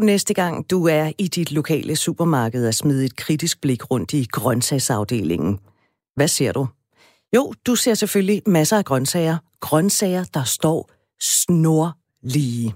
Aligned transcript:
næste 0.00 0.34
gang 0.34 0.70
du 0.70 0.86
er 0.86 1.12
i 1.18 1.28
dit 1.28 1.52
lokale 1.52 1.96
supermarked 1.96 2.66
og 2.68 2.74
smide 2.74 3.04
et 3.04 3.16
kritisk 3.16 3.60
blik 3.60 3.90
rundt 3.90 4.12
i 4.12 4.26
grøntsagsafdelingen? 4.32 5.58
Hvad 6.16 6.28
ser 6.28 6.52
du? 6.52 6.68
Jo, 7.36 7.52
du 7.66 7.74
ser 7.74 7.94
selvfølgelig 7.94 8.42
masser 8.46 8.78
af 8.78 8.84
grøntsager. 8.84 9.36
Grøntsager, 9.60 10.24
der 10.24 10.44
står 10.44 10.90
snorlige. 11.20 12.74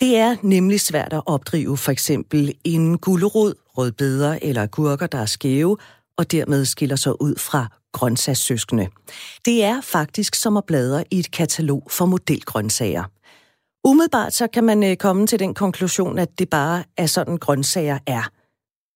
Det 0.00 0.16
er 0.16 0.36
nemlig 0.42 0.80
svært 0.80 1.12
at 1.12 1.22
opdrive 1.26 1.76
for 1.76 1.92
eksempel 1.92 2.54
en 2.64 2.98
gulerod, 2.98 3.54
rødbeder 3.66 4.38
eller 4.42 4.66
gurker, 4.66 5.06
der 5.06 5.18
er 5.18 5.26
skæve, 5.26 5.76
og 6.18 6.32
dermed 6.32 6.64
skiller 6.64 6.96
sig 6.96 7.22
ud 7.22 7.36
fra 7.36 7.66
grøntsagssøskende. 7.92 8.88
Det 9.44 9.64
er 9.64 9.80
faktisk 9.80 10.34
som 10.34 10.56
at 10.56 10.64
bladre 10.64 11.04
i 11.10 11.18
et 11.18 11.30
katalog 11.30 11.86
for 11.90 12.06
modelgrøntsager. 12.06 13.04
Umiddelbart 13.84 14.34
så 14.34 14.46
kan 14.46 14.64
man 14.64 14.84
øh, 14.84 14.96
komme 14.96 15.26
til 15.26 15.38
den 15.38 15.54
konklusion, 15.54 16.18
at 16.18 16.38
det 16.38 16.50
bare 16.50 16.84
er 16.96 17.06
sådan 17.06 17.36
grøntsager 17.36 17.98
er. 18.06 18.30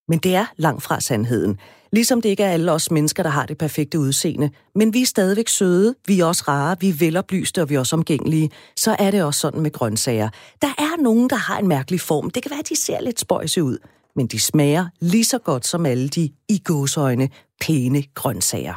Men 0.08 0.18
det 0.18 0.34
er 0.34 0.46
langt 0.56 0.82
fra 0.82 1.00
sandheden. 1.00 1.58
Ligesom 1.92 2.20
det 2.20 2.28
ikke 2.28 2.42
er 2.42 2.50
alle 2.50 2.72
os 2.72 2.90
mennesker, 2.90 3.22
der 3.22 3.30
har 3.30 3.46
det 3.46 3.58
perfekte 3.58 3.98
udseende. 3.98 4.50
Men 4.74 4.94
vi 4.94 5.02
er 5.02 5.06
stadigvæk 5.06 5.48
søde, 5.48 5.94
vi 6.06 6.20
er 6.20 6.24
også 6.24 6.44
rare, 6.48 6.76
vi 6.80 6.88
er 6.88 6.94
veloplyste 6.94 7.62
og 7.62 7.70
vi 7.70 7.74
er 7.74 7.78
også 7.78 7.96
omgængelige. 7.96 8.50
Så 8.76 8.96
er 8.98 9.10
det 9.10 9.22
også 9.22 9.40
sådan 9.40 9.60
med 9.60 9.72
grøntsager. 9.72 10.28
Der 10.62 10.68
er 10.78 11.02
nogen, 11.02 11.30
der 11.30 11.36
har 11.36 11.58
en 11.58 11.68
mærkelig 11.68 12.00
form. 12.00 12.30
Det 12.30 12.42
kan 12.42 12.50
være, 12.50 12.60
at 12.60 12.68
de 12.68 12.76
ser 12.76 13.00
lidt 13.00 13.20
spøjse 13.20 13.62
ud. 13.62 13.78
Men 14.16 14.26
de 14.26 14.40
smager 14.40 14.86
lige 15.00 15.24
så 15.24 15.38
godt 15.38 15.66
som 15.66 15.86
alle 15.86 16.08
de 16.08 16.30
i 16.48 16.58
gåsøjne 16.64 17.28
pæne 17.60 18.02
grøntsager. 18.14 18.74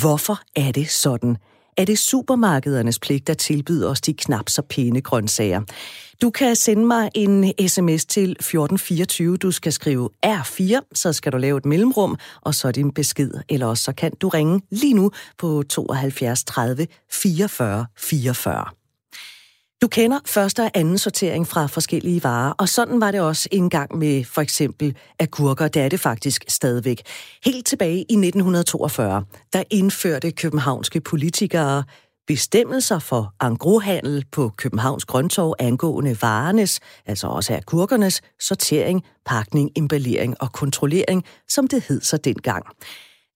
Hvorfor 0.00 0.40
er 0.56 0.72
det 0.72 0.90
sådan? 0.90 1.36
Er 1.76 1.84
det 1.84 1.98
supermarkedernes 1.98 2.98
pligt 2.98 3.28
at 3.28 3.38
tilbyde 3.38 3.88
os 3.88 4.00
de 4.00 4.14
knap 4.14 4.48
så 4.48 4.62
pæne 4.62 5.00
grøntsager. 5.00 5.60
Du 6.22 6.30
kan 6.30 6.56
sende 6.56 6.86
mig 6.86 7.10
en 7.14 7.68
sms 7.68 8.04
til 8.04 8.30
1424. 8.30 9.36
Du 9.36 9.50
skal 9.50 9.72
skrive 9.72 10.10
R4, 10.26 10.80
så 10.94 11.12
skal 11.12 11.32
du 11.32 11.36
lave 11.36 11.58
et 11.58 11.64
mellemrum, 11.66 12.18
og 12.40 12.54
så 12.54 12.70
din 12.70 12.92
besked. 12.92 13.30
Eller 13.48 13.66
også 13.66 13.84
så 13.84 13.92
kan 13.92 14.12
du 14.20 14.28
ringe 14.28 14.60
lige 14.70 14.94
nu 14.94 15.10
på 15.38 15.62
72 15.68 16.44
30 16.44 16.86
44 17.10 17.86
44. 17.96 18.83
Du 19.84 19.88
kender 19.88 20.18
første 20.26 20.62
og 20.62 20.70
anden 20.74 20.98
sortering 20.98 21.46
fra 21.46 21.66
forskellige 21.66 22.24
varer, 22.24 22.52
og 22.52 22.68
sådan 22.68 23.00
var 23.00 23.10
det 23.10 23.20
også 23.20 23.48
en 23.52 23.70
gang 23.70 23.98
med 23.98 24.24
for 24.24 24.40
eksempel 24.40 24.96
agurker. 25.18 25.68
Det 25.68 25.82
er 25.82 25.88
det 25.88 26.00
faktisk 26.00 26.44
stadigvæk. 26.48 27.02
Helt 27.44 27.66
tilbage 27.66 27.98
i 27.98 28.00
1942, 28.00 29.24
der 29.52 29.62
indførte 29.70 30.30
københavnske 30.30 31.00
politikere 31.00 31.84
bestemmelser 32.26 32.98
for 32.98 33.34
angrohandel 33.40 34.24
på 34.32 34.50
Københavns 34.56 35.04
Grøntorv 35.04 35.54
angående 35.58 36.16
varenes, 36.22 36.80
altså 37.06 37.26
også 37.26 37.54
agurkernes, 37.54 38.20
sortering, 38.40 39.02
pakning, 39.26 39.70
emballering 39.76 40.36
og 40.40 40.52
kontrollering, 40.52 41.24
som 41.48 41.68
det 41.68 41.84
hed 41.88 42.00
så 42.00 42.16
dengang. 42.16 42.64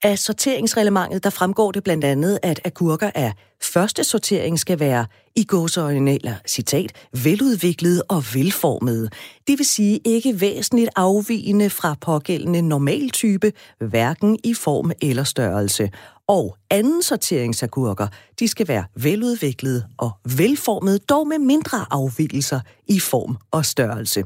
Af 0.03 0.19
sorteringsreglementet, 0.19 1.25
der 1.25 1.31
fremgår 1.31 1.73
det 1.73 1.85
blandt 1.85 2.05
andet, 2.05 2.39
at 2.43 2.61
agurker 2.65 3.11
af 3.15 3.33
første 3.63 4.05
sortering 4.05 4.59
skal 4.59 4.81
være 4.81 5.07
i 5.37 5.45
gåseøjne, 5.45 6.15
eller 6.15 6.35
citat, 6.47 6.93
veludviklede 7.25 8.03
og 8.09 8.23
velformede. 8.35 9.11
Det 9.47 9.59
vil 9.59 9.67
sige 9.67 10.01
ikke 10.05 10.41
væsentligt 10.41 10.91
afvigende 10.97 11.71
fra 11.71 11.97
pågældende 12.01 12.63
normaltype, 12.63 13.53
hverken 13.81 14.39
i 14.45 14.55
form 14.55 14.93
eller 15.03 15.25
størrelse. 15.25 15.91
Og 16.29 16.57
anden 16.71 17.03
sorteringsagurker, 17.03 18.07
de 18.41 18.49
skal 18.49 18.69
være 18.69 18.85
veludviklede 18.97 19.87
og 19.99 20.11
velformede, 20.39 20.99
dog 20.99 21.29
med 21.29 21.39
mindre 21.39 21.87
afvigelser 21.91 22.61
i 22.89 23.01
form 23.01 23.37
og 23.51 23.65
størrelse. 23.65 24.25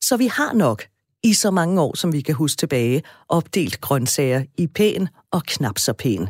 Så 0.00 0.16
vi 0.16 0.26
har 0.26 0.52
nok 0.52 0.84
i 1.22 1.34
så 1.34 1.50
mange 1.50 1.80
år, 1.80 1.96
som 1.96 2.12
vi 2.12 2.20
kan 2.20 2.34
huske 2.34 2.58
tilbage, 2.58 3.02
opdelt 3.28 3.80
grøntsager 3.80 4.44
i 4.58 4.66
pæn 4.66 5.08
og 5.30 5.42
knap 5.42 5.78
så 5.78 5.92
pæn. 5.92 6.28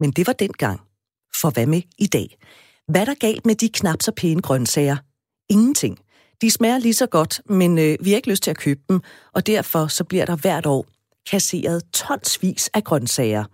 Men 0.00 0.10
det 0.10 0.26
var 0.26 0.32
dengang. 0.32 0.80
For 1.40 1.50
hvad 1.50 1.66
med 1.66 1.82
i 1.98 2.06
dag? 2.06 2.36
Hvad 2.88 3.00
er 3.00 3.04
der 3.04 3.14
galt 3.14 3.46
med 3.46 3.54
de 3.54 3.68
knap 3.68 4.02
så 4.02 4.12
pæne 4.12 4.42
grøntsager? 4.42 4.96
Ingenting. 5.48 5.98
De 6.40 6.50
smager 6.50 6.78
lige 6.78 6.94
så 6.94 7.06
godt, 7.06 7.40
men 7.46 7.78
øh, 7.78 7.98
vi 8.00 8.10
har 8.10 8.16
ikke 8.16 8.30
lyst 8.30 8.42
til 8.42 8.50
at 8.50 8.58
købe 8.58 8.80
dem, 8.88 9.00
og 9.32 9.46
derfor 9.46 9.86
så 9.86 10.04
bliver 10.04 10.24
der 10.24 10.36
hvert 10.36 10.66
år 10.66 10.86
kasseret 11.30 11.82
tonsvis 11.92 12.70
af 12.74 12.84
grøntsager. 12.84 13.44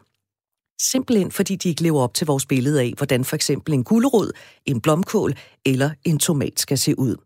Simpelthen 0.91 1.31
fordi 1.31 1.57
de 1.57 1.69
ikke 1.69 1.83
lever 1.83 2.01
op 2.01 2.15
til 2.15 2.27
vores 2.27 2.47
billede 2.47 2.81
af, 2.81 2.93
hvordan 2.97 3.25
for 3.25 3.37
eksempel 3.37 3.75
en 3.75 3.84
gulerod, 3.84 4.31
en 4.67 4.81
blomkål 4.81 5.34
eller 5.65 5.91
en 6.05 6.19
tomat 6.19 6.61
skal 6.61 6.79
se 6.79 6.99
ud. 6.99 7.17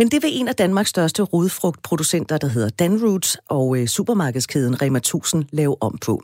Men 0.00 0.08
det 0.08 0.22
vil 0.22 0.40
en 0.40 0.48
af 0.48 0.54
Danmarks 0.54 0.90
største 0.90 1.22
rodfrugtproducenter, 1.22 2.38
der 2.38 2.46
hedder 2.46 2.68
Danroots, 2.68 3.38
og 3.48 3.78
øh, 3.78 3.86
supermarkedskæden 3.86 4.82
Rema 4.82 4.98
1000 4.98 5.44
lave 5.52 5.82
om 5.82 5.98
på. 5.98 6.22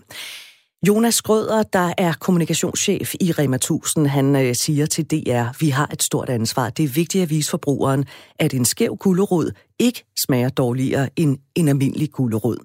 Jonas 0.88 1.14
Skrøder, 1.14 1.62
der 1.62 1.92
er 1.98 2.12
kommunikationschef 2.20 3.14
i 3.20 3.32
Rema 3.32 3.56
1000, 3.56 4.06
han 4.06 4.36
øh, 4.36 4.54
siger 4.54 4.86
til 4.86 5.04
DR, 5.04 5.58
vi 5.60 5.68
har 5.68 5.90
et 5.92 6.02
stort 6.02 6.28
ansvar. 6.28 6.70
Det 6.70 6.84
er 6.84 6.88
vigtigt 6.88 7.22
at 7.22 7.30
vise 7.30 7.50
forbrugeren, 7.50 8.04
at 8.38 8.54
en 8.54 8.64
skæv 8.64 8.96
gulerod 8.96 9.50
ikke 9.78 10.04
smager 10.18 10.48
dårligere 10.48 11.08
end 11.16 11.38
en 11.54 11.68
almindelig 11.68 12.10
gulerod. 12.10 12.56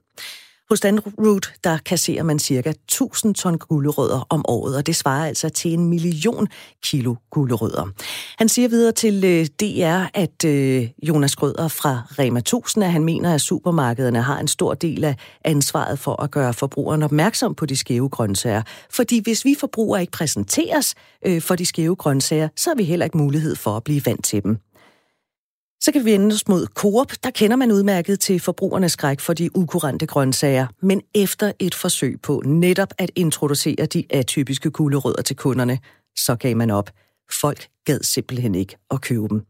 Hos 0.72 0.80
Danroot, 0.80 1.54
der 1.64 1.78
kasserer 1.86 2.24
man 2.24 2.40
cirka 2.40 2.70
1000 2.70 3.36
ton 3.36 3.58
gulerødder 3.58 4.28
om 4.30 4.46
året, 4.48 4.76
og 4.76 4.86
det 4.86 4.96
svarer 4.96 5.28
altså 5.28 5.50
til 5.50 5.74
en 5.74 5.86
million 5.86 6.48
kilo 6.84 7.16
gulerødder. 7.30 7.90
Han 8.38 8.50
siger 8.50 8.70
videre 8.70 8.92
til 8.92 9.24
øh, 9.26 9.46
DR, 9.46 10.06
at 10.14 10.46
øh, 10.46 10.90
Jonas 11.04 11.36
Grøder 11.36 11.68
fra 11.68 12.02
Rema 12.20 12.40
1000, 12.40 12.86
at 12.86 12.92
han 12.92 13.04
mener, 13.04 13.34
at 13.34 13.42
supermarkederne 13.42 14.22
har 14.22 14.40
en 14.40 14.48
stor 14.48 14.74
del 14.74 15.04
af 15.04 15.16
ansvaret 15.46 16.00
for 16.00 16.22
at 16.22 16.32
gøre 16.32 16.54
forbrugerne 16.54 17.06
opmærksom 17.06 17.56
på 17.56 17.66
de 17.66 17.78
skæve 17.78 18.10
grøntsager. 18.10 18.62
Fordi 18.90 19.22
hvis 19.24 19.46
vi 19.46 19.56
forbrugere 19.60 20.02
ikke 20.02 20.12
præsenteres 20.12 20.96
øh, 21.26 21.42
for 21.42 21.56
de 21.56 21.66
skæve 21.66 21.96
grøntsager, 21.96 22.48
så 22.56 22.70
har 22.70 22.76
vi 22.76 22.84
heller 22.84 23.06
ikke 23.06 23.18
mulighed 23.18 23.56
for 23.56 23.78
at 23.78 23.84
blive 23.84 24.02
vant 24.06 24.26
til 24.26 24.44
dem. 24.44 24.58
Så 25.84 25.92
kan 25.92 26.06
vi 26.06 26.12
vende 26.12 26.34
os 26.34 26.48
mod 26.48 26.68
Coop. 26.68 27.12
Der 27.24 27.30
kender 27.30 27.56
man 27.56 27.72
udmærket 27.72 28.20
til 28.20 28.40
forbrugernes 28.40 28.92
skræk 28.92 29.20
for 29.20 29.34
de 29.34 29.58
ukurante 29.58 30.06
grøntsager. 30.06 30.68
Men 30.82 31.02
efter 31.16 31.52
et 31.60 31.76
forsøg 31.76 32.22
på 32.24 32.42
netop 32.46 32.94
at 32.98 33.12
introducere 33.16 33.86
de 33.86 34.04
atypiske 34.10 34.72
kuglerødder 34.72 35.22
til 35.22 35.36
kunderne, 35.36 35.80
så 36.18 36.36
gav 36.36 36.58
man 36.58 36.70
op. 36.70 36.90
Folk 37.42 37.68
gad 37.86 38.00
simpelthen 38.04 38.56
ikke 38.56 38.78
at 38.92 39.02
købe 39.02 39.28
dem. 39.30 39.42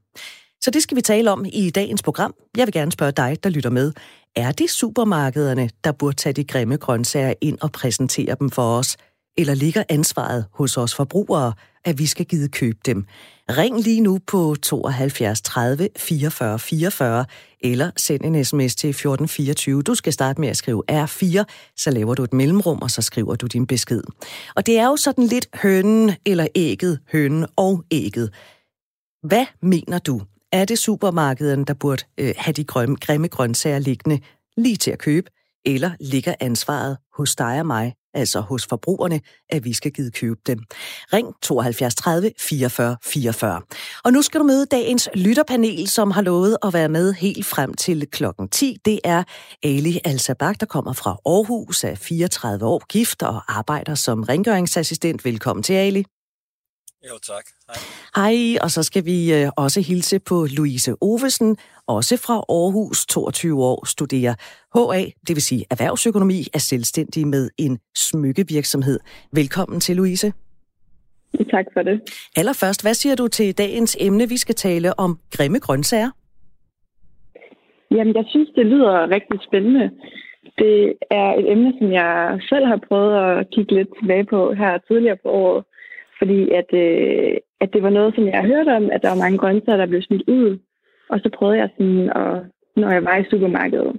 Så 0.61 0.71
det 0.71 0.83
skal 0.83 0.97
vi 0.97 1.01
tale 1.01 1.31
om 1.31 1.45
i 1.53 1.69
dagens 1.69 2.03
program. 2.03 2.33
Jeg 2.57 2.67
vil 2.67 2.73
gerne 2.73 2.91
spørge 2.91 3.11
dig, 3.11 3.37
der 3.43 3.49
lytter 3.49 3.69
med. 3.69 3.93
Er 4.35 4.51
det 4.51 4.69
supermarkederne, 4.69 5.69
der 5.83 5.91
burde 5.91 6.15
tage 6.15 6.33
de 6.33 6.43
grimme 6.43 6.77
grøntsager 6.77 7.33
ind 7.41 7.57
og 7.61 7.71
præsentere 7.71 8.35
dem 8.39 8.49
for 8.49 8.77
os? 8.77 8.97
Eller 9.37 9.53
ligger 9.53 9.83
ansvaret 9.89 10.45
hos 10.53 10.77
os 10.77 10.95
forbrugere, 10.95 11.53
at 11.85 11.99
vi 11.99 12.05
skal 12.05 12.25
give 12.25 12.47
købe 12.47 12.77
dem? 12.85 13.05
Ring 13.49 13.79
lige 13.79 14.01
nu 14.01 14.19
på 14.27 14.55
72 14.63 15.41
30 15.41 15.89
44 15.97 16.59
44, 16.59 17.25
eller 17.61 17.91
send 17.97 18.25
en 18.25 18.45
sms 18.45 18.75
til 18.75 18.89
1424. 18.89 19.81
Du 19.81 19.95
skal 19.95 20.13
starte 20.13 20.41
med 20.41 20.49
at 20.49 20.57
skrive 20.57 20.83
R4, 20.91 21.43
så 21.77 21.91
laver 21.91 22.15
du 22.15 22.23
et 22.23 22.33
mellemrum, 22.33 22.81
og 22.81 22.91
så 22.91 23.01
skriver 23.01 23.35
du 23.35 23.47
din 23.47 23.67
besked. 23.67 24.01
Og 24.55 24.65
det 24.65 24.79
er 24.79 24.85
jo 24.85 24.95
sådan 24.95 25.23
lidt 25.23 25.47
hønen 25.61 26.11
eller 26.25 26.47
ægget, 26.55 26.99
hønen 27.11 27.45
og 27.55 27.83
ægget. 27.91 28.33
Hvad 29.23 29.45
mener 29.61 29.99
du? 29.99 30.21
Er 30.51 30.65
det 30.65 30.79
supermarkederne, 30.79 31.65
der 31.65 31.73
burde 31.73 32.03
øh, 32.17 32.33
have 32.37 32.53
de 32.53 32.63
grømme, 32.63 32.95
grimme 32.95 33.27
grøntsager 33.27 33.79
liggende 33.79 34.19
lige 34.57 34.75
til 34.75 34.91
at 34.91 34.99
købe? 34.99 35.29
Eller 35.65 35.91
ligger 35.99 36.35
ansvaret 36.39 36.97
hos 37.17 37.35
dig 37.35 37.59
og 37.59 37.65
mig 37.65 37.93
altså 38.13 38.39
hos 38.39 38.65
forbrugerne, 38.65 39.21
at 39.49 39.65
vi 39.65 39.73
skal 39.73 39.91
give 39.91 40.11
købe 40.11 40.39
dem. 40.47 40.59
Ring 41.13 41.27
72 41.41 41.95
30 41.95 42.31
44 42.39 42.97
44. 43.03 43.61
Og 44.03 44.13
nu 44.13 44.21
skal 44.21 44.39
du 44.39 44.45
møde 44.45 44.65
dagens 44.65 45.09
lytterpanel, 45.15 45.87
som 45.87 46.11
har 46.11 46.21
lovet 46.21 46.57
at 46.63 46.73
være 46.73 46.89
med 46.89 47.13
helt 47.13 47.45
frem 47.45 47.73
til 47.73 48.07
klokken 48.11 48.49
10. 48.49 48.77
Det 48.85 48.99
er 49.03 49.23
Ali 49.63 49.99
Al-Sabak, 50.05 50.59
der 50.59 50.65
kommer 50.65 50.93
fra 50.93 51.17
Aarhus, 51.25 51.83
er 51.83 51.95
34 51.95 52.65
år, 52.65 52.83
gift 52.89 53.23
og 53.23 53.57
arbejder 53.57 53.95
som 53.95 54.23
rengøringsassistent. 54.23 55.25
Velkommen 55.25 55.63
til, 55.63 55.73
Ali. 55.73 56.05
Jo, 57.09 57.15
tak. 57.31 57.45
Hej. 57.67 57.79
Hej, 58.19 58.35
og 58.63 58.69
så 58.75 58.81
skal 58.83 59.03
vi 59.05 59.17
øh, 59.37 59.47
også 59.65 59.79
hilse 59.89 60.17
på 60.29 60.35
Louise 60.57 60.91
Ovesen, 61.01 61.57
også 61.97 62.15
fra 62.25 62.37
Aarhus, 62.57 63.05
22 63.05 63.63
år, 63.71 63.85
studerer 63.95 64.33
HA, 64.75 65.01
det 65.27 65.33
vil 65.37 65.45
sige 65.49 65.63
erhvervsøkonomi, 65.73 66.39
er 66.57 66.63
selvstændig 66.71 67.27
med 67.27 67.49
en 67.57 67.79
smykkevirksomhed. 67.95 68.99
Velkommen 69.39 69.79
til, 69.79 69.95
Louise. 69.95 70.27
Tak 71.55 71.65
for 71.73 71.81
det. 71.81 71.95
Allerførst, 72.37 72.81
hvad 72.85 72.93
siger 72.93 73.15
du 73.15 73.27
til 73.27 73.57
dagens 73.57 73.97
emne? 73.99 74.29
Vi 74.29 74.37
skal 74.37 74.55
tale 74.55 74.99
om 74.99 75.11
grimme 75.35 75.59
grøntsager. 75.59 76.11
Jamen, 77.91 78.15
jeg 78.15 78.25
synes, 78.29 78.49
det 78.55 78.65
lyder 78.65 79.11
rigtig 79.15 79.39
spændende. 79.47 79.91
Det 80.57 80.93
er 81.11 81.29
et 81.39 81.51
emne, 81.51 81.73
som 81.79 81.91
jeg 81.91 82.39
selv 82.49 82.65
har 82.65 82.79
prøvet 82.87 83.13
at 83.25 83.47
kigge 83.53 83.75
lidt 83.75 83.89
tilbage 83.99 84.25
på 84.25 84.53
her 84.53 84.77
tidligere 84.87 85.17
på 85.23 85.29
året. 85.29 85.63
Fordi 86.21 86.39
at, 86.59 86.69
øh, 86.83 87.33
at 87.63 87.69
det 87.73 87.83
var 87.83 87.89
noget, 87.89 88.15
som 88.15 88.25
jeg 88.27 88.49
hørte 88.51 88.71
om, 88.79 88.85
at 88.95 89.01
der 89.01 89.09
var 89.09 89.23
mange 89.23 89.37
grøntsager, 89.37 89.77
der 89.77 89.85
blev 89.85 90.01
smidt 90.01 90.23
ud. 90.27 90.59
Og 91.09 91.19
så 91.19 91.29
prøvede 91.37 91.57
jeg 91.57 91.69
sådan 91.77 92.09
at 92.21 92.31
når 92.75 92.91
jeg 92.91 93.03
var 93.05 93.17
i 93.17 93.29
supermarkedet. 93.31 93.95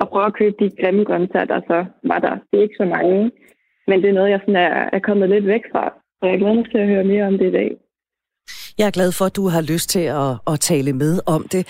Og 0.00 0.08
prøve 0.08 0.26
at 0.26 0.34
købe 0.40 0.56
de 0.60 0.70
grimme 0.80 1.04
grøntsager, 1.04 1.44
der 1.44 1.60
så 1.70 1.78
var 2.10 2.18
der. 2.18 2.34
Det 2.48 2.58
er 2.58 2.62
ikke 2.62 2.82
så 2.82 2.84
mange, 2.84 3.30
men 3.88 4.02
det 4.02 4.08
er 4.08 4.18
noget, 4.18 4.30
jeg 4.30 4.40
sådan 4.40 4.56
er, 4.56 4.90
er 4.92 4.98
kommet 4.98 5.28
lidt 5.28 5.46
væk 5.46 5.64
fra. 5.72 5.84
Og 6.22 6.28
jeg 6.28 6.38
glæder 6.38 6.54
mig 6.54 6.70
til 6.70 6.78
at 6.78 6.88
høre 6.88 7.04
mere 7.04 7.26
om 7.26 7.38
det 7.38 7.48
i 7.48 7.52
dag. 7.52 7.70
Jeg 8.78 8.86
er 8.86 8.90
glad 8.98 9.12
for, 9.12 9.24
at 9.24 9.36
du 9.36 9.48
har 9.48 9.62
lyst 9.72 9.88
til 9.90 10.04
at, 10.22 10.32
at 10.52 10.60
tale 10.60 10.92
med 10.92 11.20
om 11.26 11.46
det. 11.52 11.62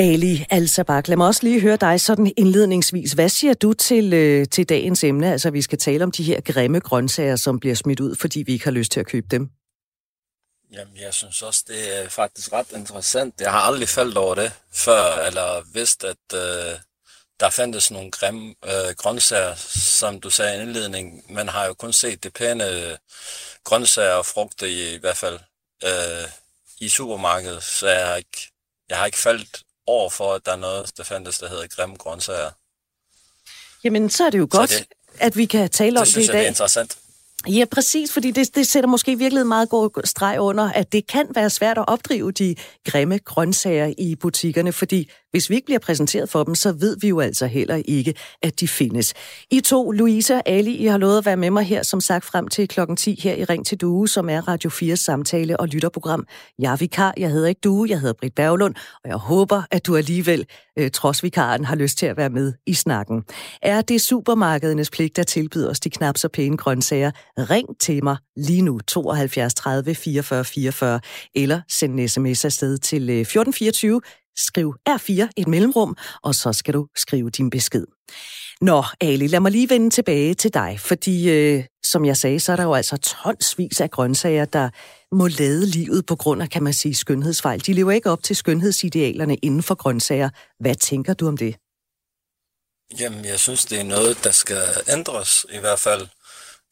Ali 0.00 0.46
Al-Sabak, 0.50 1.08
lad 1.08 1.16
mig 1.16 1.26
også 1.26 1.42
lige 1.42 1.60
høre 1.60 1.76
dig 1.76 2.00
sådan 2.00 2.32
indledningsvis. 2.36 3.12
Hvad 3.12 3.28
siger 3.28 3.54
du 3.54 3.72
til, 3.72 4.12
øh, 4.12 4.46
til 4.48 4.68
dagens 4.68 5.04
emne? 5.04 5.32
Altså, 5.32 5.50
vi 5.50 5.62
skal 5.62 5.78
tale 5.78 6.04
om 6.04 6.10
de 6.10 6.22
her 6.22 6.40
grimme 6.40 6.80
grøntsager, 6.80 7.36
som 7.36 7.60
bliver 7.60 7.74
smidt 7.74 8.00
ud, 8.00 8.16
fordi 8.16 8.42
vi 8.42 8.52
ikke 8.52 8.64
har 8.64 8.72
lyst 8.72 8.92
til 8.92 9.00
at 9.00 9.06
købe 9.06 9.26
dem. 9.30 9.50
Jamen, 10.72 10.96
jeg 11.00 11.14
synes 11.14 11.42
også, 11.42 11.64
det 11.68 12.04
er 12.04 12.08
faktisk 12.08 12.52
ret 12.52 12.66
interessant. 12.74 13.40
Jeg 13.40 13.50
har 13.50 13.60
aldrig 13.60 13.88
faldt 13.88 14.16
over 14.16 14.34
det 14.34 14.52
før, 14.72 15.26
eller 15.26 15.62
vidst, 15.72 16.04
at 16.04 16.16
øh, 16.34 16.78
der 17.40 17.50
fandtes 17.50 17.90
nogle 17.90 18.10
grimme 18.10 18.54
øh, 18.64 18.94
grøntsager, 18.96 19.54
som 19.98 20.20
du 20.20 20.30
sagde 20.30 20.58
i 20.58 20.62
indledningen. 20.62 21.22
Man 21.28 21.48
har 21.48 21.66
jo 21.66 21.74
kun 21.74 21.92
set 21.92 22.24
det 22.24 22.32
pæne 22.32 22.70
øh, 22.70 22.96
grøntsager 23.64 24.12
og 24.12 24.26
frugter 24.26 24.66
i, 24.66 24.94
i 24.94 24.98
hvert 24.98 25.16
fald 25.16 25.38
øh, 25.84 26.28
i 26.80 26.88
supermarkedet, 26.88 27.62
så 27.62 27.88
jeg 27.88 28.06
har 28.06 28.16
ikke, 28.16 28.50
jeg 28.88 28.98
har 28.98 29.06
ikke 29.06 29.18
faldt 29.18 29.62
over 29.88 30.10
for, 30.10 30.34
at 30.34 30.46
der 30.46 30.52
er 30.52 30.56
noget, 30.56 30.92
der 30.96 31.04
fandtes, 31.04 31.38
der 31.38 31.48
hedder 31.48 31.66
grimme 31.66 31.96
grøntsager. 31.96 32.50
Jamen, 33.84 34.10
så 34.10 34.24
er 34.26 34.30
det 34.30 34.38
jo 34.38 34.48
godt, 34.50 34.70
det, 34.70 34.86
at 35.18 35.36
vi 35.36 35.44
kan 35.44 35.70
tale 35.70 35.90
det 35.90 36.00
om 36.00 36.06
det 36.06 36.10
i 36.10 36.14
dag. 36.14 36.22
Det 36.22 36.26
synes 36.26 36.28
jeg, 36.28 36.34
det 36.34 36.44
er 36.44 36.48
interessant. 36.48 36.98
Ja, 37.46 37.64
præcis, 37.70 38.12
fordi 38.12 38.30
det, 38.30 38.54
det 38.54 38.66
sætter 38.66 38.88
måske 38.88 39.18
virkelig 39.18 39.46
meget 39.46 39.68
god 39.68 40.06
streg 40.06 40.40
under, 40.40 40.72
at 40.72 40.92
det 40.92 41.06
kan 41.06 41.26
være 41.34 41.50
svært 41.50 41.78
at 41.78 41.84
opdrive 41.88 42.32
de 42.32 42.56
grimme 42.84 43.18
grøntsager 43.18 43.94
i 43.98 44.14
butikkerne, 44.14 44.72
fordi 44.72 45.10
hvis 45.30 45.50
vi 45.50 45.54
ikke 45.54 45.64
bliver 45.64 45.78
præsenteret 45.78 46.28
for 46.28 46.44
dem, 46.44 46.54
så 46.54 46.72
ved 46.72 46.96
vi 47.00 47.08
jo 47.08 47.20
altså 47.20 47.46
heller 47.46 47.82
ikke, 47.84 48.14
at 48.42 48.60
de 48.60 48.68
findes. 48.68 49.14
I 49.50 49.60
to, 49.60 49.90
Louise 49.90 50.34
og 50.34 50.42
Ali, 50.46 50.76
I 50.76 50.86
har 50.86 50.98
lovet 50.98 51.18
at 51.18 51.26
være 51.26 51.36
med 51.36 51.50
mig 51.50 51.64
her, 51.64 51.82
som 51.82 52.00
sagt, 52.00 52.24
frem 52.24 52.48
til 52.48 52.68
klokken 52.68 52.96
10 52.96 53.20
her 53.22 53.34
i 53.34 53.44
Ring 53.44 53.66
til 53.66 53.78
Due, 53.80 54.08
som 54.08 54.28
er 54.28 54.48
Radio 54.48 54.70
4 54.70 54.96
samtale- 54.96 55.60
og 55.60 55.68
lytterprogram. 55.68 56.26
Jeg 56.58 56.72
er 56.72 56.76
vikar, 56.76 57.14
jeg 57.16 57.30
hedder 57.30 57.48
ikke 57.48 57.60
Due, 57.64 57.88
jeg 57.90 58.00
hedder 58.00 58.14
Britt 58.14 58.34
Berglund, 58.34 58.74
og 59.04 59.10
jeg 59.10 59.16
håber, 59.16 59.62
at 59.70 59.86
du 59.86 59.96
alligevel, 59.96 60.46
øh, 60.78 60.90
trods 60.90 61.22
vikaren, 61.22 61.64
har 61.64 61.76
lyst 61.76 61.98
til 61.98 62.06
at 62.06 62.16
være 62.16 62.30
med 62.30 62.52
i 62.66 62.74
snakken. 62.74 63.22
Er 63.62 63.80
det 63.80 64.00
supermarkedernes 64.00 64.90
pligt 64.90 65.18
at 65.18 65.26
tilbyde 65.26 65.70
os 65.70 65.80
de 65.80 65.90
knap 65.90 66.16
så 66.16 66.28
pæne 66.28 66.56
grøntsager? 66.56 67.10
Ring 67.38 67.68
til 67.80 68.04
mig 68.04 68.16
lige 68.36 68.62
nu, 68.62 68.78
72 68.78 69.54
30 69.54 69.94
44 69.94 70.44
44, 70.44 71.00
eller 71.34 71.60
send 71.68 72.00
en 72.00 72.08
sms 72.08 72.44
afsted 72.44 72.78
til 72.78 73.10
øh, 73.10 73.20
1424 73.20 74.00
skriv 74.46 74.74
R4 74.88 75.28
et 75.36 75.48
mellemrum, 75.48 75.96
og 76.22 76.34
så 76.34 76.52
skal 76.52 76.74
du 76.74 76.86
skrive 76.96 77.30
din 77.30 77.50
besked. 77.50 77.86
Nå, 78.60 78.84
Ali, 79.00 79.26
lad 79.26 79.40
mig 79.40 79.52
lige 79.52 79.70
vende 79.70 79.90
tilbage 79.90 80.34
til 80.34 80.54
dig, 80.54 80.80
fordi 80.80 81.30
øh, 81.30 81.64
som 81.84 82.04
jeg 82.04 82.16
sagde, 82.16 82.40
så 82.40 82.52
er 82.52 82.56
der 82.56 82.62
jo 82.62 82.74
altså 82.74 82.96
tonsvis 82.96 83.80
af 83.80 83.90
grøntsager, 83.90 84.44
der 84.44 84.70
må 85.12 85.26
lade 85.26 85.66
livet 85.66 86.06
på 86.06 86.16
grund 86.16 86.42
af, 86.42 86.50
kan 86.50 86.62
man 86.62 86.72
sige, 86.72 86.94
skønhedsfejl. 86.94 87.66
De 87.66 87.72
lever 87.72 87.92
ikke 87.92 88.10
op 88.10 88.22
til 88.22 88.36
skønhedsidealerne 88.36 89.36
inden 89.36 89.62
for 89.62 89.74
grøntsager. 89.74 90.30
Hvad 90.60 90.74
tænker 90.74 91.14
du 91.14 91.28
om 91.28 91.36
det? 91.36 91.56
Jamen, 93.00 93.24
jeg 93.24 93.40
synes, 93.40 93.64
det 93.64 93.80
er 93.80 93.84
noget, 93.84 94.24
der 94.24 94.30
skal 94.30 94.62
ændres 94.88 95.46
i 95.52 95.58
hvert 95.58 95.78
fald. 95.78 96.02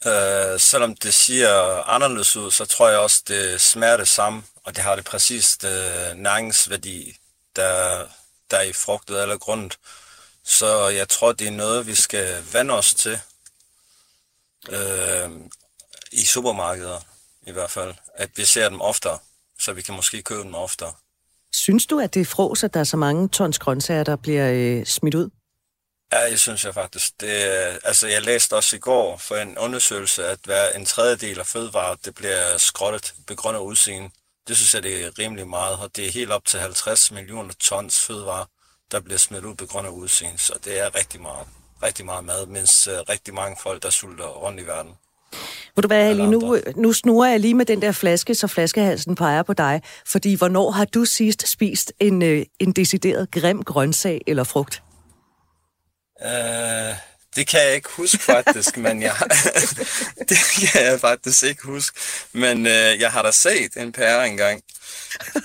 Øh, 0.06 0.60
selvom 0.60 0.94
det 0.94 1.14
ser 1.14 1.48
anderledes 1.88 2.36
ud, 2.36 2.50
så 2.50 2.64
tror 2.64 2.88
jeg 2.88 2.98
også, 2.98 3.22
det 3.28 3.60
smager 3.60 3.96
det 3.96 4.08
samme, 4.08 4.42
og 4.64 4.76
det 4.76 4.84
har 4.84 4.96
det 4.96 5.04
præcis 5.04 5.56
det 5.56 5.82
næringsværdi, 6.16 7.16
der, 7.56 8.06
der 8.50 8.56
er 8.56 8.62
i 8.62 8.72
frugtet 8.72 9.22
eller 9.22 9.38
grundet. 9.38 9.78
Så 10.44 10.88
jeg 10.88 11.08
tror, 11.08 11.32
det 11.32 11.46
er 11.46 11.50
noget, 11.50 11.86
vi 11.86 11.94
skal 11.94 12.42
vende 12.52 12.74
os 12.74 12.94
til 12.94 13.20
øh, 14.68 15.30
i 16.12 16.24
supermarkeder 16.24 17.00
i 17.46 17.52
hvert 17.52 17.70
fald. 17.70 17.94
At 18.14 18.30
vi 18.36 18.44
ser 18.44 18.68
dem 18.68 18.80
oftere, 18.80 19.18
så 19.58 19.72
vi 19.72 19.82
kan 19.82 19.94
måske 19.94 20.22
købe 20.22 20.42
dem 20.42 20.54
oftere. 20.54 20.92
Synes 21.52 21.86
du, 21.86 22.00
at 22.00 22.14
det 22.14 22.20
er 22.20 22.24
fros, 22.24 22.64
at 22.64 22.74
der 22.74 22.80
er 22.80 22.84
så 22.84 22.96
mange 22.96 23.28
tons 23.28 23.58
grøntsager, 23.58 24.04
der 24.04 24.16
bliver 24.16 24.50
øh, 24.52 24.86
smidt 24.86 25.14
ud? 25.14 25.30
Ja, 26.12 26.18
jeg 26.18 26.38
synes 26.38 26.64
jeg 26.64 26.74
faktisk. 26.74 27.20
Det, 27.20 27.28
altså, 27.84 28.06
jeg 28.06 28.22
læste 28.22 28.56
også 28.56 28.76
i 28.76 28.78
går 28.78 29.16
for 29.16 29.36
en 29.36 29.58
undersøgelse, 29.58 30.26
at 30.26 30.38
hver 30.44 30.70
en 30.70 30.84
tredjedel 30.84 31.38
af 31.38 31.46
fødevarer, 31.46 31.94
det 31.94 32.14
bliver 32.14 32.58
skrottet 32.58 33.14
på 33.26 33.34
grund 33.34 33.56
af 33.56 33.60
udseende. 33.60 34.10
Det 34.48 34.56
synes 34.56 34.74
jeg, 34.74 34.82
det 34.82 35.04
er 35.04 35.18
rimelig 35.18 35.48
meget, 35.48 35.78
og 35.78 35.96
det 35.96 36.06
er 36.06 36.10
helt 36.12 36.30
op 36.30 36.44
til 36.44 36.60
50 36.60 37.12
millioner 37.12 37.54
tons 37.60 38.00
fødevarer, 38.00 38.44
der 38.92 39.00
bliver 39.00 39.18
smidt 39.18 39.44
ud 39.44 39.54
på 39.54 39.66
grund 39.66 39.86
af 39.86 39.90
udseende, 39.90 40.38
så 40.38 40.52
det 40.64 40.80
er 40.80 40.94
rigtig 40.94 41.20
meget, 41.20 41.46
rigtig 41.82 42.04
meget 42.04 42.24
mad, 42.24 42.46
mens 42.46 42.88
uh, 42.88 42.94
rigtig 43.08 43.34
mange 43.34 43.56
folk, 43.62 43.82
der 43.82 43.90
sulter 43.90 44.26
rundt 44.26 44.60
i 44.60 44.66
verden. 44.66 44.92
Vil 45.76 45.82
du 45.82 45.88
være 45.88 46.14
lige 46.14 46.30
nu, 46.30 46.58
nu 46.76 46.92
snurrer 46.92 47.30
jeg 47.30 47.40
lige 47.40 47.54
med 47.54 47.66
den 47.66 47.82
der 47.82 47.92
flaske, 47.92 48.34
så 48.34 48.46
flaskehalsen 48.46 49.14
peger 49.14 49.42
på 49.42 49.52
dig. 49.52 49.82
Fordi 50.06 50.34
hvornår 50.34 50.70
har 50.70 50.84
du 50.84 51.04
sidst 51.04 51.48
spist 51.48 51.92
en, 52.00 52.22
øh, 52.22 52.44
en 52.60 52.72
decideret 52.72 53.30
grim 53.30 53.62
grøntsag 53.62 54.20
eller 54.26 54.44
frugt? 54.44 54.82
Uh, 56.24 56.96
det 57.36 57.48
kan 57.48 57.60
jeg 57.60 57.74
ikke 57.74 57.88
huske 57.88 58.18
faktisk, 58.18 58.76
men 58.76 59.02
jeg 59.02 59.14
det 60.28 60.38
kan 60.60 60.82
jeg 60.84 61.00
faktisk 61.00 61.42
ikke 61.42 61.62
huske. 61.62 62.00
Men 62.32 62.66
øh, 62.66 63.00
jeg 63.00 63.12
har 63.12 63.22
da 63.22 63.30
set 63.30 63.76
en 63.76 63.92
pære 63.92 64.28
engang 64.28 64.62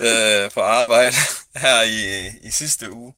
øh, 0.00 0.50
på 0.50 0.60
arbejde 0.60 1.16
her 1.64 1.82
i, 1.82 2.26
i 2.42 2.50
sidste 2.50 2.92
uge. 2.92 3.14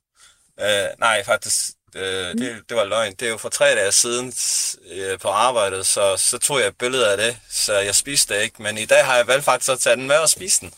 Øh, 0.61 0.87
nej, 0.99 1.25
faktisk, 1.25 1.71
øh, 1.95 2.03
det, 2.03 2.63
det 2.69 2.77
var 2.77 2.85
løgn. 2.85 3.15
Det 3.21 3.27
er 3.27 3.31
jo 3.31 3.37
for 3.37 3.49
tre 3.49 3.75
dage 3.75 3.93
siden 3.93 4.33
øh, 4.93 5.19
på 5.19 5.29
arbejdet, 5.29 5.87
så, 5.87 6.17
så 6.17 6.39
tog 6.39 6.59
jeg 6.59 6.67
et 6.67 6.79
billede 6.79 7.11
af 7.11 7.17
det, 7.17 7.37
så 7.51 7.79
jeg 7.79 7.95
spiste 7.95 8.35
det 8.35 8.43
ikke. 8.43 8.63
Men 8.63 8.79
i 8.79 8.85
dag 8.85 9.05
har 9.05 9.17
jeg 9.17 9.27
valgt 9.27 9.45
faktisk 9.45 9.71
at 9.71 9.79
tage 9.79 9.97
den 9.97 10.07
med 10.07 10.17
og 10.17 10.29
spise 10.29 10.61
den. 10.61 10.73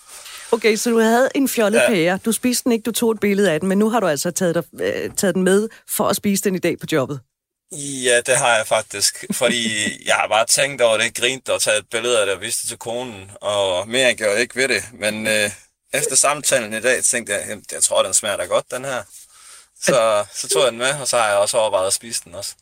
Okay, 0.52 0.76
så 0.76 0.90
du 0.90 0.98
havde 0.98 1.28
en 1.34 1.48
fjollet 1.48 1.78
ja. 1.78 1.88
pære. 1.88 2.18
Du 2.24 2.32
spiste 2.32 2.64
den 2.64 2.72
ikke, 2.72 2.82
du 2.82 2.92
tog 2.92 3.10
et 3.10 3.20
billede 3.20 3.52
af 3.52 3.60
den, 3.60 3.68
men 3.68 3.78
nu 3.78 3.90
har 3.90 4.00
du 4.00 4.06
altså 4.06 4.30
taget, 4.30 4.54
dig, 4.54 4.64
øh, 4.80 5.10
taget 5.16 5.34
den 5.34 5.42
med 5.42 5.68
for 5.88 6.08
at 6.08 6.16
spise 6.16 6.44
den 6.44 6.54
i 6.54 6.58
dag 6.58 6.78
på 6.78 6.86
jobbet. 6.92 7.20
Ja, 7.72 8.20
det 8.20 8.36
har 8.36 8.56
jeg 8.56 8.66
faktisk, 8.66 9.24
fordi 9.32 9.86
jeg 10.06 10.14
har 10.14 10.28
bare 10.28 10.46
tænkt 10.46 10.82
over 10.82 10.98
det, 10.98 11.14
grint 11.14 11.48
og 11.48 11.62
taget 11.62 11.78
et 11.78 11.90
billede 11.90 12.20
af 12.20 12.26
det 12.26 12.34
og 12.34 12.40
viste 12.40 12.62
det 12.62 12.68
til 12.68 12.78
konen, 12.78 13.30
og 13.40 13.88
mere 13.88 14.14
gjorde 14.14 14.32
jeg 14.32 14.40
ikke 14.40 14.56
ved 14.56 14.68
det. 14.68 14.84
Men 14.92 15.26
øh, 15.26 15.50
efter 15.92 16.16
samtalen 16.16 16.74
i 16.74 16.80
dag 16.80 17.04
tænkte 17.04 17.32
jeg, 17.32 17.58
jeg 17.72 17.82
tror, 17.82 18.02
den 18.02 18.14
smager 18.14 18.36
da 18.36 18.44
godt, 18.44 18.70
den 18.70 18.84
her. 18.84 19.02
Så, 19.82 20.24
så 20.34 20.48
tog 20.48 20.62
jeg 20.62 20.70
den 20.70 20.78
med, 20.78 21.00
og 21.00 21.08
så 21.08 21.18
har 21.18 21.28
jeg 21.28 21.36
også 21.36 21.58
overvejet 21.58 21.86
at 21.86 21.92
spise 21.92 22.22
den 22.24 22.34
også. 22.34 22.54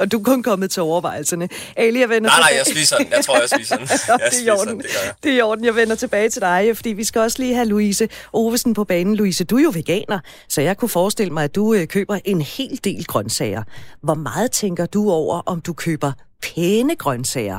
Og 0.00 0.12
du 0.12 0.18
er 0.18 0.24
kun 0.24 0.42
kommet 0.42 0.70
til 0.70 0.82
overvejelserne. 0.82 1.48
Ali, 1.76 2.00
jeg 2.00 2.08
vender 2.08 2.30
nej, 2.30 2.40
nej, 2.40 2.58
jeg 2.58 2.66
spiser 2.66 2.96
den. 2.96 3.06
Jeg 3.10 3.24
tror, 3.24 3.36
jeg 3.40 3.48
spiser 3.48 3.76
den. 3.76 3.86
Jeg 4.08 4.18
det, 4.32 4.48
er 4.48 4.52
orden. 4.52 4.68
Den, 4.68 4.78
det, 4.78 4.86
gør 4.94 5.02
jeg. 5.06 5.14
det 5.22 5.32
er 5.32 5.36
i 5.36 5.40
orden. 5.40 5.64
Jeg 5.64 5.76
vender 5.76 5.94
tilbage 5.94 6.28
til 6.28 6.42
dig, 6.42 6.76
fordi 6.76 6.90
vi 6.92 7.04
skal 7.04 7.20
også 7.20 7.42
lige 7.42 7.54
have 7.54 7.68
Louise 7.68 8.08
Ovesen 8.32 8.74
på 8.74 8.84
banen. 8.84 9.16
Louise, 9.16 9.44
du 9.44 9.56
er 9.56 9.62
jo 9.62 9.72
veganer, 9.74 10.18
så 10.48 10.62
jeg 10.62 10.76
kunne 10.76 10.88
forestille 10.88 11.32
mig, 11.32 11.44
at 11.44 11.54
du 11.54 11.74
øh, 11.74 11.86
køber 11.86 12.18
en 12.24 12.40
hel 12.40 12.80
del 12.84 13.04
grøntsager. 13.04 13.62
Hvor 14.02 14.14
meget 14.14 14.50
tænker 14.50 14.86
du 14.86 15.10
over, 15.10 15.42
om 15.46 15.60
du 15.60 15.72
køber 15.72 16.12
pæne 16.42 16.96
grøntsager? 16.96 17.58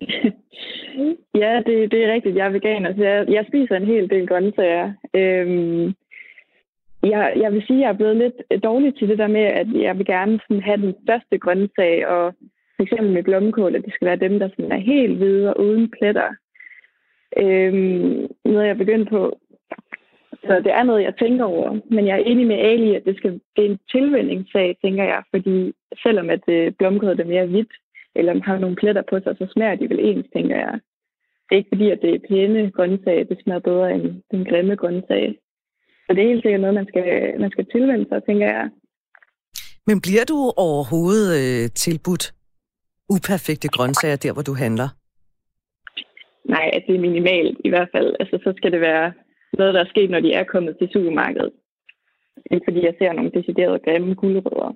Ja, 1.42 1.52
det, 1.66 1.76
det 1.92 1.98
er 2.04 2.12
rigtigt. 2.14 2.36
Jeg 2.36 2.46
er 2.46 2.50
veganer, 2.58 2.90
så 2.96 3.02
jeg, 3.02 3.24
jeg 3.28 3.44
spiser 3.48 3.74
en 3.76 3.86
hel 3.92 4.10
del 4.10 4.26
grøntsager. 4.28 4.92
Øhm, 5.14 5.94
jeg, 7.04 7.32
jeg 7.36 7.52
vil 7.52 7.66
sige, 7.66 7.78
at 7.78 7.82
jeg 7.82 7.88
er 7.88 8.00
blevet 8.00 8.16
lidt 8.16 8.34
øh, 8.50 8.62
dårlig 8.62 8.94
til 8.94 9.08
det 9.08 9.18
der 9.18 9.26
med, 9.26 9.40
at 9.40 9.66
jeg 9.72 9.98
vil 9.98 10.06
gerne 10.06 10.40
sådan 10.42 10.62
have 10.62 10.76
den 10.76 10.94
største 11.04 11.38
grøntsag, 11.38 12.06
og 12.06 12.34
for 12.76 12.82
eksempel 12.82 13.12
med 13.12 13.22
blomkål, 13.22 13.74
at 13.74 13.84
det 13.84 13.94
skal 13.94 14.06
være 14.06 14.24
dem, 14.28 14.38
der 14.38 14.48
sådan 14.48 14.72
er 14.72 14.86
helt 14.92 15.16
hvide 15.16 15.54
og 15.54 15.60
uden 15.60 15.90
pletter. 15.90 16.28
Øhm, 17.36 18.26
noget, 18.44 18.66
jeg 18.66 18.74
er 18.74 18.84
begyndt 18.84 19.08
på. 19.10 19.38
Så 20.46 20.60
det 20.64 20.72
er 20.72 20.82
noget, 20.82 21.02
jeg 21.02 21.14
tænker 21.16 21.44
over. 21.44 21.80
Men 21.90 22.06
jeg 22.06 22.14
er 22.14 22.24
enig 22.24 22.46
med 22.46 22.56
Ali, 22.56 22.94
at 22.94 23.04
det, 23.04 23.16
skal, 23.16 23.40
det 23.56 23.64
er 23.64 23.70
en 23.70 23.78
tilvændingssag, 23.90 24.76
tænker 24.84 25.04
jeg. 25.04 25.22
Fordi 25.30 25.72
selvom 26.02 26.30
at 26.30 26.48
øh, 26.48 26.72
blomkål 26.72 27.20
er 27.20 27.24
mere 27.24 27.46
hvidt, 27.46 27.72
eller 28.14 28.42
har 28.42 28.58
nogle 28.58 28.76
pletter 28.76 29.02
på 29.10 29.20
sig, 29.20 29.36
så 29.38 29.46
smager 29.52 29.74
de 29.74 29.88
vel 29.88 29.98
ens, 30.00 30.26
tænker 30.36 30.56
jeg. 30.56 30.80
Det 31.48 31.52
er 31.52 31.56
ikke 31.56 31.74
fordi, 31.74 31.90
at 31.90 32.02
det 32.02 32.14
er 32.14 32.26
pæne 32.28 32.70
grøntsager, 32.70 33.24
det 33.24 33.38
smager 33.42 33.60
bedre 33.60 33.94
end 33.94 34.22
den 34.30 34.44
grimme 34.44 34.76
grøntsag. 34.76 35.38
Så 36.04 36.08
det 36.14 36.20
er 36.22 36.28
helt 36.32 36.42
sikkert 36.42 36.60
noget, 36.60 36.74
man 36.74 36.88
skal, 36.88 37.06
man 37.40 37.50
skal 37.50 37.66
tilvende 37.72 38.06
sig, 38.08 38.24
tænker 38.28 38.46
jeg. 38.46 38.70
Men 39.86 40.00
bliver 40.00 40.24
du 40.32 40.38
overhovedet 40.56 41.30
øh, 41.40 41.70
tilbudt 41.70 42.24
uperfekte 43.14 43.68
grøntsager 43.68 44.16
der, 44.16 44.32
hvor 44.32 44.42
du 44.42 44.54
handler? 44.64 44.88
Nej, 46.54 46.70
altså 46.72 46.86
det 46.88 46.96
er 46.96 47.06
minimalt 47.08 47.58
i 47.64 47.68
hvert 47.68 47.88
fald. 47.94 48.16
Altså 48.20 48.36
så 48.44 48.52
skal 48.56 48.72
det 48.72 48.80
være 48.80 49.12
noget, 49.58 49.74
der 49.74 49.80
er 49.80 49.92
sket, 49.94 50.10
når 50.10 50.20
de 50.20 50.32
er 50.32 50.44
kommet 50.44 50.76
til 50.78 50.88
supermarkedet. 50.92 51.52
Ikke 52.50 52.66
fordi 52.68 52.80
jeg 52.84 52.94
ser 52.98 53.12
nogle 53.12 53.30
deciderede 53.30 53.84
grimme 53.84 54.14
guldrødder. 54.14 54.72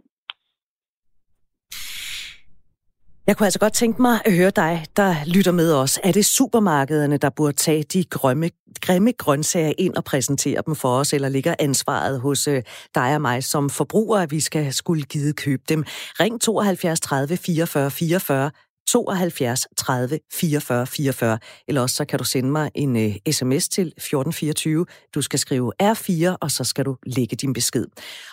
Jeg 3.29 3.37
kunne 3.37 3.47
altså 3.47 3.59
godt 3.59 3.73
tænke 3.73 4.03
mig 4.03 4.21
at 4.25 4.33
høre 4.33 4.51
dig, 4.51 4.85
der 4.97 5.15
lytter 5.27 5.53
med 5.53 5.75
os. 5.75 5.99
Er 6.05 6.13
det 6.13 6.25
supermarkederne, 6.25 7.17
der 7.17 7.31
burde 7.31 7.57
tage 7.57 7.83
de 7.83 8.05
grimme, 8.05 8.51
grimme 8.81 9.13
grøntsager 9.13 9.73
ind 9.79 9.95
og 9.95 10.05
præsentere 10.05 10.63
dem 10.67 10.75
for 10.77 10.89
os, 10.89 11.13
eller 11.13 11.29
ligger 11.29 11.55
ansvaret 11.59 12.21
hos 12.21 12.49
øh, 12.49 12.63
dig 12.95 13.15
og 13.15 13.21
mig 13.21 13.45
som 13.45 13.71
forbrugere, 13.71 14.23
at 14.23 14.31
vi 14.31 14.41
skal 14.41 14.73
skulle 14.73 15.03
give 15.03 15.33
købe 15.33 15.63
dem? 15.69 15.85
Ring 16.21 16.41
72 16.41 17.01
30 17.01 17.37
44 17.37 17.91
44 17.91 18.51
72 18.93 19.67
30 19.77 20.19
44 20.33 20.87
44, 20.87 21.39
eller 21.69 21.81
også 21.83 21.97
så 21.97 22.05
kan 22.05 22.19
du 22.19 22.25
sende 22.25 22.51
mig 22.51 22.71
en 22.75 22.97
uh, 22.97 23.33
sms 23.33 23.69
til 23.69 23.87
1424. 23.87 24.87
Du 25.15 25.23
skal 25.23 25.39
skrive 25.39 25.73
R4, 25.83 26.37
og 26.41 26.51
så 26.51 26.65
skal 26.65 26.85
du 26.85 26.97
lægge 27.07 27.37
din 27.37 27.53
besked. 27.53 27.87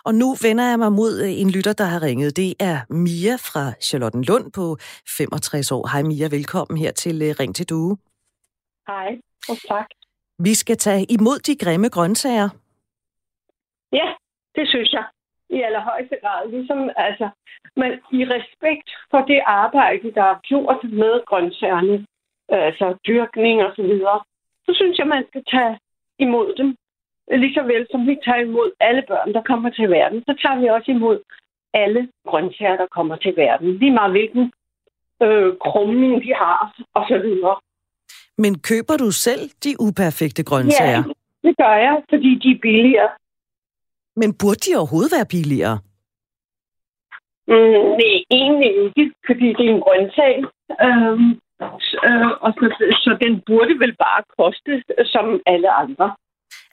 Og 0.05 0.15
nu 0.15 0.35
vender 0.41 0.69
jeg 0.69 0.79
mig 0.79 0.91
mod 0.91 1.21
uh, 1.21 1.41
en 1.41 1.49
lytter, 1.49 1.73
der 1.73 1.83
har 1.83 2.01
ringet. 2.01 2.37
Det 2.37 2.53
er 2.59 2.77
Mia 2.89 3.35
fra 3.35 3.73
Charlottenlund 3.81 4.51
på 4.51 4.77
65 5.17 5.71
år. 5.71 5.87
Hej 5.91 6.01
Mia, 6.01 6.27
velkommen 6.27 6.77
her 6.77 6.91
til 6.91 7.15
uh, 7.29 7.35
Ring 7.39 7.55
til 7.55 7.69
Due. 7.69 7.97
Hej, 8.87 9.09
og 9.49 9.57
tak. 9.67 9.87
Vi 10.39 10.53
skal 10.53 10.77
tage 10.77 11.05
imod 11.09 11.39
de 11.39 11.55
grimme 11.55 11.89
grøntsager. 11.89 12.49
Ja, 13.91 14.07
det 14.55 14.67
synes 14.67 14.93
jeg 14.93 15.05
i 15.49 15.61
allerhøjeste 15.61 16.17
grad. 16.23 16.49
Ligesom, 16.49 16.89
altså, 16.95 17.29
men 17.75 17.91
i 18.11 18.25
respekt 18.35 18.89
for 19.11 19.21
det 19.21 19.41
arbejde, 19.45 20.11
der 20.11 20.23
er 20.23 20.39
gjort 20.43 20.83
med 20.83 21.25
grøntsagerne, 21.25 22.05
altså 22.49 22.95
dyrkning 23.07 23.63
og 23.63 23.71
så 23.75 23.81
videre, 23.81 24.19
så 24.65 24.71
synes 24.75 24.97
jeg, 24.97 25.07
man 25.07 25.23
skal 25.29 25.43
tage 25.51 25.79
imod 26.19 26.55
dem. 26.57 26.75
Lige 27.31 27.53
så 27.53 27.63
vel 27.63 27.87
som 27.91 28.07
vi 28.07 28.17
tager 28.25 28.39
imod 28.39 28.71
alle 28.79 29.03
børn, 29.07 29.33
der 29.33 29.41
kommer 29.41 29.69
til 29.69 29.89
verden, 29.89 30.23
så 30.27 30.33
tager 30.41 30.59
vi 30.59 30.67
også 30.67 30.91
imod 30.91 31.19
alle 31.73 32.09
grøntsager, 32.27 32.77
der 32.77 32.87
kommer 32.91 33.15
til 33.15 33.33
verden. 33.37 33.77
Lige 33.77 33.91
meget 33.91 34.11
hvilken 34.11 34.53
øh, 35.23 35.53
krumning 35.65 36.23
de 36.23 36.33
har, 36.33 36.75
og 36.93 37.05
så 37.07 37.17
videre. 37.17 37.55
Men 38.37 38.59
køber 38.59 38.97
du 38.97 39.11
selv 39.11 39.49
de 39.63 39.71
uperfekte 39.79 40.43
grøntsager? 40.43 41.03
Ja, 41.07 41.47
det 41.47 41.57
gør 41.57 41.75
jeg, 41.87 42.03
fordi 42.09 42.39
de 42.43 42.51
er 42.51 42.59
billigere. 42.61 43.09
Men 44.15 44.29
burde 44.39 44.61
de 44.65 44.77
overhovedet 44.79 45.11
være 45.17 45.31
billigere? 45.35 45.77
Mm, 47.47 47.85
nej, 47.99 48.15
egentlig 48.39 48.71
ikke, 48.85 49.05
fordi 49.27 49.47
det 49.57 49.65
er 49.67 49.73
en 49.75 49.83
grøntsag. 49.85 50.35
Øhm, 50.85 51.29
øh, 52.07 52.31
og 52.45 52.51
så, 52.57 52.65
så 53.03 53.17
den 53.23 53.33
burde 53.47 53.73
vel 53.83 53.93
bare 54.05 54.21
koste 54.37 54.71
som 55.13 55.25
alle 55.45 55.69
andre. 55.71 56.15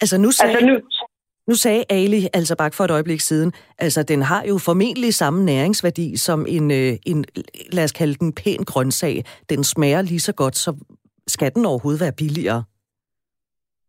Altså 0.01 0.19
nu 0.19 0.31
sagde, 0.31 0.53
altså 0.53 0.67
nu, 0.67 0.75
nu 1.49 1.55
sagde 1.55 1.85
Ali 1.91 2.29
altså 2.35 2.57
bare 2.57 2.71
for 2.73 2.85
et 2.85 2.91
øjeblik 2.91 3.21
siden, 3.21 3.53
altså 3.79 4.03
den 4.03 4.23
har 4.23 4.45
jo 4.49 4.59
formentlig 4.59 5.15
samme 5.15 5.45
næringsværdi 5.45 6.17
som 6.17 6.47
en, 6.49 6.71
øh, 6.71 6.93
en 7.07 7.25
lad 7.73 7.85
os 7.85 7.93
kalde 7.93 8.15
den 8.15 8.33
pæn 8.33 8.65
grøntsag. 8.65 9.25
Den 9.51 9.65
smager 9.65 10.03
lige 10.03 10.21
så 10.21 10.35
godt, 10.35 10.57
så 10.57 10.77
skal 11.27 11.55
den 11.55 11.67
overhovedet 11.67 12.01
være 12.01 12.13
billigere? 12.13 12.65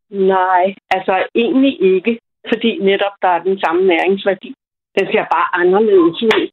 Nej, 0.09 0.65
altså 0.89 1.27
egentlig 1.35 1.81
ikke 1.81 2.19
fordi 2.49 2.71
netop 2.89 3.15
der 3.21 3.31
er 3.37 3.43
den 3.43 3.59
samme 3.63 3.81
næringsværdi. 3.87 4.49
Den 4.97 5.05
ser 5.11 5.25
bare 5.35 5.47
anderledes 5.61 6.23
ud. 6.23 6.49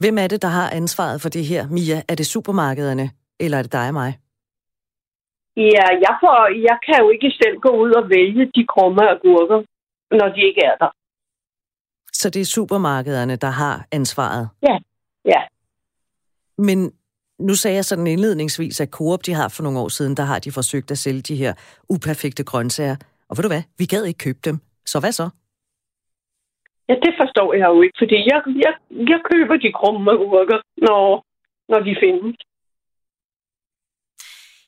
Hvem 0.00 0.18
er 0.18 0.26
det, 0.26 0.42
der 0.42 0.48
har 0.48 0.70
ansvaret 0.70 1.20
for 1.22 1.28
det 1.28 1.44
her, 1.44 1.68
Mia? 1.68 2.02
Er 2.08 2.14
det 2.14 2.26
supermarkederne, 2.26 3.10
eller 3.40 3.58
er 3.58 3.62
det 3.62 3.72
dig 3.72 3.88
og 3.88 3.94
mig? 3.94 4.18
Ja, 5.56 5.86
jeg, 6.06 6.14
får, 6.22 6.38
jeg 6.68 6.78
kan 6.86 6.96
jo 7.02 7.10
ikke 7.10 7.30
selv 7.42 7.56
gå 7.66 7.70
ud 7.82 7.90
og 7.90 8.08
vælge 8.08 8.44
de 8.54 8.66
krumme 8.72 9.02
agurker, 9.10 9.58
når 10.10 10.28
de 10.34 10.40
ikke 10.48 10.62
er 10.64 10.76
der. 10.80 10.90
Så 12.12 12.30
det 12.30 12.40
er 12.40 12.44
supermarkederne, 12.44 13.36
der 13.36 13.50
har 13.50 13.86
ansvaret? 13.92 14.48
Ja, 14.62 14.78
ja. 15.24 15.40
Men 16.58 16.92
nu 17.38 17.54
sagde 17.54 17.74
jeg 17.76 17.84
sådan 17.84 18.06
indledningsvis, 18.06 18.80
at 18.80 18.88
Coop, 18.90 19.26
de 19.26 19.34
har 19.34 19.48
for 19.48 19.62
nogle 19.62 19.78
år 19.78 19.88
siden, 19.88 20.16
der 20.16 20.22
har 20.22 20.38
de 20.38 20.52
forsøgt 20.52 20.90
at 20.90 20.98
sælge 20.98 21.20
de 21.20 21.36
her 21.36 21.52
uperfekte 21.88 22.44
grøntsager. 22.44 22.96
Og 23.28 23.32
ved 23.36 23.42
du 23.42 23.52
hvad? 23.54 23.64
Vi 23.78 23.84
gad 23.92 24.04
ikke 24.04 24.24
købe 24.26 24.40
dem. 24.48 24.56
Så 24.92 24.96
hvad 25.00 25.12
så? 25.20 25.26
Ja, 26.88 26.94
det 27.04 27.12
forstår 27.20 27.48
jeg 27.60 27.68
jo 27.74 27.82
ikke, 27.82 27.98
fordi 28.02 28.16
jeg, 28.30 28.40
jeg, 28.64 28.74
jeg 29.12 29.20
køber 29.30 29.56
de 29.64 29.72
krumme 29.78 30.10
agurker, 30.16 30.58
når, 30.86 31.02
når 31.68 31.80
de 31.88 31.96
findes. 32.04 32.36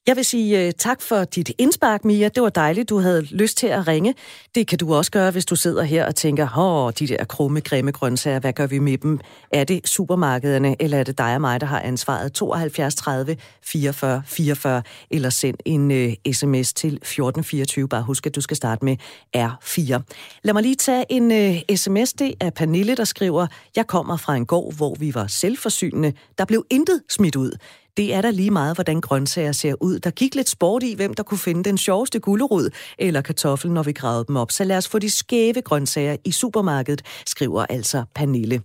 Jeg 0.07 0.17
vil 0.17 0.25
sige 0.25 0.67
uh, 0.67 0.73
tak 0.79 1.03
for 1.03 1.25
dit 1.25 1.53
indspark, 1.59 2.05
Mia. 2.05 2.29
Det 2.29 2.43
var 2.43 2.49
dejligt, 2.49 2.89
du 2.89 2.99
havde 2.99 3.23
lyst 3.23 3.57
til 3.57 3.67
at 3.67 3.89
ringe. 3.89 4.15
Det 4.55 4.67
kan 4.67 4.79
du 4.79 4.95
også 4.95 5.11
gøre, 5.11 5.31
hvis 5.31 5.47
du 5.47 5.57
sidder 5.57 5.83
her 5.83 6.07
og 6.07 6.15
tænker, 6.15 6.59
åh, 6.59 6.93
de 6.99 7.07
der 7.07 7.25
krumme, 7.25 7.61
grimme 7.61 7.93
grøntsager, 7.93 8.39
hvad 8.39 8.53
gør 8.53 8.67
vi 8.67 8.79
med 8.79 8.99
dem? 8.99 9.21
Er 9.53 9.65
det 9.65 9.89
supermarkederne, 9.89 10.83
eller 10.83 10.99
er 10.99 11.05
det 11.05 11.19
dig 11.19 11.35
og 11.35 11.41
mig, 11.41 11.61
der 11.61 11.67
har 11.67 11.81
ansvaret? 11.81 12.33
72 12.33 12.95
30 12.95 13.37
44 13.63 14.23
44, 14.27 14.83
eller 15.11 15.31
send 15.31 15.57
en 15.65 15.91
øh, 15.91 16.09
uh, 16.29 16.33
sms 16.33 16.73
til 16.73 16.95
1424. 16.95 17.89
Bare 17.89 18.03
husk, 18.03 18.27
at 18.27 18.35
du 18.35 18.41
skal 18.41 18.57
starte 18.57 18.85
med 18.85 18.97
R4. 19.37 20.01
Lad 20.43 20.53
mig 20.53 20.63
lige 20.63 20.77
tage 20.77 21.05
en 21.09 21.33
øh, 21.33 21.63
uh, 21.71 21.77
sms. 21.77 22.13
Det 22.13 22.35
er 22.41 22.51
Pernille, 22.51 22.95
der 22.95 23.05
skriver, 23.05 23.47
jeg 23.77 23.87
kommer 23.87 24.17
fra 24.17 24.37
en 24.37 24.47
gård, 24.47 24.75
hvor 24.75 24.95
vi 24.95 25.15
var 25.15 25.27
selvforsynende. 25.27 26.13
Der 26.39 26.45
blev 26.45 26.65
intet 26.71 27.03
smidt 27.09 27.37
ud. 27.37 27.53
Det 27.97 28.15
er 28.15 28.21
da 28.21 28.31
lige 28.31 28.51
meget, 28.51 28.77
hvordan 28.77 29.01
grøntsager 29.01 29.53
ser 29.53 29.75
ud. 29.81 29.99
Der 29.99 30.11
gik 30.11 30.35
lidt 30.35 30.49
sport 30.49 30.83
i, 30.83 30.95
hvem 30.95 31.15
der 31.15 31.23
kunne 31.23 31.39
finde 31.39 31.65
den 31.65 31.79
sjoveste 31.79 32.21
gulerod 32.21 32.71
eller 32.99 33.21
kartoffel, 33.21 33.71
når 33.71 33.83
vi 33.83 33.93
gravede 33.93 34.25
dem 34.29 34.37
op. 34.37 34.51
Så 34.51 34.65
lad 34.65 34.77
os 34.77 34.89
få 34.89 34.99
de 34.99 35.11
skæve 35.11 35.61
grøntsager 35.63 36.17
i 36.25 36.33
supermarkedet, 36.33 37.03
skriver 37.27 37.67
altså 37.67 38.05
Pernille. 38.15 38.63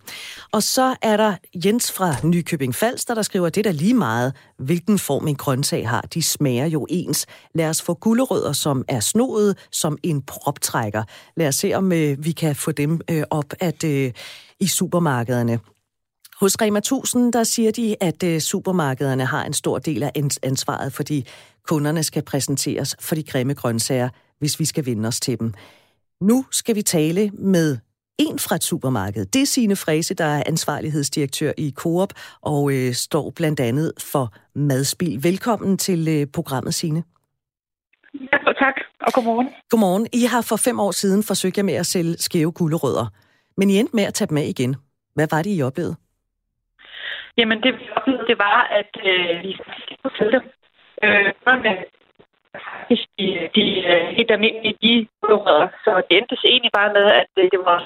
Og 0.51 0.63
så 0.63 0.95
er 1.01 1.17
der 1.17 1.35
Jens 1.65 1.91
fra 1.91 2.15
Nykøbing 2.23 2.75
Falster, 2.75 3.13
der 3.13 3.21
skriver, 3.21 3.49
det 3.49 3.65
er 3.65 3.71
da 3.71 3.77
lige 3.77 3.93
meget, 3.93 4.33
hvilken 4.59 4.99
form 4.99 5.27
en 5.27 5.35
grøntsag 5.35 5.89
har. 5.89 6.01
De 6.01 6.23
smager 6.23 6.65
jo 6.65 6.87
ens. 6.89 7.25
Lad 7.55 7.69
os 7.69 7.81
få 7.81 7.93
gulerødder, 7.93 8.53
som 8.53 8.85
er 8.87 8.99
snoet 8.99 9.57
som 9.71 9.97
en 10.03 10.21
proptrækker. 10.21 11.03
Lad 11.37 11.47
os 11.47 11.55
se, 11.55 11.73
om 11.73 11.91
øh, 11.91 12.25
vi 12.25 12.31
kan 12.31 12.55
få 12.55 12.71
dem 12.71 13.01
øh, 13.11 13.23
op 13.29 13.53
at, 13.59 13.83
øh, 13.83 14.11
i 14.59 14.67
supermarkederne. 14.67 15.59
Hos 16.39 16.61
Rema 16.61 16.77
1000, 16.77 17.33
der 17.33 17.43
siger 17.43 17.71
de, 17.71 17.95
at 18.01 18.23
øh, 18.23 18.39
supermarkederne 18.39 19.25
har 19.25 19.43
en 19.43 19.53
stor 19.53 19.79
del 19.79 20.03
af 20.03 20.11
ansvaret, 20.43 20.93
fordi 20.93 21.27
kunderne 21.67 22.03
skal 22.03 22.23
præsenteres 22.23 22.95
for 22.99 23.15
de 23.15 23.23
grimme 23.23 23.53
grøntsager, 23.53 24.09
hvis 24.39 24.59
vi 24.59 24.65
skal 24.65 24.85
vinde 24.85 25.07
os 25.07 25.19
til 25.19 25.39
dem. 25.39 25.53
Nu 26.21 26.45
skal 26.51 26.75
vi 26.75 26.81
tale 26.81 27.31
med 27.33 27.77
en 28.17 28.39
fra 28.39 28.55
et 28.55 28.63
supermarked. 28.63 29.25
Det 29.25 29.41
er 29.41 29.45
Signe 29.45 29.75
Frese, 29.75 30.13
der 30.13 30.25
er 30.25 30.43
ansvarlighedsdirektør 30.45 31.51
i 31.57 31.73
Coop 31.75 32.13
og 32.41 32.73
øh, 32.73 32.93
står 32.93 33.29
blandt 33.35 33.59
andet 33.59 33.91
for 34.11 34.33
madspil. 34.55 35.23
Velkommen 35.23 35.77
til 35.77 36.07
øh, 36.07 36.27
programmet, 36.33 36.73
Signe. 36.73 37.03
Ja, 38.13 38.37
tak, 38.59 38.75
og 39.01 39.13
godmorgen. 39.13 39.47
Godmorgen. 39.69 40.07
I 40.13 40.23
har 40.23 40.41
for 40.41 40.55
fem 40.55 40.79
år 40.79 40.91
siden 40.91 41.23
forsøgt 41.23 41.57
jer 41.57 41.63
med 41.63 41.73
at 41.73 41.85
sælge 41.85 42.17
skæve 42.17 42.51
gulerødder, 42.51 43.05
men 43.57 43.69
I 43.69 43.79
endte 43.79 43.95
med 43.95 44.03
at 44.03 44.13
tage 44.13 44.27
dem 44.27 44.37
af 44.37 44.45
igen. 44.47 44.75
Hvad 45.15 45.27
var 45.31 45.41
det, 45.41 45.57
I 45.57 45.61
oplevede? 45.61 45.95
Jamen, 47.37 47.63
det 47.63 47.79
vi 47.79 47.89
oplevede, 47.95 48.27
det 48.27 48.37
var, 48.37 48.67
at 48.79 48.91
øh, 49.05 49.43
vi 49.43 49.57
skulle 49.91 50.17
følge 50.17 50.31
dem. 50.31 50.43
Øh, 51.03 51.33
faktisk 51.43 53.09
øh, 53.19 53.25
de, 53.25 53.49
de 53.55 53.63
helt 54.17 54.31
almindelige 54.31 54.77
de 54.81 55.07
så 55.83 56.01
det 56.09 56.17
endte 56.17 56.37
egentlig 56.43 56.71
bare 56.79 56.93
med, 56.93 57.05
at 57.21 57.31
øh, 57.37 57.43
det 57.51 57.59
var 57.59 57.79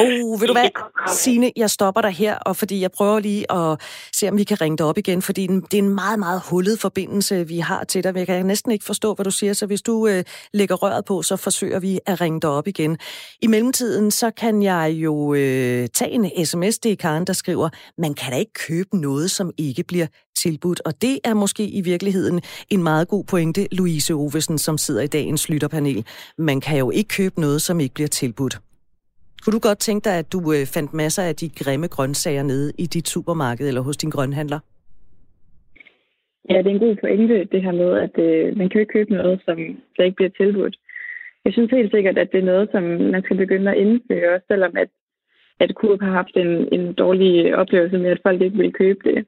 Oh, 0.00 0.40
ved 0.40 0.46
du 0.46 0.52
hvad, 0.52 0.68
Signe, 1.14 1.52
jeg 1.56 1.70
stopper 1.70 2.00
dig 2.00 2.10
her, 2.10 2.38
og 2.38 2.56
fordi 2.56 2.80
jeg 2.80 2.90
prøver 2.90 3.20
lige 3.20 3.52
at 3.52 3.80
se, 4.12 4.28
om 4.28 4.38
vi 4.38 4.44
kan 4.44 4.60
ringe 4.60 4.78
dig 4.78 4.86
op 4.86 4.98
igen, 4.98 5.22
fordi 5.22 5.46
det 5.46 5.74
er 5.74 5.82
en 5.82 5.94
meget, 5.94 6.18
meget 6.18 6.40
hullet 6.44 6.80
forbindelse, 6.80 7.48
vi 7.48 7.58
har 7.58 7.84
til 7.84 8.04
dig. 8.04 8.16
Jeg 8.16 8.26
kan 8.26 8.46
næsten 8.46 8.72
ikke 8.72 8.84
forstå, 8.84 9.14
hvad 9.14 9.24
du 9.24 9.30
siger, 9.30 9.52
så 9.52 9.66
hvis 9.66 9.82
du 9.82 10.06
øh, 10.06 10.24
lægger 10.52 10.74
røret 10.74 11.04
på, 11.04 11.22
så 11.22 11.36
forsøger 11.36 11.80
vi 11.80 12.00
at 12.06 12.20
ringe 12.20 12.40
dig 12.40 12.50
op 12.50 12.68
igen. 12.68 12.98
I 13.42 13.46
mellemtiden, 13.46 14.10
så 14.10 14.30
kan 14.30 14.62
jeg 14.62 14.90
jo 14.90 15.34
øh, 15.34 15.88
tage 15.88 16.10
en 16.10 16.46
sms, 16.46 16.78
det 16.78 16.92
er 16.92 16.96
Karen, 16.96 17.24
der 17.24 17.32
skriver, 17.32 17.68
man 17.98 18.14
kan 18.14 18.32
da 18.32 18.38
ikke 18.38 18.52
købe 18.68 18.96
noget, 18.96 19.30
som 19.30 19.50
ikke 19.58 19.84
bliver 19.84 20.06
tilbudt, 20.36 20.82
og 20.84 21.02
det 21.02 21.18
er 21.24 21.34
måske 21.34 21.68
i 21.68 21.80
virkeligheden 21.80 22.40
en 22.68 22.82
meget 22.82 23.08
god 23.08 23.24
pointe, 23.24 23.68
Louise 23.72 24.14
Ovesen, 24.14 24.58
som 24.58 24.78
sidder 24.78 25.02
i 25.02 25.06
dagens 25.06 25.48
lytterpanel. 25.48 26.04
Man 26.38 26.60
kan 26.60 26.78
jo 26.78 26.90
ikke 26.90 27.08
købe 27.08 27.40
noget, 27.40 27.62
som 27.62 27.80
ikke 27.80 27.94
bliver 27.94 28.08
tilbudt. 28.08 28.58
Kunne 29.46 29.58
du 29.60 29.68
godt 29.68 29.78
tænke 29.78 30.04
dig, 30.04 30.18
at 30.18 30.32
du 30.32 30.38
øh, 30.52 30.66
fandt 30.74 30.94
masser 30.94 31.22
af 31.22 31.34
de 31.34 31.48
grimme 31.48 31.86
grøntsager 31.86 32.42
nede 32.42 32.72
i 32.78 32.86
dit 32.86 33.08
supermarked 33.08 33.68
eller 33.68 33.80
hos 33.80 33.96
din 33.96 34.10
grønhandler? 34.10 34.60
Ja, 36.50 36.58
det 36.58 36.66
er 36.66 36.70
en 36.70 36.86
god 36.86 36.96
pointe, 36.96 37.44
det 37.52 37.62
her 37.62 37.72
med, 37.72 37.92
at 38.06 38.18
øh, 38.26 38.58
man 38.58 38.68
kan 38.68 38.80
ikke 38.80 38.92
købe 38.92 39.12
noget, 39.12 39.40
som 39.44 39.56
der 39.96 40.04
ikke 40.04 40.16
bliver 40.16 40.30
tilbudt. 40.40 40.76
Jeg 41.44 41.52
synes 41.52 41.70
helt 41.70 41.90
sikkert, 41.90 42.18
at 42.18 42.32
det 42.32 42.40
er 42.40 42.50
noget, 42.52 42.68
som 42.72 42.82
man 43.14 43.22
skal 43.22 43.36
begynde 43.36 43.70
at 43.70 43.76
indføre, 43.76 44.40
selvom 44.48 44.72
at, 44.76 44.88
at 45.60 45.70
Coop 45.80 46.00
har 46.00 46.12
haft 46.20 46.36
en, 46.36 46.68
en 46.72 46.92
dårlig 46.92 47.56
oplevelse 47.56 47.98
med, 47.98 48.10
at 48.10 48.24
folk 48.26 48.42
ikke 48.42 48.58
vil 48.58 48.72
købe 48.72 49.00
det. 49.10 49.26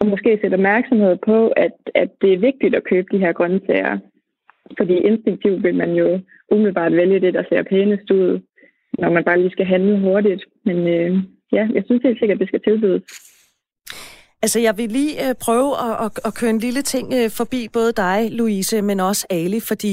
Og 0.00 0.06
måske 0.06 0.38
sætte 0.40 0.54
opmærksomhed 0.54 1.16
på, 1.16 1.48
at, 1.48 1.72
at 1.94 2.10
det 2.22 2.32
er 2.32 2.38
vigtigt 2.48 2.74
at 2.74 2.84
købe 2.84 3.08
de 3.12 3.18
her 3.18 3.32
grøntsager. 3.32 3.98
Fordi 4.78 4.94
instinktivt 4.94 5.62
vil 5.62 5.74
man 5.74 5.92
jo 5.94 6.20
umiddelbart 6.50 6.92
vælge 6.92 7.20
det, 7.20 7.34
der 7.34 7.42
ser 7.48 7.62
pænest 7.62 8.10
ud 8.10 8.40
når 8.98 9.10
man 9.10 9.24
bare 9.24 9.40
lige 9.40 9.50
skal 9.50 9.66
handle 9.66 10.00
hurtigt. 10.00 10.42
Men 10.64 10.76
øh, 10.76 11.10
ja, 11.52 11.64
jeg 11.74 11.82
synes 11.86 12.02
helt 12.02 12.18
sikkert, 12.18 12.36
at 12.36 12.40
det 12.40 12.48
skal 12.48 12.62
tilbydes. 12.62 13.02
Altså, 14.42 14.58
jeg 14.60 14.78
vil 14.78 14.90
lige 14.90 15.28
øh, 15.28 15.34
prøve 15.44 15.70
at, 15.86 15.94
at, 16.04 16.10
at 16.24 16.34
køre 16.34 16.50
en 16.50 16.58
lille 16.58 16.82
ting 16.82 17.06
øh, 17.18 17.30
forbi 17.30 17.68
både 17.72 17.92
dig, 17.92 18.18
Louise, 18.30 18.82
men 18.82 19.00
også 19.00 19.26
Ali, 19.30 19.60
fordi 19.60 19.92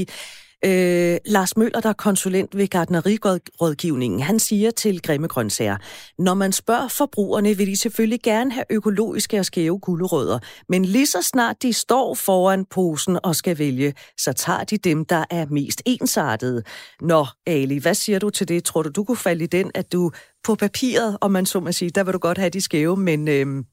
Øh, 0.65 1.17
Lars 1.25 1.57
Møller, 1.57 1.79
der 1.79 1.89
er 1.89 1.93
konsulent 1.93 2.57
ved 2.57 2.67
Gardnerirådgivningen, 2.67 4.19
han 4.19 4.39
siger 4.39 4.71
til 4.71 5.01
Grimme 5.01 5.27
Grøntsager, 5.27 5.77
når 6.19 6.33
man 6.33 6.51
spørger 6.51 6.87
forbrugerne, 6.87 7.57
vil 7.57 7.67
de 7.67 7.77
selvfølgelig 7.77 8.21
gerne 8.23 8.51
have 8.51 8.65
økologiske 8.69 9.39
og 9.39 9.45
skæve 9.45 9.79
gulerødder, 9.79 10.39
men 10.69 10.85
lige 10.85 11.05
så 11.05 11.21
snart 11.21 11.61
de 11.61 11.73
står 11.73 12.13
foran 12.13 12.65
posen 12.65 13.19
og 13.23 13.35
skal 13.35 13.57
vælge, 13.57 13.93
så 14.17 14.33
tager 14.33 14.63
de 14.63 14.77
dem, 14.77 15.05
der 15.05 15.23
er 15.29 15.45
mest 15.49 15.81
ensartede. 15.85 16.63
Nå, 17.01 17.25
Ali, 17.47 17.77
hvad 17.77 17.95
siger 17.95 18.19
du 18.19 18.29
til 18.29 18.47
det? 18.47 18.63
Tror 18.63 18.83
du, 18.83 18.89
du 18.89 19.03
kunne 19.03 19.17
falde 19.17 19.43
i 19.43 19.47
den, 19.47 19.71
at 19.73 19.91
du 19.91 20.11
på 20.43 20.55
papiret, 20.55 21.17
om 21.21 21.31
man 21.31 21.45
så 21.45 21.59
må 21.59 21.71
sige, 21.71 21.89
der 21.89 22.03
vil 22.03 22.13
du 22.13 22.19
godt 22.19 22.37
have 22.37 22.49
de 22.49 22.61
skæve, 22.61 22.97
men 22.97 23.27
øh, 23.27 23.63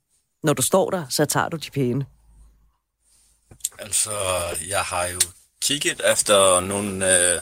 når 0.43 0.53
du 0.53 0.63
står 0.63 0.91
der, 0.91 1.05
så 1.11 1.25
tager 1.25 1.49
du 1.49 1.57
de 1.57 1.71
pæne? 1.71 2.07
Altså, 3.79 4.11
jeg 4.69 4.81
har 4.81 5.07
jo 5.07 5.21
kigget 5.63 6.01
efter 6.13 6.61
nogle 6.61 7.19
øh, 7.19 7.41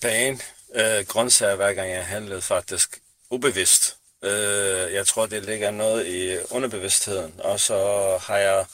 pæne 0.00 0.38
øh, 0.74 1.06
grøntsager, 1.06 1.56
hver 1.56 1.72
gang 1.72 1.90
jeg 1.90 2.06
handlede 2.06 2.42
faktisk 2.42 3.00
ubevidst. 3.30 3.96
Øh, 4.22 4.92
jeg 4.94 5.06
tror, 5.06 5.26
det 5.26 5.44
ligger 5.44 5.70
noget 5.70 6.06
i 6.06 6.38
underbevidstheden, 6.50 7.34
og 7.38 7.60
så 7.60 7.78
har 8.22 8.36
jeg, 8.36 8.66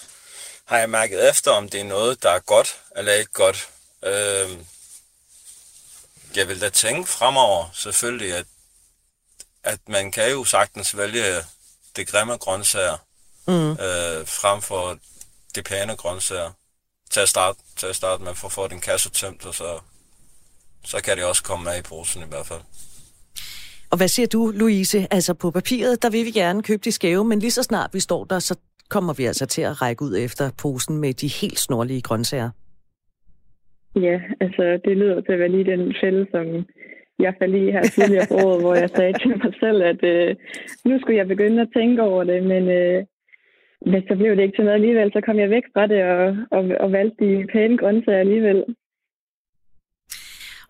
har 0.65 0.79
jeg 0.79 0.91
mærket 0.91 1.31
efter, 1.31 1.51
om 1.51 1.69
det 1.69 1.81
er 1.81 1.85
noget, 1.85 2.23
der 2.23 2.31
er 2.31 2.39
godt 2.39 2.81
eller 2.97 3.13
ikke 3.13 3.33
godt. 3.33 3.69
Øh, 4.05 4.59
jeg 6.37 6.49
vil 6.49 6.61
da 6.61 6.69
tænke 6.69 7.11
fremover 7.11 7.71
selvfølgelig, 7.75 8.35
at, 8.35 8.47
at 9.63 9.79
man 9.87 10.13
kan 10.13 10.31
jo 10.31 10.45
sagtens 10.45 10.97
vælge 10.97 11.45
det 11.97 12.09
grimme 12.09 12.37
grøntsager 12.37 12.97
mm. 13.47 13.71
øh, 13.71 14.27
frem 14.27 14.63
for 14.63 14.99
de 15.55 15.63
pæne 15.63 15.97
grøntsager 15.97 16.53
til 17.15 17.21
at 17.27 17.29
starte, 17.35 17.59
til 17.81 17.87
at 17.93 17.97
starte 18.01 18.21
med, 18.27 18.35
for 18.41 18.47
at 18.49 18.53
få 18.53 18.69
din 18.69 18.81
kasse 18.81 19.11
tømt, 19.11 19.47
og 19.47 19.55
så, 19.55 19.69
så 20.85 20.97
kan 21.05 21.17
det 21.17 21.25
også 21.25 21.43
komme 21.49 21.65
med 21.65 21.77
i 21.79 21.85
posen 21.93 22.21
i 22.23 22.31
hvert 22.33 22.47
fald. 22.51 22.65
Og 23.93 23.97
hvad 23.99 24.09
siger 24.09 24.27
du, 24.27 24.53
Louise? 24.61 25.07
Altså 25.11 25.35
på 25.35 25.51
papiret, 25.51 26.03
der 26.03 26.11
vil 26.11 26.25
vi 26.25 26.31
gerne 26.31 26.63
købe 26.63 26.83
de 26.85 26.93
skæve, 26.93 27.25
men 27.25 27.39
lige 27.39 27.51
så 27.51 27.63
snart 27.63 27.91
vi 27.93 28.01
står 28.01 28.25
der, 28.25 28.39
så 28.39 28.55
kommer 28.91 29.13
vi 29.15 29.25
altså 29.25 29.47
til 29.47 29.63
at 29.63 29.83
række 29.83 30.03
ud 30.03 30.17
efter 30.17 30.51
posen 30.63 30.95
med 30.99 31.13
de 31.15 31.29
helt 31.41 31.59
snorlige 31.59 32.03
grøntsager. 32.03 32.51
Ja, 33.97 34.17
altså 34.41 34.81
det 34.85 34.97
lyder 34.97 35.21
til 35.21 35.33
at 35.33 35.39
være 35.39 35.55
lige 35.57 35.71
den 35.73 35.95
fælde, 36.03 36.27
som 36.31 36.47
jeg 37.19 37.35
faldt 37.39 37.57
i 37.57 37.71
her 37.77 37.83
tidligere 37.83 38.27
på 38.31 38.35
året, 38.35 38.61
hvor 38.63 38.75
jeg 38.75 38.91
sagde 38.91 39.13
til 39.19 39.29
mig 39.43 39.55
selv, 39.61 39.83
at 39.83 40.03
øh, 40.15 40.37
nu 40.85 41.01
skulle 41.01 41.19
jeg 41.19 41.29
begynde 41.29 41.63
at 41.63 41.73
tænke 41.77 42.03
over 42.03 42.25
det, 42.25 42.43
men 42.53 42.69
øh, 42.69 43.05
men 43.91 44.03
så 44.09 44.15
blev 44.17 44.31
det 44.37 44.43
ikke 44.43 44.57
til 44.57 44.65
noget 44.65 44.81
alligevel. 44.81 45.13
Så 45.13 45.21
kom 45.27 45.39
jeg 45.39 45.51
væk 45.51 45.67
fra 45.75 45.87
det 45.87 46.01
og, 46.05 46.37
og, 46.57 46.63
og 46.81 46.93
valgte 46.93 47.17
de 47.25 47.47
pæne 47.53 47.79
grøntsager 47.79 48.19
alligevel. 48.19 48.65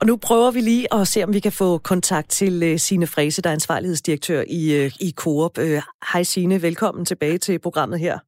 Og 0.00 0.07
nu 0.07 0.16
prøver 0.16 0.50
vi 0.50 0.61
lige 0.61 0.87
at 0.95 1.09
se, 1.09 1.25
om 1.25 1.35
vi 1.35 1.40
kan 1.40 1.52
få 1.52 1.78
kontakt 1.78 2.28
til 2.28 2.73
uh, 2.73 2.76
Signe 2.76 3.07
Frese, 3.07 3.42
der 3.42 3.50
er 3.50 3.54
ansvarlighedsdirektør 3.54 4.42
i, 4.49 4.62
uh, 4.78 5.07
i 5.07 5.12
Coop. 5.16 5.59
Uh, 5.59 5.83
hej 6.12 6.23
Signe, 6.23 6.62
velkommen 6.62 7.04
tilbage 7.04 7.38
til 7.38 7.59
programmet 7.59 7.99
her. 8.00 8.19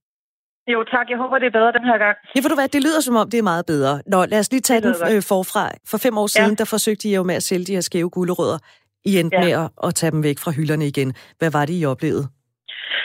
Jo 0.73 0.85
tak, 0.85 1.07
jeg 1.11 1.19
håber 1.19 1.39
det 1.39 1.47
er 1.47 1.51
bedre 1.51 1.73
den 1.73 1.85
her 1.85 1.99
gang. 1.99 2.17
Ja, 2.37 2.41
for 2.41 2.49
du 2.49 2.55
hvad, 2.55 2.69
det 2.69 2.83
lyder 2.83 3.01
som 3.01 3.17
om 3.17 3.31
det 3.31 3.39
er 3.39 3.43
meget 3.43 3.67
bedre. 3.67 4.03
Nå, 4.07 4.25
lad 4.25 4.39
os 4.39 4.51
lige 4.51 4.61
tage 4.61 4.81
den 4.81 4.95
øh, 5.13 5.23
forfra. 5.23 5.71
For 5.91 5.99
fem 5.99 6.19
år 6.19 6.27
siden, 6.27 6.51
ja. 6.51 6.55
der 6.55 6.65
forsøgte 6.65 7.09
I 7.09 7.15
jo 7.15 7.23
med 7.23 7.35
at 7.35 7.43
sælge 7.43 7.65
de 7.65 7.73
her 7.73 7.81
skæve 7.81 8.11
gulerødder. 8.11 8.59
I 9.05 9.19
endte 9.19 9.37
ja. 9.37 9.45
med 9.45 9.53
at, 9.53 9.71
at 9.87 9.95
tage 9.95 10.11
dem 10.11 10.23
væk 10.23 10.39
fra 10.39 10.51
hylderne 10.51 10.87
igen. 10.87 11.15
Hvad 11.39 11.51
var 11.51 11.65
det, 11.67 11.75
I 11.81 11.85
oplevede? 11.85 12.29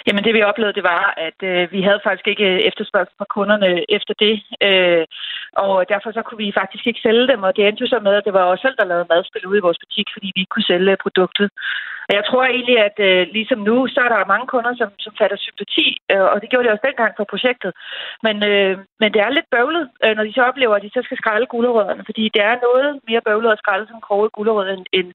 Jamen 0.07 0.23
det 0.23 0.33
vi 0.33 0.41
oplevede, 0.49 0.77
det 0.79 0.83
var, 0.83 1.03
at 1.27 1.39
øh, 1.51 1.71
vi 1.71 1.81
havde 1.81 2.01
faktisk 2.03 2.27
ikke 2.27 2.47
øh, 2.53 2.59
efterspørgsel 2.69 3.15
fra 3.17 3.31
kunderne 3.35 3.69
efter 3.97 4.13
det. 4.25 4.35
Øh, 4.67 5.05
og 5.65 5.75
derfor 5.91 6.09
så 6.11 6.21
kunne 6.21 6.41
vi 6.45 6.57
faktisk 6.61 6.87
ikke 6.87 7.05
sælge 7.05 7.27
dem, 7.31 7.43
og 7.43 7.55
det 7.55 7.67
endte 7.67 7.81
jo 7.83 7.87
så 7.93 7.99
med, 8.07 8.13
at 8.15 8.25
det 8.25 8.33
var 8.33 8.45
os 8.51 8.59
selv, 8.59 8.75
der 8.79 8.89
lavede 8.91 9.09
madspil 9.09 9.47
ude 9.47 9.59
i 9.59 9.65
vores 9.67 9.81
butik, 9.83 10.07
fordi 10.13 10.27
vi 10.35 10.39
ikke 10.41 10.55
kunne 10.55 10.71
sælge 10.71 11.03
produktet. 11.05 11.49
Og 12.09 12.13
jeg 12.17 12.23
tror 12.29 12.43
egentlig, 12.45 12.77
at 12.87 12.97
øh, 13.09 13.21
ligesom 13.37 13.59
nu, 13.69 13.75
så 13.93 13.99
er 14.05 14.09
der 14.11 14.31
mange 14.33 14.47
kunder, 14.53 14.73
som, 14.79 14.89
som 15.05 15.13
fatter 15.19 15.37
sympati, 15.47 15.87
øh, 16.11 16.27
og 16.31 16.37
det 16.41 16.49
gjorde 16.49 16.65
de 16.65 16.73
også 16.73 16.87
dengang 16.89 17.13
for 17.17 17.25
projektet. 17.33 17.71
Men, 18.25 18.35
øh, 18.51 18.73
men 19.01 19.09
det 19.13 19.21
er 19.21 19.29
lidt 19.35 19.49
bøvlet, 19.55 19.85
øh, 20.03 20.13
når 20.15 20.23
de 20.25 20.33
så 20.37 20.43
oplever, 20.49 20.75
at 20.75 20.85
de 20.85 20.95
så 20.95 21.01
skal 21.03 21.17
skralde 21.21 21.47
gulerødderne, 21.53 22.03
fordi 22.09 22.23
det 22.35 22.41
er 22.49 22.55
noget 22.67 22.87
mere 23.09 23.25
bøvlet 23.27 23.51
at 23.51 23.61
skralde 23.63 23.85
som 23.87 24.01
kroget 24.07 24.31
gulerød, 24.37 24.67
end, 24.75 24.85
end, 24.97 25.09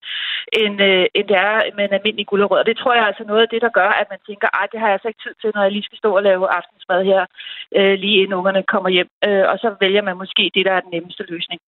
end, 0.62 0.76
øh, 0.88 1.06
end 1.16 1.26
det 1.30 1.38
er 1.48 1.56
med 1.76 1.84
en 1.84 1.96
almindelig 1.98 2.26
gulerød. 2.30 2.58
Og 2.62 2.66
det 2.68 2.76
tror 2.76 2.94
jeg 2.94 3.02
er 3.02 3.10
altså 3.12 3.24
noget 3.30 3.42
af 3.42 3.50
det, 3.52 3.60
der 3.66 3.76
gør, 3.80 3.90
at 4.00 4.08
man 4.12 4.20
tænker, 4.28 4.48
at 4.62 4.68
det 4.72 4.80
har 4.80 4.88
jeg 4.88 4.96
altså 4.96 5.08
ikke 5.08 5.24
tid 5.24 5.34
til, 5.40 5.50
når 5.54 5.62
jeg 5.62 5.72
lige 5.72 5.88
skal 5.88 6.00
stå 6.02 6.10
og 6.18 6.22
lave 6.28 6.54
aftensmad 6.58 7.00
her, 7.10 7.20
øh, 7.78 7.94
lige 8.02 8.18
inden 8.20 8.38
ungerne 8.40 8.62
kommer 8.74 8.90
hjem. 8.96 9.10
Øh, 9.26 9.44
og 9.52 9.56
så 9.62 9.68
vælger 9.80 10.02
man 10.08 10.16
måske 10.22 10.44
det, 10.54 10.66
der 10.66 10.72
er 10.74 10.84
den 10.84 10.94
nemmeste 10.96 11.24
løsning. 11.32 11.60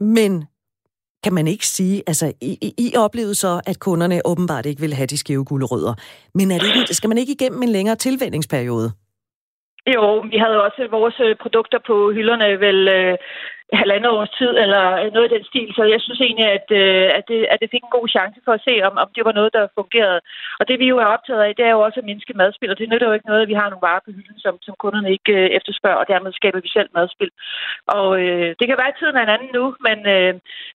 Men 0.00 0.32
kan 1.24 1.34
man 1.34 1.46
ikke 1.46 1.66
sige, 1.66 2.02
altså 2.06 2.26
I, 2.40 2.52
I 2.86 2.88
oplevede 2.96 3.34
så, 3.34 3.52
at 3.70 3.76
kunderne 3.80 4.20
åbenbart 4.24 4.66
ikke 4.66 4.80
ville 4.80 4.96
have 4.96 5.06
de 5.06 5.18
skæve 5.18 5.44
gulerødder. 5.44 5.94
Men 6.38 6.46
er 6.50 6.58
det 6.58 6.70
ikke, 6.80 6.94
skal 6.94 7.08
man 7.08 7.18
ikke 7.18 7.36
igennem 7.38 7.62
en 7.62 7.72
længere 7.76 7.96
tilvændingsperiode? 7.96 8.88
Jo, 9.94 10.04
vi 10.32 10.36
havde 10.44 10.58
også 10.66 10.80
vores 10.90 11.16
øh, 11.26 11.36
produkter 11.42 11.78
på 11.88 12.12
hylderne 12.16 12.48
vel 12.66 12.80
øh, 12.88 13.14
halvandet 13.72 14.10
års 14.10 14.32
tid, 14.40 14.52
eller 14.64 14.84
noget 15.14 15.28
i 15.28 15.34
den 15.34 15.44
stil. 15.50 15.68
Så 15.76 15.82
jeg 15.94 16.00
synes 16.00 16.20
egentlig, 16.20 16.48
at, 16.58 16.68
øh, 16.80 17.08
at, 17.18 17.24
det, 17.30 17.40
at 17.52 17.58
det 17.62 17.68
fik 17.70 17.84
en 17.84 17.96
god 17.98 18.08
chance 18.16 18.38
for 18.44 18.52
at 18.52 18.64
se, 18.68 18.74
om, 18.88 18.94
om 19.04 19.08
det 19.16 19.24
var 19.24 19.34
noget, 19.38 19.52
der 19.56 19.74
fungerede. 19.80 20.20
Og 20.60 20.68
det 20.68 20.76
vi 20.78 20.86
jo 20.92 20.96
er 21.04 21.14
optaget 21.16 21.42
af, 21.46 21.52
det 21.56 21.64
er 21.64 21.74
jo 21.76 21.80
også 21.86 22.00
at 22.00 22.08
mindske 22.10 22.34
madspil, 22.40 22.70
og 22.70 22.78
det 22.78 22.88
nytter 22.88 23.08
jo 23.08 23.16
ikke 23.16 23.30
noget, 23.30 23.42
at 23.42 23.48
vi 23.52 23.60
har 23.60 23.68
nogle 23.70 23.86
varer 23.88 24.04
på 24.04 24.10
hylden, 24.16 24.38
som, 24.44 24.54
som 24.66 24.74
kunderne 24.82 25.10
ikke 25.16 25.32
øh, 25.32 25.48
efterspørger, 25.58 26.00
og 26.02 26.08
dermed 26.12 26.32
skaber 26.32 26.60
vi 26.60 26.68
selv 26.76 26.88
madspil. 26.94 27.32
Og 27.96 28.08
øh, 28.22 28.48
det 28.58 28.66
kan 28.66 28.78
være, 28.80 28.92
at 28.92 28.98
tiden 28.98 29.16
er 29.16 29.24
en 29.24 29.34
anden 29.36 29.50
nu, 29.58 29.64
men, 29.86 29.98
øh, 30.14 30.32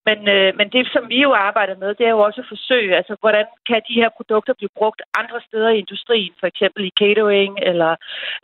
men, 0.08 0.20
øh, 0.36 0.50
men 0.60 0.68
det, 0.74 0.84
som 0.96 1.04
vi 1.14 1.20
jo 1.28 1.32
arbejder 1.34 1.76
med, 1.84 1.90
det 2.00 2.06
er 2.06 2.14
jo 2.16 2.22
også 2.28 2.42
at 2.42 2.52
forsøge, 2.54 2.96
altså 3.00 3.16
hvordan 3.20 3.46
kan 3.70 3.82
de 3.90 4.00
her 4.02 4.10
produkter 4.18 4.54
blive 4.60 4.76
brugt 4.80 5.02
andre 5.22 5.40
steder 5.48 5.70
i 5.70 5.82
industrien, 5.86 6.34
for 6.40 6.48
eksempel 6.48 6.82
i 6.86 6.98
catering, 7.02 7.52
eller 7.72 7.92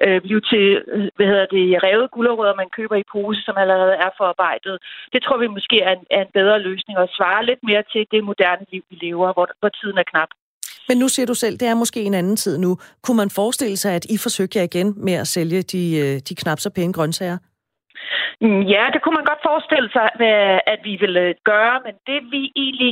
øh, 0.05 0.21
blive 0.21 0.41
til, 0.51 0.67
øh, 0.93 1.07
hvad 1.15 1.27
hedder 1.31 1.47
det, 1.55 1.83
revet 1.83 2.11
gulerødder, 2.11 2.61
man 2.61 2.75
køber 2.77 2.95
i 2.95 3.09
pose, 3.11 3.41
som 3.41 3.57
allerede 3.57 3.95
er 4.05 4.11
for 4.17 4.34
arbejdet. 4.35 4.75
Det 5.13 5.19
tror 5.23 5.37
vi 5.37 5.47
måske 5.57 5.77
er 5.87 5.91
en, 5.97 6.05
er 6.17 6.21
en 6.21 6.33
bedre 6.39 6.59
løsning 6.67 6.95
og 7.03 7.07
svare 7.17 7.45
lidt 7.45 7.61
mere 7.69 7.83
til 7.91 8.01
det 8.11 8.23
moderne 8.23 8.65
liv, 8.71 8.83
vi 8.89 8.95
lever, 9.05 9.33
hvor, 9.33 9.47
hvor 9.59 9.69
tiden 9.69 9.97
er 9.97 10.07
knap. 10.11 10.31
Men 10.89 10.97
nu 10.97 11.07
siger 11.07 11.25
du 11.25 11.33
selv, 11.33 11.57
det 11.57 11.67
er 11.67 11.75
måske 11.75 12.01
en 12.03 12.13
anden 12.13 12.35
tid 12.35 12.57
nu. 12.57 12.77
Kunne 13.03 13.17
man 13.17 13.29
forestille 13.29 13.77
sig, 13.77 13.93
at 13.95 14.05
I 14.05 14.17
forsøger 14.17 14.63
igen 14.63 14.93
med 14.97 15.13
at 15.13 15.27
sælge 15.27 15.61
de, 15.61 15.83
øh, 15.97 16.21
de 16.29 16.35
knap 16.35 16.59
så 16.59 16.69
pæne 16.69 16.93
grøntsager? 16.93 17.37
Mm, 18.41 18.61
ja, 18.73 18.83
det 18.93 18.99
kunne 19.01 19.17
man 19.19 19.29
godt 19.31 19.45
forestille 19.49 19.89
sig, 19.97 20.07
øh, 20.27 20.59
at 20.73 20.79
vi 20.87 20.93
ville 21.03 21.21
øh, 21.27 21.35
gøre, 21.51 21.75
men 21.85 21.95
det 22.09 22.19
vi 22.33 22.41
egentlig, 22.63 22.91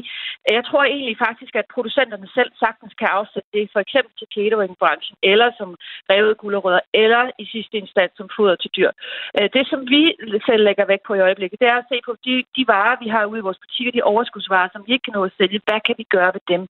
jeg 0.58 0.64
tror 0.66 0.84
egentlig 0.84 1.18
faktisk, 1.28 1.54
at 1.56 1.72
producenterne 1.76 2.28
selv 2.38 2.52
sagtens 2.64 2.94
kan 3.00 3.10
afsætte 3.18 3.50
det, 3.54 3.70
for 3.74 3.80
eksempel 3.86 4.14
til 4.16 4.28
cateringbranchen, 4.36 5.16
eller 5.32 5.50
som 5.60 5.70
revet 6.12 6.38
gulerødder, 6.38 6.84
eller 6.94 7.24
i 7.44 7.46
sidste 7.54 7.76
instans 7.78 8.14
som 8.18 8.30
foder 8.38 8.56
til 8.56 8.72
dyr. 8.78 8.92
Øh, 9.38 9.50
det, 9.56 9.64
som 9.72 9.82
vi 9.94 10.02
selv 10.48 10.64
lægger 10.64 10.86
væk 10.86 11.02
på 11.08 11.14
i 11.14 11.26
øjeblikket, 11.28 11.60
det 11.60 11.68
er 11.68 11.78
at 11.80 11.90
se 11.92 11.98
på 12.08 12.14
de, 12.26 12.34
de 12.58 12.64
varer, 12.74 12.96
vi 13.04 13.08
har 13.14 13.26
ude 13.26 13.40
i 13.40 13.48
vores 13.48 13.64
butikker, 13.64 13.92
de 13.92 14.10
overskudsvarer, 14.14 14.70
som 14.72 14.84
vi 14.86 14.92
ikke 14.94 15.06
kan 15.08 15.18
nå 15.18 15.24
at 15.26 15.38
sælge. 15.38 15.62
Hvad 15.68 15.80
kan 15.88 15.96
vi 15.98 16.06
gøre 16.16 16.32
ved 16.36 16.44
dem? 16.54 16.68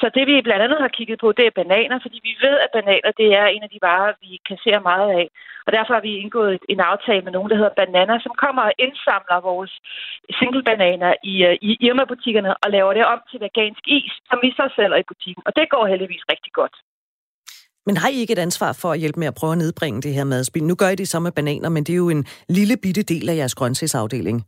Så 0.00 0.06
det 0.16 0.24
vi 0.28 0.46
blandt 0.46 0.64
andet 0.66 0.80
har 0.84 0.96
kigget 0.96 1.18
på, 1.20 1.28
det 1.38 1.44
er 1.46 1.58
bananer, 1.60 1.98
fordi 2.04 2.18
vi 2.28 2.32
ved, 2.46 2.56
at 2.64 2.70
bananer 2.76 3.10
det 3.20 3.28
er 3.40 3.46
en 3.46 3.62
af 3.66 3.70
de 3.74 3.84
varer, 3.88 4.12
vi 4.24 4.30
kasserer 4.50 4.82
meget 4.90 5.10
af. 5.20 5.26
Og 5.66 5.70
derfor 5.76 5.92
har 5.94 6.04
vi 6.08 6.12
indgået 6.22 6.58
en 6.72 6.80
aftale 6.92 7.22
med 7.24 7.32
nogen, 7.36 7.50
der 7.50 7.58
hedder 7.60 7.78
Banana, 7.80 8.14
som 8.24 8.34
kommer 8.44 8.62
og 8.68 8.74
indsamler 8.84 9.46
vores 9.50 9.72
single-bananer 10.38 11.12
i, 11.32 11.34
øh, 11.48 11.54
i 11.68 11.70
Irma-butikkerne 11.86 12.52
og 12.62 12.68
laver 12.76 12.92
det 12.98 13.04
om 13.12 13.20
til 13.30 13.38
vegansk 13.44 13.84
is, 13.98 14.12
som 14.28 14.38
vi 14.44 14.50
så 14.58 14.64
sælger 14.76 14.98
i 15.00 15.08
butikken. 15.10 15.42
Og 15.46 15.52
det 15.58 15.66
går 15.74 15.84
heldigvis 15.92 16.24
rigtig 16.32 16.52
godt. 16.60 16.76
Men 17.86 17.96
har 17.96 18.08
I 18.08 18.16
ikke 18.22 18.32
et 18.32 18.44
ansvar 18.48 18.72
for 18.82 18.90
at 18.92 18.98
hjælpe 18.98 19.20
med 19.20 19.26
at 19.26 19.34
prøve 19.40 19.52
at 19.52 19.58
nedbringe 19.58 20.02
det 20.02 20.14
her 20.14 20.24
madspil? 20.24 20.64
Nu 20.64 20.74
gør 20.74 20.88
I 20.88 20.94
det 20.94 21.08
så 21.08 21.18
med 21.20 21.32
bananer, 21.32 21.68
men 21.68 21.84
det 21.84 21.92
er 21.92 21.96
jo 21.96 22.08
en 22.08 22.26
lille 22.48 22.76
bitte 22.82 23.02
del 23.02 23.28
af 23.28 23.36
jeres 23.36 23.54
grøntsagsafdeling. 23.54 24.44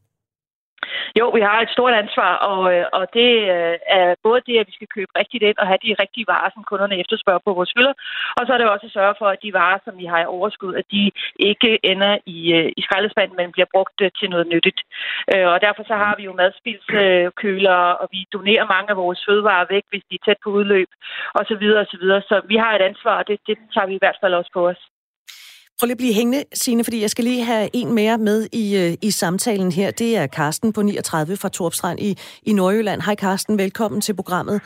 Jo, 1.18 1.26
vi 1.36 1.40
har 1.48 1.58
et 1.60 1.74
stort 1.76 1.94
ansvar, 2.02 2.32
og, 2.50 2.62
øh, 2.74 2.84
og 2.92 3.04
det 3.18 3.30
øh, 3.54 3.76
er 3.98 4.14
både 4.26 4.40
det, 4.48 4.56
at 4.58 4.66
vi 4.66 4.72
skal 4.76 4.88
købe 4.96 5.12
rigtigt 5.20 5.42
ind 5.42 5.58
og 5.58 5.66
have 5.66 5.84
de 5.86 5.96
rigtige 6.02 6.28
varer, 6.32 6.50
som 6.54 6.64
kunderne 6.70 7.00
efterspørger 7.02 7.42
på 7.46 7.52
vores 7.58 7.72
hylder, 7.76 7.94
og 8.38 8.42
så 8.46 8.50
er 8.52 8.58
det 8.58 8.68
også 8.68 8.86
at 8.86 8.96
sørge 8.98 9.14
for, 9.18 9.28
at 9.28 9.42
de 9.42 9.52
varer, 9.52 9.78
som 9.84 9.94
vi 9.98 10.06
har 10.12 10.20
i 10.22 10.32
overskud, 10.36 10.74
at 10.74 10.86
de 10.90 11.10
ikke 11.50 11.70
ender 11.92 12.18
i, 12.26 12.38
øh, 12.58 12.68
i 12.76 12.80
skraldespanden, 12.82 13.36
men 13.36 13.52
bliver 13.52 13.72
brugt 13.74 13.96
til 14.18 14.30
noget 14.30 14.46
nyttigt. 14.46 14.80
Og 15.52 15.58
derfor 15.66 15.82
så 15.86 15.94
har 15.94 16.14
vi 16.18 16.22
jo 16.24 16.32
madspildskøler, 16.32 17.78
og 18.00 18.08
vi 18.12 18.20
donerer 18.32 18.72
mange 18.74 18.90
af 18.90 18.96
vores 18.96 19.20
fødevarer 19.28 19.66
væk, 19.70 19.84
hvis 19.90 20.04
de 20.10 20.14
er 20.14 20.24
tæt 20.24 20.40
på 20.44 20.50
udløb, 20.50 20.88
osv. 21.34 21.64
osv. 21.82 22.04
Så 22.30 22.40
vi 22.44 22.56
har 22.56 22.72
et 22.74 22.82
ansvar, 22.90 23.18
og 23.18 23.28
det, 23.28 23.38
det 23.46 23.58
tager 23.74 23.86
vi 23.86 23.94
i 23.94 24.02
hvert 24.02 24.18
fald 24.20 24.34
også 24.34 24.50
på 24.54 24.68
os. 24.68 24.80
Prøv 25.78 25.86
lige 25.86 25.98
at 26.00 26.04
blive 26.04 26.18
hængende, 26.20 26.44
Signe, 26.62 26.84
fordi 26.84 26.98
jeg 27.00 27.10
skal 27.10 27.24
lige 27.24 27.44
have 27.44 27.68
en 27.80 27.94
mere 27.94 28.18
med 28.18 28.38
i, 28.62 28.64
øh, 28.82 29.08
i 29.08 29.10
samtalen 29.10 29.70
her. 29.72 29.90
Det 29.90 30.10
er 30.16 30.26
Karsten 30.26 30.72
på 30.72 30.82
39 30.82 31.36
fra 31.42 31.48
Torpstrand 31.48 31.98
i, 32.08 32.10
i 32.50 32.52
Nordjylland. 32.52 33.00
Hej 33.06 33.14
Karsten, 33.14 33.58
velkommen 33.58 34.00
til 34.00 34.14
programmet. 34.20 34.56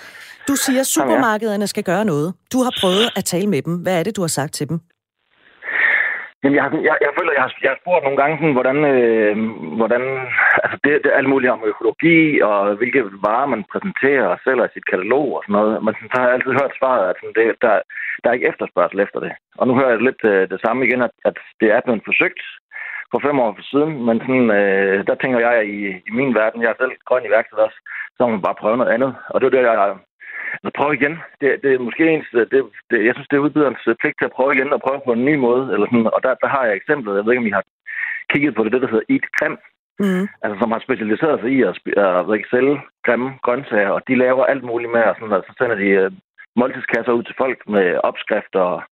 Du 0.49 0.55
siger, 0.65 0.81
at 0.81 0.87
supermarkederne 0.87 1.67
skal 1.67 1.85
gøre 1.91 2.05
noget. 2.05 2.29
Du 2.53 2.59
har 2.67 2.73
prøvet 2.81 3.07
at 3.19 3.25
tale 3.25 3.47
med 3.47 3.63
dem. 3.63 3.75
Hvad 3.85 3.99
er 3.99 4.03
det, 4.03 4.17
du 4.17 4.21
har 4.21 4.33
sagt 4.39 4.53
til 4.59 4.69
dem? 4.69 4.79
Jamen, 6.43 6.57
jeg, 6.59 6.65
jeg, 6.89 6.97
jeg 7.07 7.13
føler, 7.19 7.33
jeg 7.37 7.43
har, 7.47 7.53
jeg 7.65 7.71
har 7.75 7.81
spurgt 7.83 8.03
nogle 8.07 8.19
gange, 8.23 8.35
sådan, 8.41 8.57
hvordan, 8.59 8.79
øh, 8.93 9.35
hvordan 9.81 10.03
altså 10.65 10.77
det, 10.85 10.93
det 11.03 11.09
er 11.11 11.19
alt 11.21 11.33
muligt 11.33 11.53
om 11.53 11.69
økologi, 11.73 12.41
og 12.49 12.75
hvilke 12.81 13.03
varer 13.27 13.49
man 13.53 13.65
præsenterer 13.73 14.27
og 14.33 14.39
sælger 14.45 14.65
i 14.67 14.75
sit 14.75 14.87
katalog 14.91 15.27
og 15.37 15.43
sådan 15.43 15.57
noget. 15.59 15.73
Men 15.85 15.95
sådan, 15.95 16.11
så 16.11 16.17
har 16.19 16.27
jeg 16.27 16.35
altid 16.37 16.53
hørt 16.61 16.79
svaret, 16.79 17.03
at 17.11 17.17
sådan, 17.19 17.37
det, 17.39 17.47
der, 17.65 17.75
der 18.21 18.27
er 18.29 18.37
ikke 18.37 18.51
efterspørgsel 18.53 19.01
efter 19.01 19.21
det. 19.25 19.33
Og 19.61 19.65
nu 19.67 19.73
hører 19.75 19.93
jeg 19.95 20.03
lidt 20.09 20.23
øh, 20.33 20.43
det 20.53 20.59
samme 20.65 20.81
igen, 20.87 21.03
at, 21.09 21.15
at 21.29 21.37
det 21.61 21.69
er 21.71 21.81
blevet 21.85 22.09
forsøgt 22.11 22.43
for 23.11 23.19
fem 23.27 23.37
år 23.45 23.53
siden, 23.73 23.93
men 24.07 24.17
sådan, 24.25 24.51
øh, 24.61 25.07
der 25.09 25.15
tænker 25.15 25.41
jeg 25.47 25.57
i, 25.77 25.79
i 26.09 26.11
min 26.19 26.35
verden, 26.41 26.63
jeg 26.63 26.71
er 26.71 26.81
selv 26.81 26.93
grøn 27.09 27.27
iværksætter 27.29 27.65
også, 27.69 27.81
så 28.17 28.21
må 28.23 28.29
man 28.31 28.47
bare 28.47 28.61
prøve 28.63 28.77
noget 28.77 28.95
andet. 28.97 29.13
Og 29.33 29.37
det 29.41 29.47
er 29.47 29.55
det, 29.57 29.63
jeg 29.63 29.97
Altså, 30.63 30.71
prøv 30.79 30.91
igen. 30.93 31.15
Det, 31.41 31.49
det 31.63 31.71
er 31.73 31.87
måske 31.89 32.05
ens, 32.15 32.31
øh, 32.39 32.47
det, 32.53 32.59
det, 32.91 32.99
jeg 33.07 33.15
synes, 33.15 33.29
det 33.29 33.37
er 33.37 33.47
udbyderens 33.47 33.85
øh, 33.87 33.95
pligt 34.01 34.17
til 34.19 34.29
at 34.29 34.37
prøve 34.37 34.55
igen 34.55 34.73
og 34.73 34.81
prøve 34.85 35.01
på 35.05 35.13
en 35.13 35.25
ny 35.25 35.35
måde. 35.47 35.65
Eller 35.73 35.87
sådan, 35.87 36.11
og 36.17 36.21
der, 36.23 36.35
der 36.43 36.49
har 36.55 36.65
jeg 36.65 36.75
eksemplet, 36.77 37.17
jeg 37.17 37.25
ved 37.25 37.33
ikke, 37.33 37.45
om 37.45 37.51
I 37.51 37.59
har 37.59 37.65
kigget 38.33 38.55
på 38.55 38.65
det, 38.65 38.73
det 38.73 38.83
der 38.83 38.93
hedder 38.93 39.11
Eat 39.15 39.27
Creme, 39.37 39.59
mm. 40.03 40.25
altså, 40.43 40.57
som 40.61 40.73
har 40.73 40.81
specialiseret 40.87 41.41
sig 41.41 41.51
i 41.57 41.63
at, 41.63 41.77
at, 42.05 42.33
at 42.35 42.45
sælge 42.53 42.77
grimme 43.07 43.31
grøntsager, 43.45 43.91
og 43.97 44.03
de 44.09 44.15
laver 44.25 44.45
alt 44.45 44.65
muligt 44.71 44.93
med, 44.93 45.03
og 45.11 45.15
sådan, 45.15 45.33
og 45.33 45.45
så 45.47 45.53
sender 45.59 45.77
de 45.83 45.89
uh, 46.01 46.13
måltidskasser 46.57 47.13
ud 47.13 47.23
til 47.23 47.35
folk 47.43 47.59
med 47.75 47.87
opskrifter, 48.09 48.61
og 48.61 48.83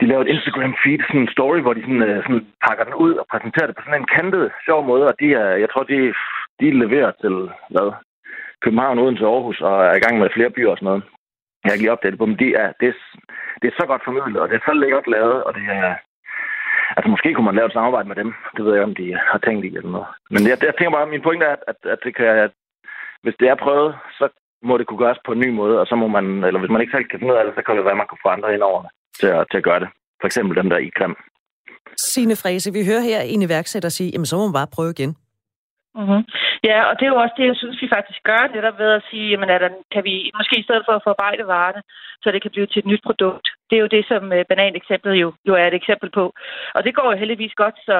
de 0.00 0.06
laver 0.06 0.22
et 0.24 0.32
Instagram-feed, 0.34 1.00
sådan 1.06 1.20
en 1.20 1.34
story, 1.36 1.60
hvor 1.60 1.74
de 1.74 1.82
sådan, 1.86 2.04
uh, 2.10 2.18
sådan 2.24 2.46
pakker 2.66 2.84
den 2.84 2.94
ud 3.04 3.12
og 3.20 3.26
præsenterer 3.30 3.66
det 3.66 3.76
på 3.76 3.82
sådan 3.84 4.00
en 4.00 4.12
kantet, 4.16 4.52
sjov 4.66 4.80
måde, 4.90 5.04
og 5.10 5.14
de 5.20 5.28
er, 5.42 5.48
jeg 5.62 5.70
tror, 5.70 5.82
de, 5.82 6.14
de 6.60 6.66
leverer 6.82 7.12
til, 7.22 7.34
hvad, 7.72 7.88
København, 8.62 8.98
uden 8.98 9.16
til 9.16 9.24
Aarhus, 9.24 9.60
og 9.60 9.76
er 9.84 9.94
i 9.96 10.02
gang 10.04 10.18
med 10.18 10.34
flere 10.34 10.50
byer 10.50 10.70
og 10.70 10.78
sådan 10.78 10.86
noget. 10.86 11.02
Jeg 11.64 11.72
har 11.72 11.78
lige 11.78 12.10
det 12.10 12.18
på, 12.18 12.26
men 12.26 12.38
de 12.38 12.48
er, 12.62 12.72
det, 12.80 12.88
er, 12.88 12.96
det 13.60 13.66
er 13.68 13.76
så 13.80 13.84
godt 13.86 14.02
formidlet, 14.04 14.40
og 14.42 14.48
det 14.48 14.56
er 14.56 14.64
så 14.66 14.72
lækkert 14.72 15.06
lavet, 15.06 15.44
og 15.44 15.54
det 15.54 15.64
er... 15.68 15.94
Altså, 16.96 17.08
måske 17.10 17.34
kunne 17.34 17.48
man 17.50 17.58
lave 17.58 17.66
et 17.66 17.76
samarbejde 17.78 18.08
med 18.08 18.16
dem. 18.16 18.30
Det 18.56 18.64
ved 18.64 18.74
jeg 18.74 18.84
om 18.88 18.94
de 18.94 19.06
har 19.30 19.38
tænkt 19.38 19.64
i 19.64 19.68
eller 19.76 19.90
noget. 19.96 20.08
Men 20.34 20.42
jeg, 20.50 20.56
jeg 20.68 20.74
tænker 20.74 20.96
bare, 20.96 21.12
min 21.14 21.26
pointe 21.26 21.44
er, 21.46 21.56
at, 21.70 21.78
at, 21.94 21.98
det 22.04 22.12
kan, 22.16 22.26
at 22.46 22.52
hvis 23.22 23.36
det 23.40 23.48
er 23.48 23.62
prøvet, 23.64 23.90
så 24.18 24.28
må 24.68 24.78
det 24.78 24.86
kunne 24.86 25.02
gøres 25.04 25.20
på 25.26 25.32
en 25.32 25.42
ny 25.44 25.50
måde, 25.60 25.80
og 25.80 25.86
så 25.86 25.94
må 26.02 26.06
man, 26.16 26.24
eller 26.48 26.60
hvis 26.60 26.70
man 26.70 26.80
ikke 26.80 26.94
selv 26.94 27.08
kan 27.08 27.18
finde 27.18 27.32
ud 27.32 27.38
af 27.38 27.44
det, 27.44 27.54
så 27.54 27.62
kan 27.62 27.76
det 27.76 27.84
være, 27.84 27.96
at 27.96 28.02
man 28.02 28.10
kan 28.10 28.22
få 28.24 28.28
andre 28.28 28.54
ind 28.54 28.62
over 28.62 28.80
til 29.20 29.26
at, 29.26 29.44
til 29.50 29.58
at 29.58 29.64
gøre 29.68 29.80
det. 29.80 29.88
For 30.20 30.26
eksempel 30.26 30.56
dem 30.60 30.70
der 30.70 30.78
i 30.78 30.90
Grim. 30.98 31.16
Signe 32.12 32.36
Frese, 32.36 32.72
vi 32.72 32.84
hører 32.90 33.04
her 33.10 33.20
en 33.20 33.42
iværksætter 33.42 33.88
sige, 33.88 34.10
jamen 34.10 34.26
så 34.26 34.36
må 34.36 34.42
man 34.46 34.58
bare 34.60 34.74
prøve 34.76 34.90
igen. 34.90 35.16
Mm-hmm. 35.98 36.22
Ja, 36.68 36.78
og 36.88 36.94
det 36.96 37.04
er 37.04 37.12
jo 37.14 37.22
også 37.24 37.34
det, 37.38 37.46
jeg 37.46 37.56
synes, 37.56 37.82
vi 37.82 37.88
faktisk 37.96 38.20
gør 38.30 38.42
netop 38.54 38.78
ved 38.78 38.90
at 38.98 39.06
sige, 39.10 39.30
jamen, 39.30 39.50
at 39.50 39.62
kan 39.94 40.04
vi 40.04 40.14
måske 40.38 40.58
i 40.58 40.66
stedet 40.66 40.84
for 40.86 40.94
at 40.96 41.04
forarbejde 41.04 41.46
varerne, 41.46 41.82
så 42.22 42.26
det 42.30 42.42
kan 42.42 42.50
blive 42.50 42.66
til 42.66 42.78
et 42.80 42.90
nyt 42.92 43.02
produkt. 43.08 43.46
Det 43.68 43.76
er 43.76 43.84
jo 43.84 43.94
det, 43.96 44.04
som 44.08 44.32
øh, 44.32 44.44
bananeksemplet 44.48 45.14
jo, 45.22 45.28
jo 45.48 45.52
er 45.54 45.66
et 45.66 45.74
eksempel 45.80 46.10
på. 46.10 46.24
Og 46.74 46.84
det 46.84 46.94
går 46.94 47.06
jo 47.10 47.18
heldigvis 47.18 47.54
godt, 47.62 47.76
så 47.88 47.96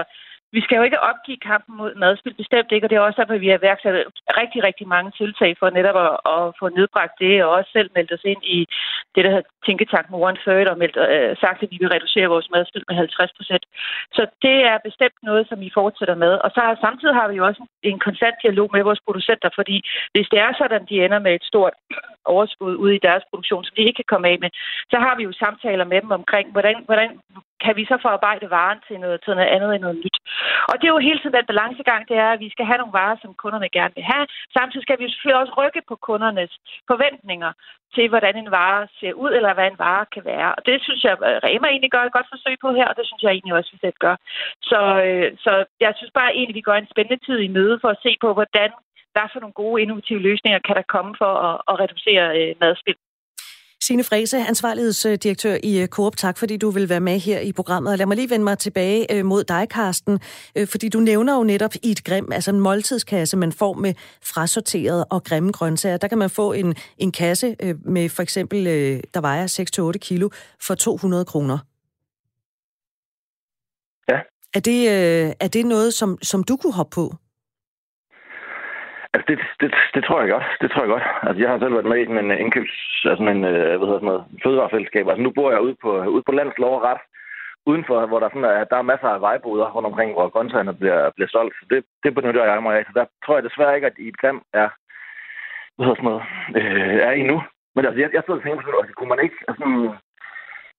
vi 0.53 0.61
skal 0.61 0.77
jo 0.77 0.83
ikke 0.83 1.01
opgive 1.11 1.47
kampen 1.51 1.77
mod 1.77 1.95
madspil, 1.95 2.35
bestemt 2.43 2.73
ikke, 2.73 2.87
og 2.87 2.91
det 2.91 2.97
er 2.97 3.01
også 3.01 3.21
derfor, 3.21 3.45
vi 3.47 3.53
har 3.53 3.67
værksat 3.69 3.95
rigtig, 4.41 4.61
rigtig 4.69 4.87
mange 4.95 5.11
tiltag 5.21 5.51
for 5.59 5.71
netop 5.71 5.99
at, 6.07 6.13
at 6.35 6.43
få 6.61 6.67
nedbragt 6.79 7.15
det, 7.23 7.45
og 7.45 7.51
også 7.51 7.71
selv 7.73 7.91
meldt 7.97 8.13
os 8.17 8.25
ind 8.33 8.43
i 8.57 8.59
det, 9.15 9.25
der 9.25 9.31
hedder 9.31 9.51
Tænketanken 9.67 10.15
One 10.15 10.39
Third, 10.45 10.67
og 10.73 10.79
meldt, 10.79 10.97
øh, 10.97 11.37
sagt, 11.43 11.63
at 11.63 11.71
vi 11.73 11.79
vil 11.81 11.93
reducere 11.95 12.33
vores 12.35 12.51
madspil 12.55 12.85
med 12.89 12.97
50 12.97 13.33
procent. 13.39 13.65
Så 14.17 14.23
det 14.43 14.57
er 14.71 14.87
bestemt 14.89 15.19
noget, 15.23 15.49
som 15.49 15.61
vi 15.61 15.71
fortsætter 15.81 16.17
med. 16.25 16.33
Og 16.45 16.51
så 16.57 16.63
samtidig 16.85 17.15
har 17.15 17.29
vi 17.29 17.37
jo 17.37 17.47
også 17.47 17.63
en 17.83 17.99
konstant 18.07 18.37
dialog 18.43 18.69
med 18.73 18.83
vores 18.89 19.01
producenter, 19.07 19.51
fordi 19.55 19.77
hvis 20.13 20.29
det 20.33 20.39
er 20.47 20.53
sådan, 20.59 20.87
de 20.91 21.05
ender 21.05 21.19
med 21.27 21.33
et 21.35 21.45
stort 21.51 21.75
overskud 22.25 22.75
ude 22.85 22.95
i 22.97 23.05
deres 23.09 23.25
produktion, 23.31 23.65
som 23.65 23.75
de 23.77 23.83
ikke 23.83 24.01
kan 24.01 24.13
komme 24.13 24.29
af 24.29 24.37
med, 24.41 24.51
så 24.93 24.97
har 25.05 25.15
vi 25.17 25.23
jo 25.29 25.33
samtaler 25.33 25.85
med 25.93 26.01
dem 26.05 26.11
omkring, 26.11 26.47
hvordan, 26.53 26.77
hvordan 26.89 27.11
kan 27.64 27.77
vi 27.79 27.85
så 27.90 27.97
forarbejde 28.05 28.51
varen 28.57 28.81
til 28.88 28.97
noget, 29.05 29.18
til 29.25 29.33
noget 29.35 29.53
andet 29.55 29.71
end 29.75 29.83
noget 29.87 30.01
nyt. 30.05 30.18
Og 30.71 30.75
det 30.79 30.87
er 30.87 30.94
jo 30.97 31.07
hele 31.09 31.18
tiden 31.18 31.37
den 31.38 31.51
balancegang, 31.51 32.03
det 32.11 32.16
er, 32.25 32.31
at 32.33 32.40
vi 32.44 32.51
skal 32.55 32.66
have 32.66 32.81
nogle 32.81 32.99
varer, 33.01 33.16
som 33.23 33.40
kunderne 33.42 33.68
gerne 33.79 33.94
vil 33.99 34.11
have. 34.12 34.25
Samtidig 34.57 34.85
skal 34.85 34.99
vi 34.99 35.05
jo 35.05 35.11
selvfølgelig 35.11 35.40
også 35.42 35.55
rykke 35.61 35.83
på 35.88 35.94
kundernes 36.07 36.53
forventninger 36.90 37.53
til, 37.94 38.09
hvordan 38.09 38.35
en 38.37 38.51
vare 38.51 38.83
ser 39.01 39.12
ud, 39.25 39.33
eller 39.38 39.55
hvad 39.55 39.66
en 39.68 39.83
vare 39.87 40.07
kan 40.14 40.25
være. 40.25 40.51
Og 40.57 40.62
det 40.66 40.77
synes 40.87 41.03
jeg, 41.05 41.14
øh, 41.29 41.38
Rema 41.44 41.66
egentlig 41.68 41.92
gør 41.94 42.03
et 42.05 42.16
godt 42.16 42.33
forsøg 42.35 42.57
på 42.61 42.71
her, 42.79 42.87
og 42.88 42.97
det 42.97 43.05
synes 43.07 43.23
jeg 43.23 43.33
egentlig 43.33 43.55
også, 43.55 43.71
vi 43.75 43.79
selv 43.81 43.99
gør. 44.07 44.16
Så, 44.71 44.81
øh, 45.07 45.29
så 45.44 45.53
jeg 45.85 45.92
synes 45.97 46.12
bare 46.21 46.35
egentlig, 46.37 46.59
vi 46.61 46.68
går 46.68 46.77
en 46.79 46.92
spændende 46.92 47.25
tid 47.27 47.38
i 47.38 47.55
møde 47.59 47.79
for 47.83 47.88
at 47.88 48.03
se 48.03 48.12
på, 48.21 48.29
hvordan 48.38 48.71
hvad 49.12 49.29
for 49.33 49.40
nogle 49.40 49.61
gode 49.62 49.83
innovative 49.83 50.21
løsninger 50.29 50.61
kan 50.66 50.77
der 50.77 50.92
komme 50.94 51.12
for 51.23 51.33
at, 51.49 51.57
at 51.71 51.75
reducere 51.83 52.25
øh, 52.40 52.55
madspild. 52.61 52.99
Signe 53.88 54.05
Frese, 54.05 54.38
ansvarlighedsdirektør 54.38 55.57
i 55.62 55.83
øh, 55.83 55.88
Coop, 55.88 56.16
tak 56.16 56.38
fordi 56.38 56.57
du 56.57 56.70
vil 56.70 56.88
være 56.88 57.01
med 57.01 57.18
her 57.18 57.40
i 57.40 57.53
programmet. 57.53 57.98
Lad 57.98 58.07
mig 58.07 58.16
lige 58.16 58.31
vende 58.31 58.44
mig 58.44 58.59
tilbage 58.59 59.14
øh, 59.14 59.24
mod 59.24 59.44
dig, 59.44 59.68
Karsten, 59.68 60.20
øh, 60.57 60.66
fordi 60.66 60.88
du 60.88 61.01
nævner 61.01 61.37
jo 61.37 61.44
netop 61.44 61.74
i 61.83 61.90
et 61.90 62.05
grim, 62.05 62.33
altså 62.33 62.51
en 62.51 62.61
måltidskasse, 62.61 63.37
man 63.37 63.53
får 63.53 63.72
med 63.74 63.94
frasorteret 64.22 65.05
og 65.11 65.24
grimme 65.24 65.53
grøntsager. 65.53 65.96
Der 65.96 66.09
kan 66.09 66.18
man 66.18 66.31
få 66.31 66.53
en, 66.53 66.74
en 66.98 67.12
kasse 67.12 67.57
med 67.85 68.09
for 68.09 68.22
eksempel, 68.22 68.64
der 69.14 69.20
vejer 69.20 69.92
6-8 69.94 69.98
kilo 69.98 70.29
for 70.61 70.74
200 70.74 71.24
kroner. 71.24 71.59
Ja. 74.09 74.18
Er 74.55 74.61
det, 74.61 74.88
er 75.40 75.48
det 75.48 75.66
noget, 75.66 75.94
som, 75.94 76.18
som 76.22 76.44
du 76.44 76.57
kunne 76.57 76.72
hoppe 76.72 76.94
på? 76.94 77.14
Altså, 79.14 79.27
det, 79.31 79.38
det, 79.61 79.68
det, 79.94 80.05
tror 80.05 80.21
jeg 80.21 80.31
godt. 80.31 80.47
Det 80.61 80.71
tror 80.71 80.83
jeg 80.83 80.92
godt. 80.94 81.07
Altså, 81.27 81.40
jeg 81.42 81.51
har 81.51 81.59
selv 81.59 81.75
været 81.77 81.90
med 81.92 81.99
i 81.99 82.07
en 82.07 82.31
øh, 82.31 82.40
indkøbs... 82.40 82.75
Altså, 83.11 83.23
en, 83.25 83.44
øh, 83.44 83.77
hvad 83.79 83.87
hedder 83.88 84.03
sådan 84.03 84.12
noget, 84.12 84.25
fødevarefællesskab. 84.44 85.09
Altså, 85.09 85.23
nu 85.23 85.31
bor 85.31 85.51
jeg 85.51 85.61
ude 85.66 85.77
på, 85.83 85.90
ude 86.14 86.23
på 86.27 86.33
landets 86.33 86.59
lov 86.59 86.75
og 86.79 86.85
ret. 86.88 87.03
Udenfor, 87.71 88.07
hvor 88.07 88.21
der, 88.21 88.29
sådan 88.29 88.44
er, 88.44 88.64
der 88.64 88.77
er 88.79 88.90
masser 88.92 89.09
af 89.09 89.21
vejboder 89.21 89.66
rundt 89.75 89.88
omkring, 89.90 90.12
hvor 90.12 90.29
grøntsagerne 90.29 90.75
bliver, 90.75 91.11
bliver 91.16 91.29
solgt. 91.29 91.55
Så 91.55 91.64
det, 91.71 91.85
det 92.05 92.14
benytter 92.14 92.44
jeg 92.44 92.62
mig 92.62 92.79
af. 92.79 92.85
Så 92.85 92.92
der 92.94 93.05
tror 93.25 93.35
jeg 93.37 93.44
desværre 93.44 93.75
ikke, 93.77 93.87
at 93.87 93.99
i 93.99 94.09
et 94.09 94.18
grim 94.21 94.40
er, 94.53 94.68
hvad 95.75 95.85
hedder 95.87 96.01
sådan 96.01 96.11
noget, 96.11 96.23
øh, 96.59 96.99
er 97.09 97.12
i 97.21 97.23
nu. 97.23 97.42
Men 97.75 97.87
altså, 97.87 98.01
jeg, 98.01 98.11
jeg 98.14 98.23
sidder 98.23 98.40
og 98.40 98.44
tænker 98.44 98.62
på, 98.62 98.71
altså, 98.83 98.94
kunne 98.94 99.12
man 99.14 99.23
ikke... 99.25 99.38
Altså, 99.49 99.64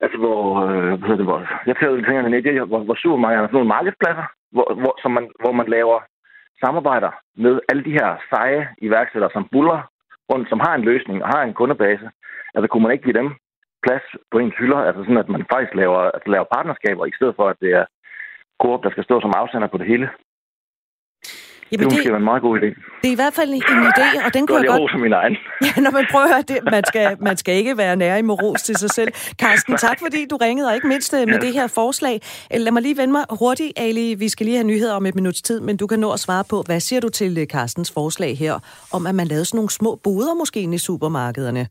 altså 0.03 0.17
hvor, 0.23 0.41
øh, 0.65 0.87
hvad 0.99 1.07
hedder 1.07 1.21
det, 1.23 1.29
hvor, 1.31 1.39
jeg 1.69 1.75
tænker, 1.75 2.61
at 2.61 2.67
hvor, 2.71 2.81
hvor 2.87 2.97
supermarkederne 3.03 3.45
er 3.45 3.49
sådan 3.49 3.59
nogle 3.59 3.73
markedspladser, 3.75 4.25
hvor, 4.55 4.67
hvor, 4.81 4.93
som 5.01 5.11
man, 5.17 5.25
hvor 5.41 5.53
man 5.59 5.67
laver 5.77 5.99
samarbejder 6.63 7.11
med 7.35 7.59
alle 7.69 7.83
de 7.83 7.97
her 7.99 8.09
seje 8.29 8.67
iværksættere, 8.87 9.31
som 9.33 9.47
buller 9.51 9.79
rundt, 10.31 10.49
som 10.49 10.59
har 10.59 10.73
en 10.75 10.87
løsning 10.91 11.23
og 11.23 11.29
har 11.29 11.41
en 11.43 11.53
kundebase. 11.53 12.09
Altså 12.55 12.67
kunne 12.67 12.83
man 12.83 12.91
ikke 12.91 13.03
give 13.03 13.19
dem 13.21 13.29
plads 13.85 14.05
på 14.31 14.37
ens 14.39 14.55
hylder, 14.59 14.77
altså 14.77 15.01
sådan, 15.03 15.23
at 15.23 15.29
man 15.29 15.45
faktisk 15.53 15.73
laver, 15.75 15.99
altså, 16.15 16.29
laver 16.29 16.53
partnerskaber, 16.55 17.05
i 17.05 17.17
stedet 17.17 17.35
for, 17.35 17.45
at 17.49 17.57
det 17.61 17.71
er 17.81 17.85
Coop, 18.61 18.83
der 18.83 18.91
skal 18.91 19.03
stå 19.03 19.21
som 19.21 19.33
afsender 19.41 19.67
på 19.67 19.77
det 19.77 19.87
hele. 19.87 20.09
Jamen, 21.71 21.89
det, 21.89 21.97
det 21.97 22.11
er 22.11 22.15
en 22.15 22.23
meget 22.23 22.41
god 22.41 22.59
idé. 22.59 22.65
Det 23.01 23.07
er 23.07 23.11
i 23.11 23.15
hvert 23.15 23.33
fald 23.33 23.49
en, 23.53 23.61
idé, 23.61 24.25
og 24.25 24.33
den 24.33 24.47
kunne 24.47 24.57
jeg 24.57 24.67
godt... 24.67 24.91
Godt, 24.91 25.01
min 25.01 25.13
egen. 25.13 25.37
Ja, 25.65 25.81
når 25.81 25.91
man 25.91 26.05
prøver 26.11 26.25
at 26.25 26.31
høre 26.33 26.41
det, 26.41 26.59
man 26.71 26.83
skal, 26.87 27.17
man 27.19 27.37
skal 27.37 27.55
ikke 27.55 27.77
være 27.77 27.95
nær 27.95 28.15
i 28.15 28.21
moros 28.21 28.61
til 28.61 28.75
sig 28.75 28.89
selv. 28.89 29.11
Carsten, 29.41 29.77
tak 29.77 29.99
fordi 30.01 30.25
du 30.25 30.37
ringede, 30.37 30.67
og 30.67 30.75
ikke 30.75 30.87
mindst 30.87 31.13
øh, 31.13 31.27
med 31.27 31.33
ja. 31.33 31.39
det 31.39 31.53
her 31.53 31.67
forslag. 31.67 32.21
Øh, 32.53 32.61
lad 32.61 32.71
mig 32.71 32.81
lige 32.81 32.97
vende 32.97 33.11
mig 33.11 33.25
hurtigt, 33.39 33.73
Ali. 33.75 34.13
Vi 34.13 34.29
skal 34.29 34.45
lige 34.45 34.55
have 34.55 34.67
nyheder 34.67 34.93
om 34.93 35.05
et 35.05 35.15
minuts 35.15 35.41
tid, 35.41 35.59
men 35.59 35.77
du 35.77 35.87
kan 35.87 35.99
nå 35.99 36.11
at 36.11 36.19
svare 36.19 36.43
på, 36.49 36.63
hvad 36.65 36.79
siger 36.79 36.99
du 36.99 37.09
til 37.09 37.37
øh, 37.37 37.45
Carstens 37.45 37.91
forslag 37.91 38.37
her, 38.37 38.59
om 38.93 39.07
at 39.07 39.15
man 39.15 39.27
lavede 39.27 39.45
sådan 39.45 39.57
nogle 39.57 39.69
små 39.69 39.99
boder 40.03 40.33
måske 40.33 40.61
i 40.61 40.77
supermarkederne? 40.77 41.67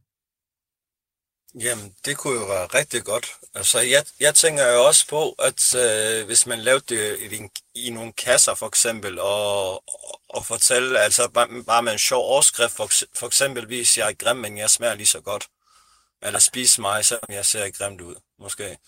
Jamen, 1.61 1.94
det 2.05 2.16
kunne 2.16 2.40
jo 2.40 2.47
være 2.47 2.66
rigtig 2.66 3.05
godt. 3.05 3.37
Altså, 3.55 3.81
jeg, 3.81 4.05
jeg 4.21 4.35
tænker 4.35 4.73
jo 4.73 4.85
også 4.85 5.07
på, 5.09 5.31
at 5.31 5.75
øh, 5.75 6.27
hvis 6.27 6.47
man 6.47 6.59
lavede 6.61 6.85
det 6.88 7.33
i, 7.33 7.49
i 7.75 7.90
nogle 7.90 8.12
kasser 8.12 8.55
for 8.55 8.66
eksempel, 8.66 9.18
og, 9.18 9.85
og 10.29 10.47
fortælle, 10.47 11.01
altså 11.01 11.29
bare, 11.29 11.62
bare 11.66 11.83
med 11.83 11.92
en 11.92 11.99
sjov 11.99 12.25
overskrift, 12.25 12.75
for, 12.75 12.90
for 13.14 13.27
eksempelvis, 13.27 13.99
jeg 13.99 14.09
er 14.09 14.12
grim, 14.12 14.37
men 14.37 14.59
jeg 14.59 14.71
smager 14.71 14.94
lige 14.94 15.07
så 15.07 15.21
godt. 15.21 15.49
Eller 16.23 16.38
spis 16.38 16.79
mig, 16.79 17.05
så 17.05 17.18
jeg 17.29 17.47
ser 17.47 17.71
grimt 17.71 18.01
ud, 18.01 18.14
måske. 18.38 18.79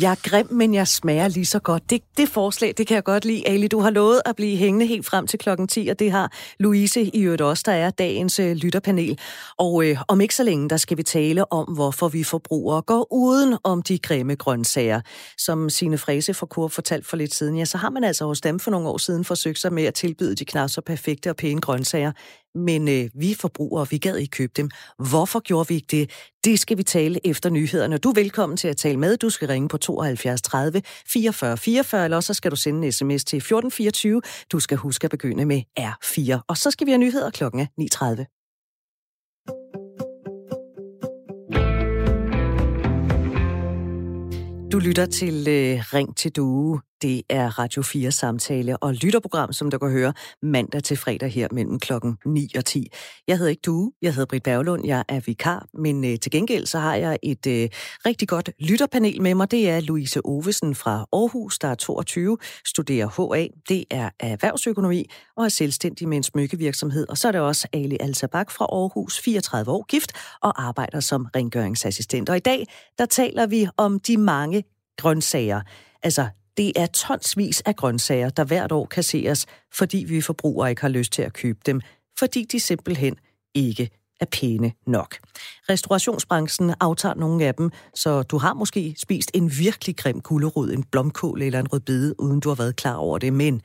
Jeg 0.00 0.10
er 0.10 0.28
grim, 0.30 0.46
men 0.50 0.74
jeg 0.74 0.88
smager 0.88 1.28
lige 1.28 1.46
så 1.46 1.58
godt. 1.58 1.90
Det, 1.90 2.00
det 2.16 2.28
forslag, 2.28 2.74
det 2.76 2.86
kan 2.86 2.94
jeg 2.94 3.04
godt 3.04 3.24
lide. 3.24 3.48
Ali, 3.48 3.68
du 3.68 3.80
har 3.80 3.90
lovet 3.90 4.20
at 4.26 4.36
blive 4.36 4.56
hængende 4.56 4.86
helt 4.86 5.06
frem 5.06 5.26
til 5.26 5.38
klokken 5.38 5.68
10, 5.68 5.88
og 5.88 5.98
det 5.98 6.10
har 6.10 6.32
Louise 6.58 7.02
i 7.02 7.22
øvrigt 7.22 7.42
også, 7.42 7.62
der 7.66 7.72
er 7.72 7.90
dagens 7.90 8.38
øh, 8.38 8.56
lytterpanel. 8.56 9.18
Og 9.58 9.86
øh, 9.86 9.96
om 10.08 10.20
ikke 10.20 10.34
så 10.34 10.42
længe, 10.42 10.68
der 10.68 10.76
skal 10.76 10.96
vi 10.96 11.02
tale 11.02 11.52
om, 11.52 11.64
hvorfor 11.64 12.08
vi 12.08 12.24
forbrugere 12.24 12.82
går 12.82 13.12
uden 13.12 13.56
om 13.64 13.82
de 13.82 13.98
grimme 13.98 14.34
grøntsager. 14.34 15.00
Som 15.38 15.70
sine 15.70 15.98
Frese 15.98 16.34
fra 16.34 16.46
Kur 16.46 16.68
fortalte 16.68 17.08
for 17.08 17.16
lidt 17.16 17.34
siden, 17.34 17.56
ja, 17.56 17.64
så 17.64 17.78
har 17.78 17.90
man 17.90 18.04
altså 18.04 18.26
hos 18.26 18.40
dem 18.40 18.58
for 18.60 18.70
nogle 18.70 18.88
år 18.88 18.98
siden 18.98 19.24
forsøgt 19.24 19.58
sig 19.58 19.72
med 19.72 19.84
at 19.84 19.94
tilbyde 19.94 20.34
de 20.34 20.44
knap 20.44 20.70
så 20.70 20.80
perfekte 20.80 21.30
og 21.30 21.36
pæne 21.36 21.60
grøntsager 21.60 22.12
men 22.54 22.88
øh, 22.88 23.10
vi 23.14 23.34
forbrugere, 23.34 23.86
vi 23.90 23.98
gad 23.98 24.16
ikke 24.16 24.30
købe 24.30 24.52
dem. 24.56 24.70
Hvorfor 25.08 25.40
gjorde 25.40 25.68
vi 25.68 25.74
ikke 25.74 25.86
det? 25.90 26.10
Det 26.44 26.60
skal 26.60 26.78
vi 26.78 26.82
tale 26.82 27.26
efter 27.26 27.50
nyhederne. 27.50 27.98
Du 27.98 28.10
er 28.10 28.14
velkommen 28.14 28.56
til 28.56 28.68
at 28.68 28.76
tale 28.76 28.98
med. 28.98 29.16
Du 29.16 29.30
skal 29.30 29.48
ringe 29.48 29.68
på 29.68 29.78
72 29.78 30.42
30 30.42 30.82
44 31.08 31.56
44, 31.56 32.04
eller 32.04 32.20
så 32.20 32.34
skal 32.34 32.50
du 32.50 32.56
sende 32.56 32.86
en 32.86 32.92
sms 32.92 33.24
til 33.24 33.36
1424. 33.36 34.22
Du 34.52 34.60
skal 34.60 34.76
huske 34.76 35.04
at 35.04 35.10
begynde 35.10 35.44
med 35.44 35.62
R4. 35.80 36.44
Og 36.48 36.56
så 36.56 36.70
skal 36.70 36.86
vi 36.86 36.90
have 36.90 36.98
nyheder 36.98 37.30
klokken 37.30 37.68
9.30. 37.80 38.24
Du 44.74 44.78
lytter 44.78 45.06
til 45.06 45.34
øh, 45.48 45.94
Ring 45.94 46.16
til 46.16 46.30
Due. 46.30 46.80
Det 47.04 47.22
er 47.28 47.58
Radio 47.58 47.82
4 47.82 48.10
samtale 48.10 48.76
og 48.76 48.94
lytterprogram, 48.94 49.52
som 49.52 49.70
du 49.70 49.78
kan 49.78 49.90
høre 49.90 50.12
mandag 50.42 50.82
til 50.82 50.96
fredag 50.96 51.32
her 51.32 51.48
mellem 51.52 51.78
klokken 51.78 52.18
9 52.26 52.50
og 52.56 52.64
10. 52.64 52.88
Jeg 53.28 53.38
hedder 53.38 53.50
ikke 53.50 53.60
Due, 53.66 53.92
jeg 54.02 54.14
hedder 54.14 54.26
Britt 54.26 54.44
Berglund, 54.44 54.86
jeg 54.86 55.04
er 55.08 55.20
vikar, 55.20 55.66
men 55.74 56.04
øh, 56.04 56.18
til 56.18 56.32
gengæld 56.32 56.66
så 56.66 56.78
har 56.78 56.94
jeg 56.94 57.18
et 57.22 57.46
øh, 57.46 57.68
rigtig 58.06 58.28
godt 58.28 58.50
lytterpanel 58.60 59.22
med 59.22 59.34
mig. 59.34 59.50
Det 59.50 59.70
er 59.70 59.80
Louise 59.80 60.26
Ovesen 60.26 60.74
fra 60.74 61.06
Aarhus, 61.12 61.58
der 61.58 61.68
er 61.68 61.74
22, 61.74 62.38
studerer 62.66 63.34
HA, 63.34 63.46
det 63.68 63.84
er 63.90 64.10
erhvervsøkonomi 64.20 65.10
og 65.36 65.44
er 65.44 65.48
selvstændig 65.48 66.08
med 66.08 66.16
en 66.16 66.22
smykkevirksomhed. 66.22 67.08
Og 67.08 67.18
så 67.18 67.28
er 67.28 67.32
det 67.32 67.40
også 67.40 67.68
Ali 67.72 67.96
Alsabak 68.00 68.50
fra 68.50 68.64
Aarhus, 68.64 69.20
34 69.20 69.72
år 69.72 69.84
gift 69.88 70.12
og 70.42 70.62
arbejder 70.66 71.00
som 71.00 71.26
rengøringsassistent. 71.36 72.28
Og 72.28 72.36
i 72.36 72.40
dag, 72.40 72.66
der 72.98 73.06
taler 73.06 73.46
vi 73.46 73.68
om 73.76 74.00
de 74.00 74.16
mange 74.16 74.64
grøntsager. 74.96 75.60
Altså 76.02 76.28
det 76.56 76.72
er 76.76 76.86
tonsvis 76.86 77.60
af 77.60 77.76
grøntsager, 77.76 78.28
der 78.28 78.44
hvert 78.44 78.72
år 78.72 78.86
kasseres, 78.86 79.46
fordi 79.72 80.04
vi 80.08 80.20
forbrugere 80.20 80.70
ikke 80.70 80.82
har 80.82 80.88
lyst 80.88 81.12
til 81.12 81.22
at 81.22 81.32
købe 81.32 81.58
dem, 81.66 81.80
fordi 82.18 82.44
de 82.44 82.60
simpelthen 82.60 83.16
ikke 83.54 83.90
er 84.20 84.26
pæne 84.32 84.72
nok. 84.86 85.16
Restaurationsbranchen 85.70 86.74
aftager 86.80 87.14
nogle 87.14 87.44
af 87.44 87.54
dem, 87.54 87.70
så 87.94 88.22
du 88.22 88.38
har 88.38 88.54
måske 88.54 88.94
spist 88.98 89.30
en 89.34 89.58
virkelig 89.58 89.96
grim 89.96 90.20
gulerod, 90.20 90.70
en 90.70 90.84
blomkål 90.84 91.42
eller 91.42 91.60
en 91.60 91.72
rødbede, 91.72 92.20
uden 92.20 92.40
du 92.40 92.48
har 92.48 92.56
været 92.56 92.76
klar 92.76 92.94
over 92.94 93.18
det. 93.18 93.32
Men 93.32 93.62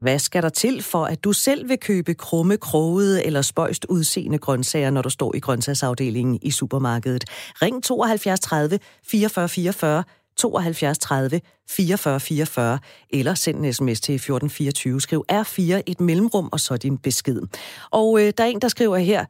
hvad 0.00 0.18
skal 0.18 0.42
der 0.42 0.48
til 0.48 0.82
for, 0.82 1.04
at 1.04 1.24
du 1.24 1.32
selv 1.32 1.68
vil 1.68 1.78
købe 1.78 2.14
krumme, 2.14 2.56
krogede 2.56 3.24
eller 3.24 3.42
spøjst 3.42 3.86
udseende 3.88 4.38
grøntsager, 4.38 4.90
når 4.90 5.02
du 5.02 5.10
står 5.10 5.34
i 5.34 5.40
grøntsagsafdelingen 5.40 6.38
i 6.42 6.50
supermarkedet? 6.50 7.24
Ring 7.62 7.84
72 7.84 8.40
30 8.40 8.78
44 9.06 9.48
44 9.48 10.04
72 10.50 10.98
30 10.98 11.40
44 11.70 12.20
44, 12.20 12.78
eller 13.10 13.34
send 13.34 13.66
en 13.66 13.72
sms 13.72 14.00
til 14.00 14.14
1424. 14.14 15.00
Skriv 15.00 15.24
R4 15.32 15.82
et 15.86 16.00
mellemrum, 16.00 16.48
og 16.52 16.60
så 16.60 16.76
din 16.76 16.98
besked. 16.98 17.42
Og 17.90 18.20
øh, 18.20 18.32
der 18.38 18.44
er 18.44 18.48
en, 18.48 18.60
der 18.60 18.68
skriver 18.68 18.96
her, 18.96 19.24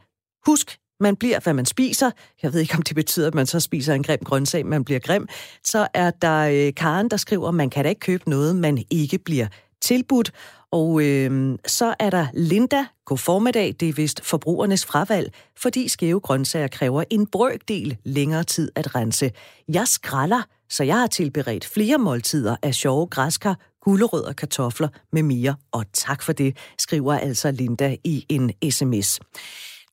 husk, 0.46 0.78
man 1.00 1.16
bliver, 1.16 1.40
hvad 1.40 1.54
man 1.54 1.66
spiser. 1.66 2.10
Jeg 2.42 2.52
ved 2.52 2.60
ikke, 2.60 2.74
om 2.74 2.82
det 2.82 2.94
betyder, 2.94 3.26
at 3.26 3.34
man 3.34 3.46
så 3.46 3.60
spiser 3.60 3.94
en 3.94 4.02
grim 4.02 4.18
grøntsag, 4.24 4.66
man 4.66 4.84
bliver 4.84 5.00
grim. 5.00 5.28
Så 5.64 5.88
er 5.94 6.10
der 6.10 6.38
øh, 6.38 6.74
Karen, 6.74 7.10
der 7.10 7.16
skriver, 7.16 7.50
man 7.50 7.70
kan 7.70 7.84
da 7.84 7.88
ikke 7.88 8.00
købe 8.00 8.30
noget, 8.30 8.56
man 8.56 8.84
ikke 8.90 9.18
bliver 9.18 9.46
tilbudt. 9.82 10.32
Og 10.72 11.02
øh, 11.04 11.58
så 11.66 11.94
er 11.98 12.10
der 12.10 12.26
Linda. 12.34 12.86
God 13.04 13.18
formiddag. 13.18 13.74
Det 13.80 13.88
er 13.88 13.92
vist 13.92 14.24
forbrugernes 14.30 14.86
fravalg, 14.86 15.32
fordi 15.62 15.88
skæve 15.88 16.20
grøntsager 16.20 16.68
kræver 16.68 17.04
en 17.10 17.26
brøkdel 17.26 17.96
længere 18.04 18.44
tid 18.44 18.72
at 18.76 18.94
rense. 18.94 19.30
Jeg 19.68 19.88
skralder, 19.88 20.42
så 20.68 20.84
jeg 20.84 20.98
har 20.98 21.06
tilberedt 21.06 21.66
flere 21.74 21.98
måltider 21.98 22.56
af 22.62 22.74
sjove 22.74 23.06
græskar, 23.06 23.56
gulerødder, 23.80 24.32
kartofler 24.32 24.88
med 25.12 25.22
mere. 25.22 25.56
Og 25.72 25.84
tak 25.92 26.22
for 26.22 26.32
det, 26.32 26.56
skriver 26.78 27.18
altså 27.18 27.50
Linda 27.50 27.96
i 28.04 28.26
en 28.28 28.70
sms. 28.70 29.20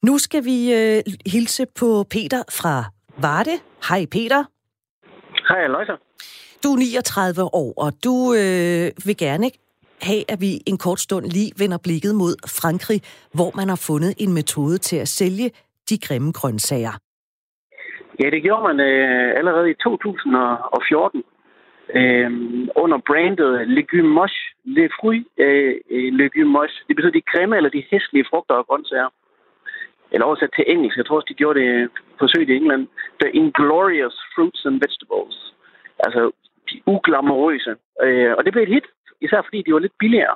Nu 0.03 0.17
skal 0.17 0.45
vi 0.45 0.73
øh, 0.73 1.03
hilse 1.25 1.65
på 1.75 2.05
Peter 2.09 2.43
fra 2.51 2.83
Varde. 3.17 3.59
Hej 3.89 4.05
Peter. 4.05 4.43
Hej 5.49 5.63
Aloysa. 5.63 5.93
Du 6.63 6.73
er 6.73 6.77
39 6.77 7.43
år, 7.43 7.73
og 7.77 7.93
du 8.03 8.33
øh, 8.33 8.91
vil 9.05 9.17
gerne 9.17 9.51
have, 10.01 10.23
at 10.31 10.41
vi 10.41 10.51
en 10.67 10.77
kort 10.77 10.99
stund 10.99 11.25
lige 11.25 11.51
vender 11.61 11.77
blikket 11.83 12.15
mod 12.15 12.33
Frankrig, 12.61 13.01
hvor 13.33 13.51
man 13.59 13.69
har 13.69 13.81
fundet 13.89 14.11
en 14.23 14.33
metode 14.33 14.77
til 14.77 14.97
at 14.97 15.07
sælge 15.07 15.51
de 15.89 15.97
grimme 16.05 16.31
grøntsager. 16.31 16.95
Ja, 18.21 18.29
det 18.29 18.43
gjorde 18.43 18.63
man 18.69 18.79
øh, 18.79 19.37
allerede 19.39 19.69
i 19.71 19.73
2014 19.73 21.23
øh, 21.99 22.31
under 22.83 22.99
brandet 23.07 23.67
Legumoche. 23.67 24.43
Le 24.63 24.89
fruit 24.99 25.25
øh, 25.37 25.75
øh 25.95 26.13
Legumoche. 26.19 26.77
Det 26.87 26.95
betyder 26.95 27.17
de 27.19 27.29
grimme 27.31 27.55
eller 27.57 27.69
de 27.69 27.83
hæslige 27.91 28.25
frugter 28.29 28.55
og 28.55 28.67
grøntsager. 28.67 29.09
Eller 30.11 30.25
oversat 30.25 30.49
til 30.55 30.65
engelsk. 30.67 30.97
Jeg 30.97 31.05
tror 31.05 31.15
også, 31.15 31.31
de 31.31 31.41
gjorde 31.41 31.59
det 31.59 31.89
forsøg 32.19 32.49
i 32.49 32.55
England. 32.55 32.87
The 33.21 33.31
Inglorious 33.41 34.17
Fruits 34.35 34.65
and 34.65 34.77
Vegetables. 34.83 35.37
Altså 36.05 36.31
de 36.69 36.81
uglamorøse. 36.93 37.73
Øh, 38.05 38.31
og 38.37 38.41
det 38.45 38.51
blev 38.53 38.63
et 38.63 38.75
hit 38.75 38.87
især 39.25 39.41
fordi 39.41 39.59
de 39.65 39.73
var 39.73 39.79
lidt 39.79 39.97
billigere. 39.99 40.35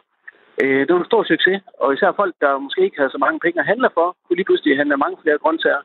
Øh, 0.61 0.81
det 0.85 0.91
var 0.93 0.99
en 0.99 1.11
stor 1.11 1.23
succes, 1.23 1.61
og 1.81 1.93
især 1.93 2.11
folk, 2.21 2.33
der 2.43 2.63
måske 2.65 2.81
ikke 2.85 2.99
havde 2.99 3.15
så 3.15 3.21
mange 3.25 3.39
penge 3.39 3.59
at 3.59 3.69
handle 3.71 3.89
for, 3.97 4.07
kunne 4.25 4.37
lige 4.39 4.49
pludselig 4.49 4.77
handle 4.77 4.97
mange 4.97 5.17
flere 5.23 5.37
grøntsager, 5.43 5.83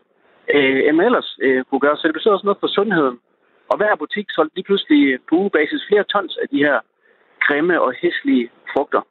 øh, 0.55 0.81
end 0.89 1.01
ellers 1.09 1.31
øh, 1.45 1.65
kunne 1.65 1.85
gøre. 1.85 1.97
Så 1.97 2.05
det 2.07 2.15
betød 2.15 2.33
også 2.33 2.47
noget 2.47 2.63
for 2.63 2.71
sundheden. 2.79 3.17
Og 3.71 3.77
hver 3.77 3.97
butik 4.03 4.27
solgte 4.31 4.57
lige 4.57 4.69
pludselig 4.69 5.03
på 5.29 5.35
ugebasis 5.43 5.83
flere 5.89 6.05
tons 6.13 6.35
af 6.43 6.49
de 6.53 6.59
her 6.67 6.79
grimme 7.47 7.81
og 7.81 7.93
hæslige 8.01 8.51
frugter. 8.73 9.03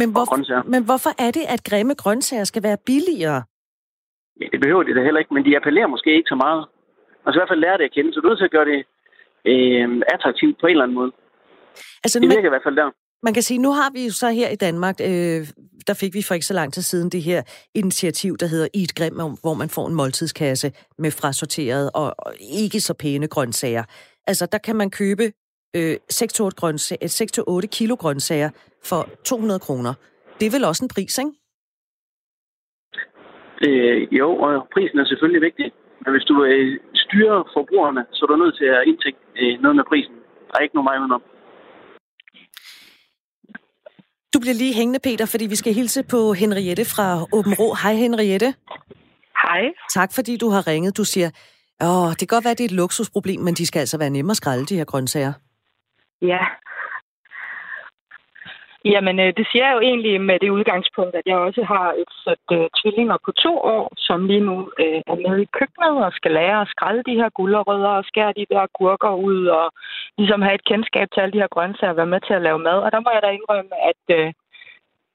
Men, 0.00 0.08
hvor, 0.12 0.24
men 0.74 0.84
hvorfor 0.88 1.12
er 1.26 1.30
det, 1.38 1.44
at 1.54 1.60
grimme 1.70 1.94
grøntsager 1.94 2.44
skal 2.44 2.62
være 2.62 2.78
billigere? 2.86 3.42
Ja, 4.40 4.46
det 4.52 4.60
behøver 4.60 4.82
de 4.82 4.94
da 4.94 5.02
heller 5.02 5.20
ikke, 5.20 5.34
men 5.34 5.44
de 5.44 5.56
appellerer 5.56 5.86
måske 5.94 6.10
ikke 6.18 6.32
så 6.34 6.38
meget. 6.46 6.62
Altså 7.24 7.36
i 7.36 7.40
hvert 7.40 7.52
fald 7.52 7.64
lære 7.66 7.78
det 7.78 7.84
at 7.84 7.94
kende, 7.96 8.12
så 8.12 8.20
du 8.20 8.26
er 8.26 8.30
nødt 8.30 8.40
til 8.40 8.50
at 8.50 8.56
gøre 8.58 8.68
det 8.72 8.80
øh, 9.50 10.02
attraktivt 10.14 10.56
på 10.60 10.66
en 10.66 10.70
eller 10.70 10.84
anden 10.84 10.98
måde. 11.00 11.12
Altså, 12.04 12.16
det 12.20 12.28
virker 12.28 12.42
men... 12.42 12.50
i 12.50 12.54
hvert 12.54 12.66
fald 12.66 12.76
der 12.76 12.90
man 13.22 13.34
kan 13.34 13.42
sige, 13.42 13.58
nu 13.58 13.70
har 13.72 13.90
vi 13.92 14.04
jo 14.04 14.12
så 14.12 14.28
her 14.30 14.48
i 14.48 14.56
Danmark, 14.56 14.96
øh, 15.00 15.40
der 15.86 15.94
fik 16.00 16.14
vi 16.14 16.22
for 16.22 16.34
ikke 16.34 16.46
så 16.46 16.54
lang 16.54 16.72
tid 16.72 16.82
siden 16.82 17.10
det 17.10 17.22
her 17.22 17.42
initiativ, 17.74 18.36
der 18.36 18.46
hedder 18.46 18.68
Eat 18.74 18.92
Grim, 18.98 19.14
hvor 19.42 19.54
man 19.54 19.68
får 19.68 19.86
en 19.88 19.94
måltidskasse 19.94 20.72
med 20.98 21.10
frasorteret 21.10 21.90
og, 21.94 22.14
og 22.18 22.32
ikke 22.64 22.80
så 22.80 22.94
pæne 22.94 23.28
grøntsager. 23.28 23.84
Altså, 24.26 24.46
der 24.52 24.58
kan 24.58 24.76
man 24.76 24.90
købe 24.90 25.24
øh, 25.76 25.96
6-8 26.12 27.52
øh, 27.52 27.62
kilo 27.76 27.94
grøntsager 27.94 28.50
for 28.84 29.08
200 29.24 29.60
kroner. 29.60 29.94
Det 30.38 30.46
er 30.46 30.50
vel 30.56 30.64
også 30.64 30.84
en 30.84 30.94
pris, 30.94 31.18
ikke? 31.18 31.32
Øh, 33.66 34.18
jo, 34.20 34.28
og 34.46 34.68
prisen 34.74 34.98
er 34.98 35.04
selvfølgelig 35.04 35.42
vigtig. 35.48 35.72
Men 36.02 36.10
hvis 36.14 36.26
du 36.30 36.44
øh, 36.44 36.78
styrer 36.94 37.38
forbrugerne, 37.56 38.02
så 38.12 38.20
er 38.24 38.28
du 38.30 38.36
nødt 38.36 38.56
til 38.60 38.68
at 38.76 38.82
indtægte 38.90 39.22
øh, 39.40 39.52
noget 39.62 39.76
med 39.76 39.84
prisen. 39.90 40.16
Der 40.48 40.54
er 40.56 40.62
ikke 40.62 40.76
nogen 40.76 40.90
vej 40.90 40.98
udenom. 41.02 41.22
Du 44.34 44.38
bliver 44.40 44.54
lige 44.54 44.74
hængende, 44.74 44.98
Peter, 44.98 45.26
fordi 45.26 45.46
vi 45.46 45.56
skal 45.56 45.74
hilse 45.74 46.02
på 46.02 46.32
Henriette 46.32 46.84
fra 46.84 47.26
Åben 47.32 47.54
Rå. 47.54 47.74
Hej, 47.74 47.94
Henriette. 47.94 48.54
Hej. 49.42 49.62
Tak, 49.94 50.12
fordi 50.14 50.36
du 50.36 50.48
har 50.48 50.66
ringet. 50.66 50.96
Du 50.96 51.04
siger, 51.04 51.30
åh, 51.82 52.10
det 52.10 52.18
kan 52.18 52.26
godt 52.26 52.44
være, 52.44 52.54
det 52.54 52.60
er 52.60 52.64
et 52.64 52.72
luksusproblem, 52.72 53.40
men 53.40 53.54
de 53.54 53.66
skal 53.66 53.80
altså 53.80 53.98
være 53.98 54.10
nemme 54.10 54.30
at 54.30 54.36
skrælle, 54.36 54.66
de 54.66 54.76
her 54.76 54.84
grøntsager. 54.84 55.32
Ja, 56.22 56.38
Jamen, 58.84 59.20
øh, 59.20 59.32
det 59.36 59.46
siger 59.50 59.64
jeg 59.66 59.74
jo 59.74 59.80
egentlig 59.80 60.20
med 60.20 60.38
det 60.38 60.50
udgangspunkt, 60.50 61.14
at 61.14 61.26
jeg 61.26 61.36
også 61.36 61.62
har 61.64 61.88
et 62.02 62.12
sæt 62.24 62.46
øh, 62.52 62.68
tvillinger 62.78 63.16
på 63.24 63.32
to 63.32 63.54
år, 63.58 63.92
som 63.96 64.26
lige 64.26 64.46
nu 64.48 64.56
øh, 64.82 65.00
er 65.12 65.18
med 65.26 65.38
i 65.40 65.52
køkkenet 65.58 66.04
og 66.06 66.12
skal 66.12 66.32
lære 66.32 66.60
at 66.60 66.68
skrælle 66.68 67.02
de 67.08 67.18
her 67.20 67.28
gulderødder 67.38 67.92
og 67.98 68.04
skære 68.04 68.32
de 68.36 68.46
der 68.50 68.66
gurker 68.78 69.14
ud 69.28 69.46
og 69.46 69.66
ligesom 70.18 70.42
have 70.42 70.54
et 70.54 70.64
kendskab 70.64 71.08
til 71.10 71.20
alle 71.20 71.32
de 71.32 71.42
her 71.42 71.54
grøntsager 71.54 71.90
og 71.90 71.96
være 71.96 72.12
med 72.14 72.20
til 72.20 72.34
at 72.34 72.42
lave 72.42 72.58
mad. 72.58 72.78
Og 72.84 72.92
der 72.92 73.00
må 73.00 73.10
jeg 73.14 73.22
da 73.22 73.30
indrømme, 73.30 73.76
at 73.90 74.02
øh, 74.18 74.32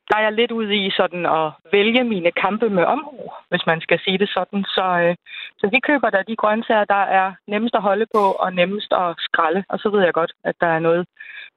der 0.09 0.15
er 0.17 0.23
jeg 0.27 0.33
lidt 0.33 0.51
ude 0.51 0.75
i 0.85 0.89
sådan 0.99 1.25
at 1.25 1.47
vælge 1.71 2.03
mine 2.03 2.31
kampe 2.31 2.69
med 2.69 2.83
omhu, 2.83 3.19
hvis 3.49 3.65
man 3.65 3.81
skal 3.81 3.99
sige 3.99 4.17
det 4.17 4.29
sådan. 4.29 4.63
Så, 4.63 4.85
øh, 5.03 5.15
så 5.59 5.65
vi 5.73 5.79
køber 5.79 6.09
da 6.09 6.19
de 6.27 6.35
grøntsager, 6.35 6.85
der 6.85 7.03
er 7.19 7.33
nemmest 7.47 7.75
at 7.75 7.81
holde 7.81 8.05
på 8.15 8.23
og 8.43 8.53
nemmest 8.53 8.91
at 8.93 9.15
skrælle. 9.17 9.63
Og 9.69 9.79
så 9.79 9.89
ved 9.89 10.01
jeg 10.03 10.13
godt, 10.13 10.33
at 10.43 10.55
der 10.61 10.67
er 10.67 10.79
noget 10.79 11.05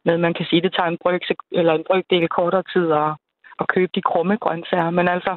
med, 0.07 0.19
man 0.19 0.35
kan 0.35 0.47
sige, 0.47 0.61
at 0.61 0.65
det 0.67 0.75
tager 0.75 0.91
en, 0.91 0.99
brøk, 1.03 1.23
eller 1.53 1.73
en 1.75 1.85
brøkdel 1.89 2.29
kortere 2.29 2.65
tid 2.75 2.87
at, 3.03 3.11
at 3.61 3.67
købe 3.75 3.93
de 3.95 4.03
krumme 4.03 4.37
grøntsager. 4.45 4.91
Men 4.91 5.09
altså, 5.09 5.33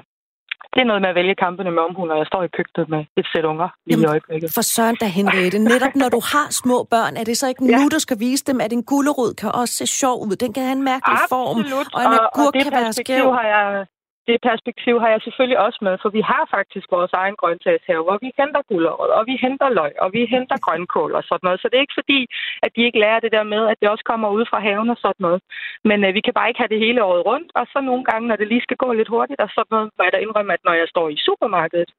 det 0.74 0.80
er 0.82 0.88
noget 0.92 1.02
med 1.02 1.10
at 1.10 1.16
vælge 1.16 1.36
kampene 1.46 1.72
med 1.72 1.82
omhu, 1.88 2.02
når 2.06 2.18
jeg 2.22 2.28
står 2.32 2.44
i 2.44 2.48
køkkenet 2.58 2.90
med 2.94 3.02
et 3.20 3.28
sæt 3.32 3.46
unger 3.52 3.70
lige 3.86 3.94
Jamen, 3.94 4.06
i 4.06 4.12
øjeblikket. 4.14 4.48
For 4.56 4.62
søren 4.62 4.96
da, 5.02 5.06
Henriette. 5.20 5.60
Netop 5.60 5.96
når 6.02 6.10
du 6.16 6.22
har 6.34 6.48
små 6.64 6.78
børn, 6.94 7.14
er 7.22 7.24
det 7.30 7.36
så 7.38 7.48
ikke 7.52 7.66
ja. 7.66 7.78
nu, 7.78 7.84
du 7.96 8.00
skal 8.00 8.20
vise 8.20 8.44
dem, 8.50 8.58
at 8.66 8.74
en 8.74 8.84
gulerod 8.92 9.34
kan 9.42 9.50
også 9.62 9.74
se 9.80 9.86
sjov 10.02 10.16
ud? 10.28 10.36
Den 10.44 10.54
kan 10.54 10.64
have 10.64 10.78
en 10.82 10.86
mærkelig 10.92 11.18
Absolut. 11.24 11.30
form, 11.34 11.58
og 11.96 12.02
en 12.08 12.14
agurk 12.20 12.54
kan 12.64 12.72
være 12.80 12.94
skæv. 12.94 13.26
har 13.40 13.48
jeg 13.56 13.86
det 14.28 14.38
perspektiv 14.50 14.96
har 15.00 15.10
jeg 15.10 15.22
selvfølgelig 15.22 15.60
også 15.66 15.80
med, 15.82 15.96
for 16.02 16.10
vi 16.10 16.22
har 16.32 16.44
faktisk 16.56 16.88
vores 16.92 17.14
egen 17.22 17.36
grøntsagshave, 17.42 18.04
hvor 18.04 18.18
vi 18.24 18.30
henter 18.40 18.62
gulerod, 18.70 19.10
og 19.18 19.24
vi 19.30 19.36
henter 19.46 19.70
løg, 19.80 19.94
og 20.04 20.10
vi 20.16 20.22
henter 20.26 20.58
grønkål 20.66 21.12
og 21.20 21.24
sådan 21.24 21.46
noget. 21.48 21.60
Så 21.62 21.68
det 21.68 21.78
er 21.78 21.86
ikke 21.86 22.00
fordi, 22.02 22.20
at 22.66 22.72
de 22.76 22.82
ikke 22.88 23.00
lærer 23.00 23.20
det 23.20 23.32
der 23.32 23.44
med, 23.54 23.62
at 23.72 23.78
det 23.82 23.90
også 23.90 24.04
kommer 24.12 24.30
ud 24.38 24.46
fra 24.50 24.60
haven 24.68 24.90
og 24.90 24.98
sådan 25.04 25.24
noget. 25.28 25.42
Men 25.90 26.00
øh, 26.06 26.14
vi 26.18 26.22
kan 26.22 26.34
bare 26.34 26.50
ikke 26.50 26.62
have 26.64 26.74
det 26.74 26.84
hele 26.86 27.04
året 27.04 27.26
rundt, 27.26 27.50
og 27.56 27.66
så 27.74 27.80
nogle 27.82 28.04
gange, 28.10 28.28
når 28.28 28.36
det 28.36 28.48
lige 28.48 28.66
skal 28.68 28.78
gå 28.78 28.94
lidt 28.94 29.14
hurtigt 29.16 29.42
og 29.46 29.50
sådan 29.56 29.72
noget, 29.76 29.90
må 29.98 30.04
jeg 30.04 30.14
da 30.14 30.18
indrømme, 30.18 30.54
at 30.54 30.66
når 30.68 30.74
jeg 30.82 30.88
står 30.94 31.10
i 31.10 31.18
supermarkedet, 31.28 31.90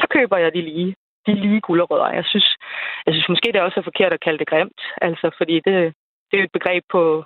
så 0.00 0.06
køber 0.10 0.36
jeg 0.36 0.54
de 0.54 0.62
lige 0.62 0.94
de 1.26 1.34
lige 1.34 1.60
gulerødder. 1.60 2.10
Jeg 2.10 2.24
synes, 2.24 2.48
jeg 3.06 3.14
synes 3.14 3.28
måske, 3.28 3.52
det 3.52 3.56
er 3.56 3.68
også 3.68 3.82
forkert 3.84 4.12
at 4.12 4.24
kalde 4.24 4.38
det 4.38 4.48
grimt, 4.48 4.80
altså, 5.02 5.30
fordi 5.38 5.54
det, 5.66 5.94
det 6.30 6.36
er 6.38 6.44
et 6.44 6.56
begreb 6.58 6.84
på, 6.90 7.24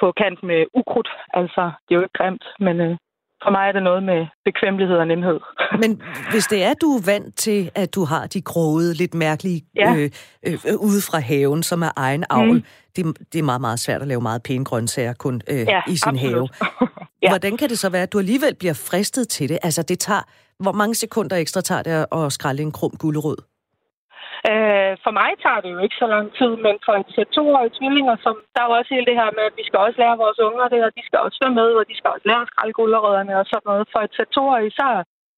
på 0.00 0.12
kant 0.12 0.42
med 0.42 0.66
ukrudt. 0.74 1.10
Altså, 1.34 1.62
det 1.84 1.90
er 1.92 1.98
jo 1.98 2.02
ikke 2.02 2.18
grimt, 2.20 2.44
men 2.60 2.80
øh, 2.80 2.96
for 3.46 3.50
mig 3.50 3.68
er 3.68 3.72
det 3.72 3.82
noget 3.82 4.02
med 4.02 4.26
bekvemmelighed 4.44 4.96
og 4.96 5.06
nemhed. 5.06 5.38
Men 5.82 6.02
hvis 6.30 6.46
det 6.46 6.64
er, 6.64 6.74
du 6.74 6.86
er 6.96 7.02
vant 7.06 7.36
til, 7.36 7.70
at 7.74 7.94
du 7.94 8.04
har 8.04 8.26
de 8.26 8.40
grove, 8.40 8.82
lidt 8.92 9.14
mærkelige 9.14 9.62
ja. 9.76 9.94
øh, 9.96 10.10
øh, 10.46 10.54
ude 10.78 11.00
fra 11.10 11.18
haven, 11.18 11.62
som 11.62 11.82
er 11.82 11.90
egen 11.96 12.24
avl, 12.30 12.52
mm. 12.52 12.64
det, 12.96 13.18
det 13.32 13.38
er 13.38 13.42
meget, 13.42 13.60
meget 13.60 13.80
svært 13.80 14.02
at 14.02 14.08
lave 14.08 14.20
meget 14.20 14.42
pæne 14.42 14.64
grøntsager 14.64 15.12
kun 15.12 15.42
øh, 15.50 15.58
ja, 15.58 15.80
i 15.88 15.96
sin 15.96 16.08
absolut. 16.08 16.50
have. 16.56 16.88
ja. 17.22 17.28
Hvordan 17.28 17.56
kan 17.56 17.68
det 17.68 17.78
så 17.78 17.88
være, 17.88 18.02
at 18.02 18.12
du 18.12 18.18
alligevel 18.18 18.54
bliver 18.54 18.74
fristet 18.90 19.28
til 19.28 19.48
det? 19.48 19.58
Altså, 19.62 19.82
det 19.82 19.98
tager... 19.98 20.22
Hvor 20.58 20.72
mange 20.72 20.94
sekunder 20.94 21.36
ekstra 21.36 21.60
tager 21.60 21.82
det 21.82 22.06
at 22.12 22.32
skrælle 22.32 22.62
en 22.62 22.72
krum 22.72 22.90
gulerod? 22.98 23.36
Øh, 24.50 24.92
for 25.04 25.12
mig 25.20 25.30
tager 25.44 25.60
det 25.64 25.70
jo 25.74 25.80
ikke 25.84 26.00
så 26.02 26.06
lang 26.14 26.26
tid, 26.38 26.52
men 26.66 26.74
for 26.84 26.94
et 27.00 27.10
sæt 27.14 27.28
toårige 27.36 27.74
tvillinger, 27.78 28.16
som 28.24 28.34
der 28.54 28.60
er 28.62 28.68
jo 28.68 28.76
også 28.78 28.90
hele 28.94 29.08
det 29.10 29.20
her 29.20 29.30
med, 29.38 29.44
at 29.50 29.58
vi 29.60 29.64
skal 29.68 29.78
også 29.86 29.98
lære 30.02 30.22
vores 30.24 30.40
unger 30.48 30.66
det, 30.74 30.80
og 30.86 30.92
de 30.96 31.02
skal 31.08 31.18
også 31.26 31.38
være 31.44 31.58
med, 31.60 31.70
og 31.80 31.84
de 31.90 31.96
skal 31.98 32.10
også 32.14 32.26
lære 32.30 32.44
at 32.44 32.50
skrælle 32.52 32.74
gulerødderne 32.78 33.34
og 33.40 33.46
sådan 33.50 33.68
noget. 33.70 33.84
For 33.92 34.00
et 34.06 34.14
sæt 34.16 34.30
toårige, 34.36 34.72
så, 34.80 34.88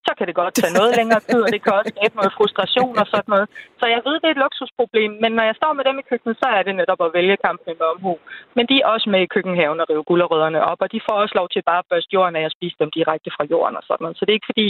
så 0.06 0.12
kan 0.18 0.26
det 0.28 0.40
godt 0.40 0.54
tage 0.54 0.76
noget 0.78 0.92
længere 1.00 1.22
tid, 1.30 1.40
og 1.46 1.50
det 1.54 1.61
kan 1.62 1.76
også 1.78 1.92
skabe 1.94 2.16
noget 2.20 2.37
frustration 2.38 2.94
og 3.02 3.06
sådan 3.12 3.30
noget. 3.34 3.46
Så 3.80 3.87
jeg 3.94 4.00
ved, 4.06 4.14
det 4.20 4.28
er 4.28 4.37
et 4.37 4.44
luksusproblem, 4.44 5.12
men 5.22 5.30
når 5.38 5.44
jeg 5.48 5.56
står 5.61 5.72
med 5.78 5.84
dem 5.88 5.96
i 6.02 6.08
køkkenet, 6.11 6.37
så 6.42 6.48
er 6.56 6.62
det 6.62 6.74
netop 6.80 7.00
at 7.06 7.14
vælge 7.18 7.37
kampen 7.46 7.74
med 7.80 7.87
omhu. 7.94 8.12
Men 8.56 8.64
de 8.70 8.76
er 8.78 8.87
også 8.94 9.06
med 9.14 9.20
i 9.22 9.32
køkkenhaven 9.34 9.80
og 9.82 9.88
rive 9.90 10.08
gulerødderne 10.11 10.61
op, 10.70 10.80
og 10.84 10.88
de 10.92 11.04
får 11.06 11.16
også 11.22 11.34
lov 11.40 11.48
til 11.50 11.62
bare 11.70 11.82
at 11.82 11.88
børste 11.90 12.14
jorden 12.16 12.37
af 12.40 12.44
og 12.48 12.54
spise 12.56 12.76
dem 12.82 12.90
direkte 12.98 13.30
fra 13.37 13.44
jorden 13.52 13.76
og 13.80 13.84
sådan 13.87 14.02
noget. 14.04 14.16
Så 14.16 14.22
det 14.24 14.32
er 14.32 14.40
ikke 14.40 14.52
fordi, 14.52 14.68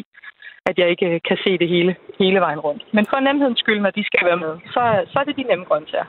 at 0.68 0.78
jeg 0.80 0.88
ikke 0.90 1.06
øh, 1.14 1.20
kan 1.28 1.36
se 1.44 1.58
det 1.62 1.68
hele, 1.74 1.92
hele 2.18 2.40
vejen 2.40 2.60
rundt. 2.66 2.82
Men 2.96 3.04
for 3.10 3.20
nemhedens 3.20 3.58
skyld, 3.58 3.80
når 3.80 3.90
de 3.90 4.04
skal 4.10 4.22
være 4.28 4.40
med, 4.44 4.52
så, 4.74 4.82
så 5.10 5.16
er 5.20 5.24
det 5.24 5.36
de 5.36 5.42
nemme 5.42 5.64
grøntsager. 5.64 6.08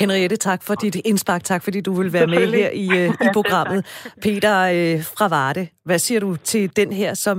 Henriette, 0.00 0.36
tak 0.36 0.60
for 0.66 0.74
dit 0.74 0.96
indspark. 1.10 1.42
Tak 1.44 1.62
fordi 1.64 1.80
du 1.80 1.92
vil 2.00 2.12
være 2.12 2.26
med 2.26 2.46
her 2.60 2.70
i, 2.84 2.86
uh, 3.00 3.14
i 3.26 3.28
programmet. 3.38 3.80
Peter 4.24 4.54
uh, 4.76 4.98
fra 5.16 5.26
Varde, 5.36 5.64
hvad 5.84 5.98
siger 5.98 6.20
du 6.20 6.36
til 6.36 6.76
den 6.76 6.92
her, 6.92 7.14
som, 7.14 7.36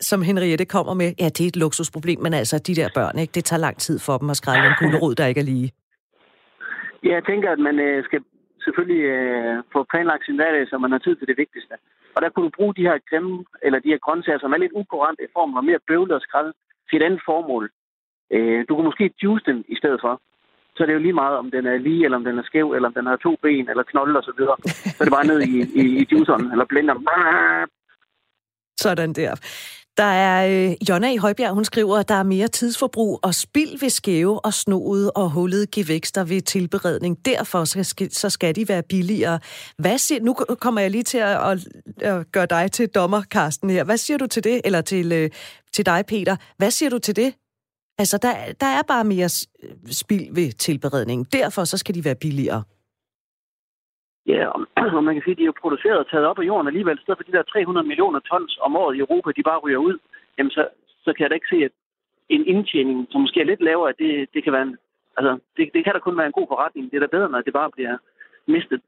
som 0.00 0.22
Henriette 0.22 0.64
kommer 0.64 0.94
med? 0.94 1.08
Ja, 1.20 1.28
det 1.36 1.40
er 1.40 1.50
et 1.54 1.56
luksusproblem, 1.56 2.18
men 2.20 2.32
altså 2.34 2.56
de 2.66 2.74
der 2.74 2.88
børn, 2.94 3.18
ikke? 3.18 3.32
det 3.36 3.44
tager 3.44 3.60
lang 3.60 3.76
tid 3.86 3.96
for 4.06 4.18
dem 4.18 4.30
at 4.30 4.36
skrælle 4.36 4.66
en 4.66 4.76
gulerod, 4.80 5.14
der 5.14 5.26
ikke 5.26 5.40
er 5.40 5.48
lige. 5.54 5.70
Ja, 7.04 7.12
jeg 7.18 7.24
tænker, 7.30 7.48
at 7.56 7.58
man 7.68 7.76
skal 8.08 8.20
selvfølgelig 8.64 9.02
få 9.72 9.86
planlagt 9.92 10.24
sin 10.24 10.36
hverdag, 10.36 10.62
så 10.70 10.78
man 10.78 10.92
har 10.92 10.98
tid 10.98 11.16
til 11.16 11.26
det 11.30 11.36
vigtigste. 11.38 11.74
Og 12.16 12.22
der 12.22 12.28
kunne 12.28 12.46
du 12.48 12.56
bruge 12.58 12.74
de 12.74 12.88
her 12.88 12.98
grimme, 13.10 13.44
eller 13.62 13.78
de 13.78 13.92
her 13.92 13.98
grøntsager, 14.06 14.38
som 14.38 14.52
er 14.52 14.56
lidt 14.56 14.78
ukurante 14.80 15.22
i 15.24 15.34
form 15.36 15.54
og 15.58 15.64
mere 15.64 15.86
bøvlet 15.88 16.16
og 16.18 16.20
skrald, 16.20 16.52
til 16.88 16.96
et 16.96 17.06
andet 17.06 17.20
formål. 17.28 17.64
Øh, 18.34 18.64
du 18.68 18.74
kunne 18.74 18.88
måske 18.90 19.14
juice 19.22 19.44
den 19.50 19.64
i 19.68 19.76
stedet 19.76 20.00
for. 20.04 20.20
Så 20.74 20.82
er 20.82 20.86
det 20.86 20.94
jo 20.94 21.04
lige 21.06 21.20
meget, 21.22 21.36
om 21.38 21.50
den 21.50 21.66
er 21.66 21.78
lige, 21.78 22.04
eller 22.04 22.18
om 22.18 22.24
den 22.24 22.38
er 22.38 22.42
skæv, 22.42 22.72
eller 22.72 22.88
om 22.88 22.94
den 22.94 23.06
har 23.06 23.16
to 23.16 23.36
ben, 23.42 23.68
eller 23.70 23.82
knolde 23.82 24.18
og 24.18 24.24
så 24.24 24.32
videre. 24.38 24.56
Så 24.64 24.96
er 25.00 25.04
det 25.04 25.16
bare 25.18 25.26
ned 25.26 25.40
i, 25.40 25.52
i, 25.82 25.84
i 26.00 26.06
juiceren, 26.12 26.50
eller 26.52 26.64
blenderen. 26.64 27.06
Sådan 28.76 29.12
der. 29.12 29.32
Der 29.96 30.04
er 30.04 30.68
øh, 30.68 30.88
Jonna 30.88 31.12
i 31.12 31.16
Højbjerg, 31.16 31.54
hun 31.54 31.64
skriver, 31.64 31.98
at 31.98 32.08
der 32.08 32.14
er 32.14 32.22
mere 32.22 32.48
tidsforbrug 32.48 33.20
og 33.22 33.34
spild 33.34 33.80
ved 33.80 33.90
skæve 33.90 34.44
og 34.44 34.54
snoede 34.54 35.10
og 35.10 35.30
hullede 35.30 35.66
gevækster 35.66 36.24
ved 36.24 36.40
tilberedning. 36.40 37.24
Derfor 37.24 37.82
skal, 37.82 38.14
så 38.14 38.30
skal 38.30 38.56
de 38.56 38.68
være 38.68 38.82
billigere. 38.82 39.38
Hvad 39.78 39.98
siger, 39.98 40.20
nu 40.20 40.34
kommer 40.34 40.80
jeg 40.80 40.90
lige 40.90 41.02
til 41.02 41.18
at, 41.18 41.50
at, 41.50 41.68
at 42.02 42.32
gøre 42.32 42.46
dig 42.46 42.72
til 42.72 42.88
dommer, 42.88 43.22
Karsten 43.30 43.70
her. 43.70 43.84
Hvad 43.84 43.96
siger 43.96 44.18
du 44.18 44.26
til 44.26 44.44
det? 44.44 44.60
Eller 44.64 44.80
til, 44.80 45.12
øh, 45.12 45.30
til 45.72 45.86
dig, 45.86 46.04
Peter. 46.08 46.36
Hvad 46.56 46.70
siger 46.70 46.90
du 46.90 46.98
til 46.98 47.16
det? 47.16 47.34
Altså, 47.98 48.18
der, 48.18 48.34
der 48.60 48.66
er 48.66 48.82
bare 48.82 49.04
mere 49.04 49.28
spild 49.90 50.34
ved 50.34 50.52
tilberedning. 50.52 51.32
Derfor 51.32 51.64
så 51.64 51.78
skal 51.78 51.94
de 51.94 52.04
være 52.04 52.14
billigere. 52.14 52.62
Ja, 54.34 54.42
og 54.98 55.04
man 55.04 55.14
kan 55.14 55.22
sige, 55.24 55.36
at 55.36 55.38
de 55.38 55.46
er 55.46 55.52
jo 55.52 55.62
produceret 55.62 55.98
og 55.98 56.10
taget 56.10 56.26
op 56.30 56.38
af 56.38 56.48
jorden 56.50 56.66
alligevel. 56.68 56.98
I 56.98 57.02
stedet 57.02 57.18
for 57.18 57.28
de 57.28 57.36
der 57.36 57.42
300 57.42 57.86
millioner 57.86 58.20
tons 58.20 58.58
om 58.66 58.76
året 58.76 58.96
i 58.96 59.02
Europa, 59.04 59.30
de 59.36 59.48
bare 59.50 59.62
ryger 59.64 59.78
ud, 59.88 59.96
jamen 60.38 60.50
så, 60.50 60.62
så 61.04 61.10
kan 61.12 61.22
jeg 61.22 61.30
da 61.30 61.34
ikke 61.34 61.52
se, 61.54 61.58
at 61.68 61.74
en 62.28 62.46
indtjening, 62.46 63.06
som 63.10 63.20
måske 63.20 63.40
er 63.40 63.50
lidt 63.50 63.62
lavere, 63.62 63.92
det, 63.98 64.28
det 64.34 64.44
kan 64.44 64.52
være 64.52 64.66
en, 64.68 64.76
altså, 65.16 65.32
det, 65.56 65.64
det 65.74 65.84
kan 65.84 65.92
da 65.92 65.98
kun 65.98 66.18
være 66.18 66.26
en 66.26 66.38
god 66.38 66.48
forretning. 66.52 66.90
Det 66.90 66.96
er 66.96 67.04
da 67.06 67.16
bedre, 67.16 67.30
når 67.30 67.40
det 67.40 67.52
bare 67.52 67.70
bliver 67.76 67.96
mistet. 68.46 68.80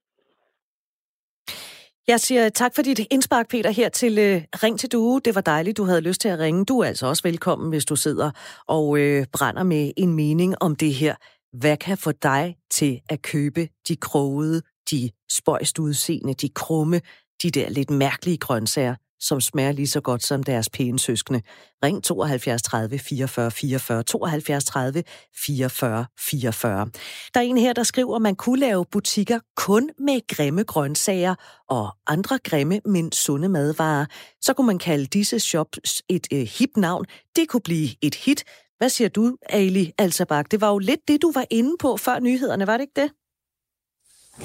Jeg 2.09 2.21
siger 2.21 2.49
tak 2.49 2.73
for 2.75 2.83
dit 2.83 3.01
indspark, 3.11 3.49
Peter, 3.51 3.71
her 3.71 3.89
til 3.89 4.13
uh, 4.13 4.63
Ring 4.65 4.79
til 4.79 4.93
Due. 4.93 5.21
Det 5.21 5.35
var 5.35 5.41
dejligt, 5.41 5.77
du 5.77 5.85
havde 5.85 6.01
lyst 6.09 6.21
til 6.21 6.29
at 6.29 6.39
ringe. 6.39 6.65
Du 6.65 6.81
er 6.81 6.87
altså 6.87 7.07
også 7.07 7.23
velkommen, 7.23 7.69
hvis 7.71 7.85
du 7.85 7.97
sidder 7.97 8.31
og 8.69 8.89
uh, 8.89 9.23
brænder 9.39 9.63
med 9.63 9.93
en 9.97 10.17
mening 10.17 10.55
om 10.61 10.77
det 10.77 10.95
her. 10.95 11.15
Hvad 11.53 11.77
kan 11.77 11.97
få 12.05 12.13
dig 12.13 12.57
til 12.71 13.01
at 13.11 13.23
købe 13.23 13.61
de 13.89 13.97
krogede 13.97 14.63
de 14.91 15.11
spøjst 15.31 15.79
udseende, 15.79 16.35
de 16.35 16.49
krumme, 16.49 17.01
de 17.43 17.51
der 17.51 17.69
lidt 17.69 17.91
mærkelige 17.91 18.39
grøntsager, 18.39 18.95
som 19.21 19.41
smager 19.41 19.73
lige 19.73 19.87
så 19.87 20.01
godt 20.01 20.27
som 20.27 20.43
deres 20.43 20.71
pæne 20.71 20.99
søskende. 20.99 21.43
Ring 21.85 22.05
72 22.05 22.63
30 22.63 22.99
44 22.99 23.51
44, 23.51 24.03
72 24.03 24.65
30 24.65 25.05
44 25.45 26.07
44. 26.19 26.91
Der 27.35 27.41
er 27.41 27.45
en 27.45 27.59
her, 27.59 27.73
der 27.73 27.83
skriver, 27.83 28.17
at 28.17 28.23
man 28.23 28.37
kunne 28.37 28.61
lave 28.61 28.85
butikker 28.93 29.41
kun 29.57 29.91
med 29.99 30.27
grimme 30.27 30.63
grøntsager 30.63 31.35
og 31.69 31.89
andre 32.07 32.39
grimme, 32.45 32.81
men 32.85 33.13
sunde 33.13 33.49
madvarer. 33.49 34.07
Så 34.41 34.55
kunne 34.55 34.67
man 34.67 34.79
kalde 34.79 35.07
disse 35.07 35.41
shops 35.41 36.03
et 36.09 36.27
øh, 36.33 36.41
hip 36.59 36.71
navn. 36.77 37.05
Det 37.37 37.49
kunne 37.49 37.61
blive 37.61 37.89
et 38.03 38.15
hit. 38.15 38.45
Hvad 38.79 38.89
siger 38.89 39.09
du, 39.09 39.37
Ali 39.49 39.93
Alsabak? 39.99 40.51
Det 40.51 40.61
var 40.61 40.69
jo 40.69 40.79
lidt 40.79 41.01
det, 41.09 41.23
du 41.23 41.33
var 41.33 41.47
inde 41.51 41.77
på 41.81 41.97
før 41.97 42.21
nyhederne, 42.21 42.67
var 42.67 42.77
det 42.77 42.83
ikke 42.83 43.01
det? 43.01 43.11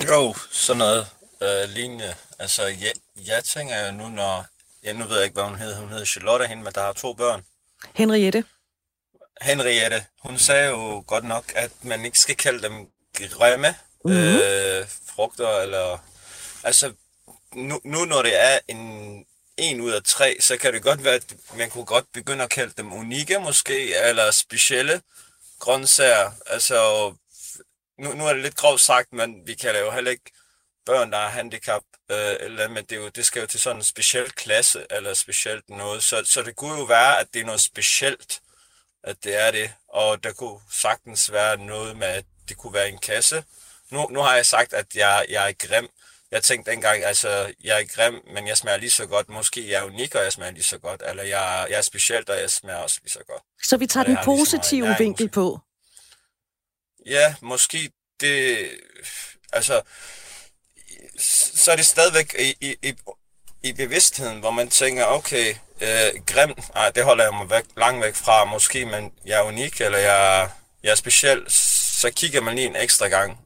Jo, 0.01 0.35
sådan 0.51 0.77
noget 0.77 1.07
øh, 1.41 1.69
lignende. 1.69 2.15
Altså, 2.39 2.63
jeg, 2.63 2.93
jeg 3.15 3.43
tænker 3.43 3.85
jo 3.85 3.91
nu, 3.91 4.09
når... 4.09 4.45
Ja, 4.83 4.93
nu 4.93 5.05
ved 5.05 5.15
jeg 5.15 5.23
ikke, 5.23 5.33
hvad 5.33 5.43
hun 5.43 5.57
hedder. 5.57 5.79
Hun 5.79 5.89
hedder 5.89 6.05
Charlotte, 6.05 6.47
hende, 6.47 6.63
men 6.63 6.73
der 6.73 6.81
har 6.81 6.93
to 6.93 7.13
børn. 7.13 7.45
Henriette. 7.93 8.45
Henriette. 9.41 10.05
Hun 10.21 10.37
sagde 10.37 10.69
jo 10.69 11.03
godt 11.07 11.23
nok, 11.23 11.53
at 11.55 11.71
man 11.81 12.05
ikke 12.05 12.19
skal 12.19 12.35
kalde 12.35 12.61
dem 12.61 12.87
grimme 13.29 13.75
mm-hmm. 14.05 14.19
øh, 14.19 14.85
frugter, 15.15 15.59
eller... 15.59 15.97
Altså, 16.63 16.93
nu, 17.53 17.81
nu 17.83 18.05
når 18.05 18.21
det 18.21 18.41
er 18.43 18.59
en 18.67 19.25
en 19.57 19.81
ud 19.81 19.91
af 19.91 20.03
tre, 20.03 20.37
så 20.39 20.57
kan 20.57 20.73
det 20.73 20.83
godt 20.83 21.03
være, 21.03 21.13
at 21.13 21.35
man 21.57 21.69
kunne 21.69 21.85
godt 21.85 22.05
begynde 22.13 22.43
at 22.43 22.49
kalde 22.49 22.73
dem 22.77 22.93
unikke 22.93 23.39
måske, 23.39 23.95
eller 23.95 24.31
specielle 24.31 25.01
grøntsager. 25.59 26.31
Altså, 26.45 27.07
nu, 27.99 28.13
nu 28.13 28.27
er 28.27 28.33
det 28.33 28.41
lidt 28.41 28.55
grovt 28.55 28.81
sagt, 28.81 29.13
men 29.13 29.47
vi 29.47 29.53
kan 29.53 29.79
jo 29.79 29.91
heller 29.91 30.11
ikke 30.11 30.31
børn, 30.85 31.11
der 31.11 31.17
har 31.17 31.29
handicap, 31.29 31.81
øh, 32.11 32.35
eller, 32.39 32.67
men 32.67 32.85
det, 32.85 32.91
er 32.91 33.01
jo, 33.01 33.09
det 33.09 33.25
skal 33.25 33.39
jo 33.39 33.47
til 33.47 33.59
sådan 33.59 33.77
en 33.77 33.83
speciel 33.83 34.31
klasse, 34.31 34.85
eller 34.89 35.13
specielt 35.13 35.69
noget. 35.69 36.03
Så, 36.03 36.23
så 36.25 36.41
det 36.41 36.55
kunne 36.55 36.77
jo 36.77 36.83
være, 36.83 37.19
at 37.19 37.27
det 37.33 37.41
er 37.41 37.45
noget 37.45 37.61
specielt, 37.61 38.41
at 39.03 39.23
det 39.23 39.35
er 39.35 39.51
det. 39.51 39.73
Og 39.87 40.23
der 40.23 40.33
kunne 40.33 40.59
sagtens 40.71 41.31
være 41.31 41.57
noget 41.57 41.97
med, 41.97 42.07
at 42.07 42.25
det 42.49 42.57
kunne 42.57 42.73
være 42.73 42.89
en 42.89 42.97
kasse. 42.97 43.43
Nu, 43.91 44.07
nu 44.09 44.19
har 44.19 44.35
jeg 44.35 44.45
sagt, 44.45 44.73
at 44.73 44.95
jeg, 44.95 45.25
jeg 45.29 45.49
er 45.49 45.53
grim. 45.67 45.87
Jeg 46.31 46.43
tænkte 46.43 46.71
dengang, 46.71 47.03
altså, 47.03 47.53
jeg 47.63 47.81
er 47.81 47.85
grim, 47.95 48.21
men 48.33 48.47
jeg 48.47 48.57
smager 48.57 48.77
lige 48.77 48.91
så 48.91 49.05
godt. 49.05 49.29
Måske 49.29 49.69
jeg 49.69 49.79
er 49.81 49.85
unik, 49.85 50.15
og 50.15 50.23
jeg 50.23 50.33
smager 50.33 50.51
lige 50.51 50.63
så 50.63 50.77
godt. 50.77 51.03
Eller 51.09 51.23
jeg, 51.23 51.67
jeg 51.69 51.77
er 51.77 51.81
specielt, 51.81 52.29
og 52.29 52.39
jeg 52.39 52.51
smager 52.51 52.79
også 52.79 52.99
lige 53.01 53.11
så 53.11 53.19
godt. 53.27 53.43
Så 53.63 53.77
vi 53.77 53.87
tager 53.87 54.03
den 54.03 54.17
positive 54.25 54.95
vinkel 54.97 55.29
på? 55.29 55.59
Ja, 57.05 57.35
måske 57.41 57.91
det... 58.19 58.69
Altså, 59.53 59.81
så 61.55 61.71
er 61.71 61.75
det 61.75 61.85
stadigvæk 61.85 62.35
i, 62.39 62.55
i, 62.61 62.75
i, 62.81 62.93
i 63.63 63.73
bevidstheden, 63.73 64.39
hvor 64.39 64.51
man 64.51 64.69
tænker, 64.69 65.05
okay, 65.05 65.55
øh, 65.81 66.23
grim, 66.25 66.55
nej, 66.73 66.89
det 66.89 67.03
holder 67.03 67.23
jeg 67.23 67.33
mig 67.33 67.49
væk, 67.49 67.63
langt 67.77 68.03
væk 68.03 68.15
fra, 68.15 68.45
måske, 68.45 68.85
men 68.85 69.11
jeg 69.25 69.39
er 69.39 69.43
unik, 69.43 69.81
eller 69.81 69.97
jeg, 69.97 70.49
jeg 70.83 70.91
er 70.91 70.95
speciel, 70.95 71.43
så 72.01 72.11
kigger 72.15 72.41
man 72.41 72.55
lige 72.55 72.67
en 72.67 72.75
ekstra 72.75 73.07
gang. 73.07 73.37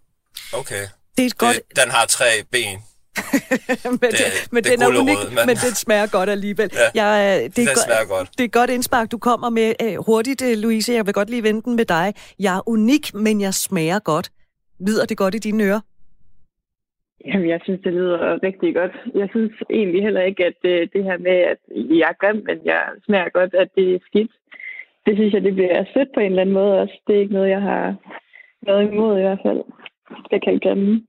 Okay, 0.54 0.88
det 1.18 1.26
er 1.26 1.30
godt... 1.36 1.56
det, 1.56 1.64
den 1.76 1.92
har 1.92 2.06
tre 2.06 2.44
ben, 2.52 2.84
men 4.02 4.10
det, 4.12 4.20
det, 4.20 4.54
men 4.54 4.64
det 4.64 4.72
den 4.72 4.82
er 4.82 4.88
unik, 4.88 5.22
men... 5.36 5.46
men 5.50 5.56
den 5.66 5.74
smager 5.84 6.08
godt 6.18 6.30
alligevel. 6.30 6.70
Ja, 6.96 7.06
jeg, 7.06 7.44
det 7.44 7.56
den 7.56 7.68
er 7.68 7.86
smager 7.88 8.08
godt. 8.16 8.28
Det 8.38 8.44
er 8.44 8.54
godt 8.60 8.70
indspark, 8.70 9.12
du 9.12 9.18
kommer 9.18 9.50
med. 9.50 9.70
Uh, 9.84 10.06
hurtigt, 10.06 10.42
uh, 10.42 10.54
Louise, 10.64 10.94
jeg 10.94 11.06
vil 11.06 11.14
godt 11.14 11.30
lige 11.30 11.44
vente 11.44 11.70
med 11.70 11.86
dig. 11.86 12.08
Jeg 12.40 12.58
er 12.58 12.70
unik, 12.70 13.14
men 13.14 13.42
jeg 13.42 13.54
smager 13.54 14.00
godt. 14.00 14.28
Lyder 14.88 15.06
det 15.06 15.18
godt 15.18 15.36
i 15.36 15.40
dine 15.48 15.64
ører? 15.64 15.82
Ja, 17.26 17.32
Jamen, 17.32 17.50
jeg 17.50 17.60
synes, 17.64 17.82
det 17.84 17.94
lyder 17.94 18.44
rigtig 18.44 18.76
godt. 18.76 18.96
Jeg 19.16 19.28
synes 19.32 19.52
egentlig 19.70 20.04
heller 20.04 20.22
ikke, 20.22 20.46
at 20.46 20.54
det, 20.64 20.94
det 20.94 21.04
her 21.04 21.18
med, 21.18 21.38
at 21.54 21.60
jeg 22.00 22.10
er 22.10 22.20
grim, 22.22 22.44
men 22.48 22.58
jeg 22.66 22.82
smager 23.06 23.30
godt, 23.30 23.54
at 23.54 23.70
det 23.76 23.96
er 23.96 24.00
skidt. 24.10 24.32
Det 25.06 25.16
synes 25.16 25.34
jeg, 25.34 25.44
det 25.44 25.54
bliver 25.54 25.86
sødt 25.94 26.10
på 26.14 26.20
en 26.20 26.26
eller 26.26 26.42
anden 26.42 26.60
måde 26.62 26.82
også. 26.82 26.96
Det 27.08 27.16
er 27.16 27.20
ikke 27.20 27.34
noget, 27.34 27.50
jeg 27.50 27.62
har 27.62 27.96
noget 28.62 28.92
imod 28.92 29.18
i 29.18 29.22
hvert 29.22 29.40
fald. 29.46 29.62
Det 30.32 30.44
kan 30.44 30.54
jeg 30.54 30.62
glemme. 30.62 31.02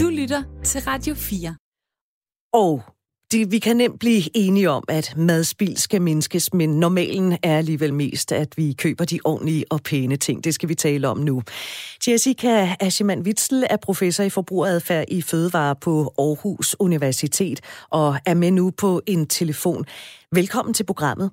Du 0.00 0.08
lytter 0.08 0.42
til 0.64 0.80
Radio 0.80 1.14
4. 1.14 1.56
Og 2.52 2.82
det, 3.32 3.52
vi 3.52 3.58
kan 3.58 3.76
nemt 3.76 4.00
blive 4.00 4.22
enige 4.34 4.70
om, 4.70 4.84
at 4.88 5.14
madspil 5.16 5.76
skal 5.76 6.02
mindskes, 6.02 6.54
men 6.54 6.80
normalen 6.80 7.32
er 7.42 7.58
alligevel 7.58 7.94
mest, 7.94 8.32
at 8.32 8.56
vi 8.56 8.74
køber 8.78 9.04
de 9.04 9.18
ordentlige 9.24 9.64
og 9.70 9.80
pæne 9.82 10.16
ting. 10.16 10.44
Det 10.44 10.54
skal 10.54 10.68
vi 10.68 10.74
tale 10.74 11.08
om 11.08 11.18
nu. 11.18 11.42
Jessica 12.08 12.76
Aschimann 12.80 13.22
Witzel 13.22 13.64
er 13.70 13.76
professor 13.76 14.24
i 14.24 14.30
forbrugeradfærd 14.30 15.04
i 15.08 15.22
fødevare 15.22 15.76
på 15.76 16.14
Aarhus 16.18 16.76
Universitet 16.80 17.60
og 17.90 18.16
er 18.26 18.34
med 18.34 18.50
nu 18.50 18.70
på 18.70 19.00
en 19.06 19.26
telefon. 19.26 19.84
Velkommen 20.32 20.74
til 20.74 20.84
programmet. 20.84 21.30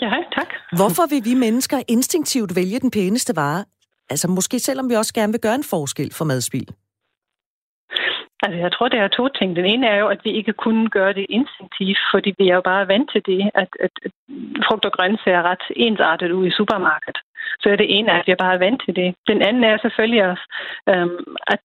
Ja, 0.00 0.10
tak. 0.34 0.48
Hvorfor 0.76 1.06
vil 1.06 1.24
vi 1.24 1.34
mennesker 1.34 1.82
instinktivt 1.88 2.56
vælge 2.56 2.78
den 2.78 2.90
pæneste 2.90 3.36
vare? 3.36 3.64
Altså 4.10 4.28
måske 4.28 4.58
selvom 4.58 4.90
vi 4.90 4.94
også 4.94 5.14
gerne 5.14 5.32
vil 5.32 5.40
gøre 5.40 5.54
en 5.54 5.64
forskel 5.64 6.14
for 6.14 6.24
madspil. 6.24 6.68
Altså, 8.42 8.58
jeg 8.58 8.72
tror, 8.72 8.88
det 8.88 9.00
er 9.00 9.08
to 9.08 9.28
ting. 9.28 9.56
Den 9.56 9.64
ene 9.64 9.86
er 9.86 9.96
jo, 9.96 10.08
at 10.08 10.20
vi 10.24 10.30
ikke 10.30 10.52
kunne 10.52 10.88
gøre 10.88 11.12
det 11.12 11.26
instinktivt, 11.28 11.98
fordi 12.12 12.34
vi 12.38 12.48
er 12.48 12.54
jo 12.54 12.60
bare 12.60 12.88
vant 12.88 13.10
til 13.12 13.22
det, 13.26 13.50
at, 13.54 13.68
at, 13.80 13.90
frugt 14.66 14.84
og 14.84 14.92
grønt 14.92 15.20
ser 15.24 15.42
ret 15.42 15.64
ensartet 15.76 16.30
ud 16.30 16.46
i 16.46 16.56
supermarkedet. 16.58 17.18
Så 17.60 17.68
er 17.70 17.76
det 17.76 17.98
ene, 17.98 18.12
at 18.12 18.26
vi 18.26 18.32
er 18.32 18.44
bare 18.46 18.60
vant 18.60 18.82
til 18.84 18.96
det. 18.96 19.14
Den 19.28 19.42
anden 19.42 19.64
er 19.64 19.78
selvfølgelig 19.78 20.24
også, 20.30 20.44
øhm, 20.88 21.34
at 21.46 21.60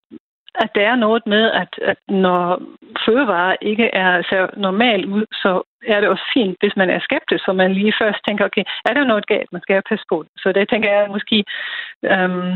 at 0.55 0.69
der 0.75 0.81
er 0.91 0.95
noget 0.95 1.23
med, 1.25 1.51
at, 1.51 1.71
at 1.81 1.97
når 2.07 2.61
fødevarer 3.05 3.55
ikke 3.61 3.87
er 3.93 4.21
så 4.21 4.47
normal 4.57 5.05
ud, 5.05 5.25
så 5.31 5.61
er 5.87 5.99
det 5.99 6.09
også 6.09 6.25
fint, 6.33 6.57
hvis 6.59 6.75
man 6.75 6.89
er 6.89 6.99
skeptisk, 6.99 7.45
så 7.45 7.53
man 7.53 7.73
lige 7.73 7.93
først 8.01 8.19
tænker, 8.27 8.45
okay, 8.45 8.63
er 8.85 8.93
der 8.93 9.03
noget 9.03 9.27
galt, 9.27 9.53
man 9.53 9.61
skal 9.61 9.81
passe 9.89 10.05
på. 10.09 10.25
Så 10.37 10.51
det 10.51 10.69
tænker 10.69 10.89
jeg 10.91 11.09
måske, 11.09 11.43
øhm, 12.11 12.53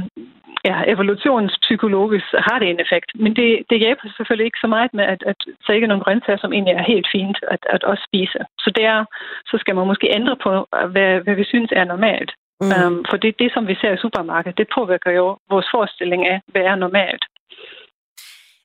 ja, 0.66 0.78
evolutionspsykologisk 0.94 2.26
har 2.48 2.60
det 2.60 2.70
en 2.70 2.80
effekt. 2.86 3.10
Men 3.16 3.36
det, 3.36 3.50
det 3.70 3.80
hjælper 3.80 4.08
selvfølgelig 4.18 4.46
ikke 4.46 4.64
så 4.64 4.68
meget 4.68 4.94
med, 4.94 5.06
at, 5.14 5.22
at 5.32 5.40
så 5.66 5.72
ikke 5.72 5.88
nogle 5.88 6.04
grøntsager, 6.04 6.40
som 6.42 6.54
egentlig 6.54 6.74
er 6.74 6.92
helt 6.94 7.08
fint 7.12 7.38
at, 7.54 7.62
at 7.70 7.84
også 7.84 8.04
spise. 8.10 8.40
Så 8.64 8.70
der 8.80 9.06
så 9.50 9.58
skal 9.60 9.76
man 9.76 9.88
måske 9.88 10.16
ændre 10.16 10.36
på, 10.44 10.68
hvad, 10.94 11.20
hvad 11.24 11.36
vi 11.36 11.44
synes 11.44 11.72
er 11.72 11.84
normalt. 11.84 12.32
Mm. 12.62 12.72
Um, 12.86 13.06
for 13.10 13.18
det, 13.18 13.40
det, 13.40 13.50
som 13.54 13.68
vi 13.68 13.76
ser 13.82 13.92
i 13.94 14.02
supermarkedet, 14.04 14.58
det 14.58 14.68
påvirker 14.76 15.12
jo 15.12 15.38
vores 15.50 15.68
forestilling 15.74 16.28
af, 16.28 16.42
hvad 16.52 16.62
er 16.62 16.76
normalt. 16.76 17.26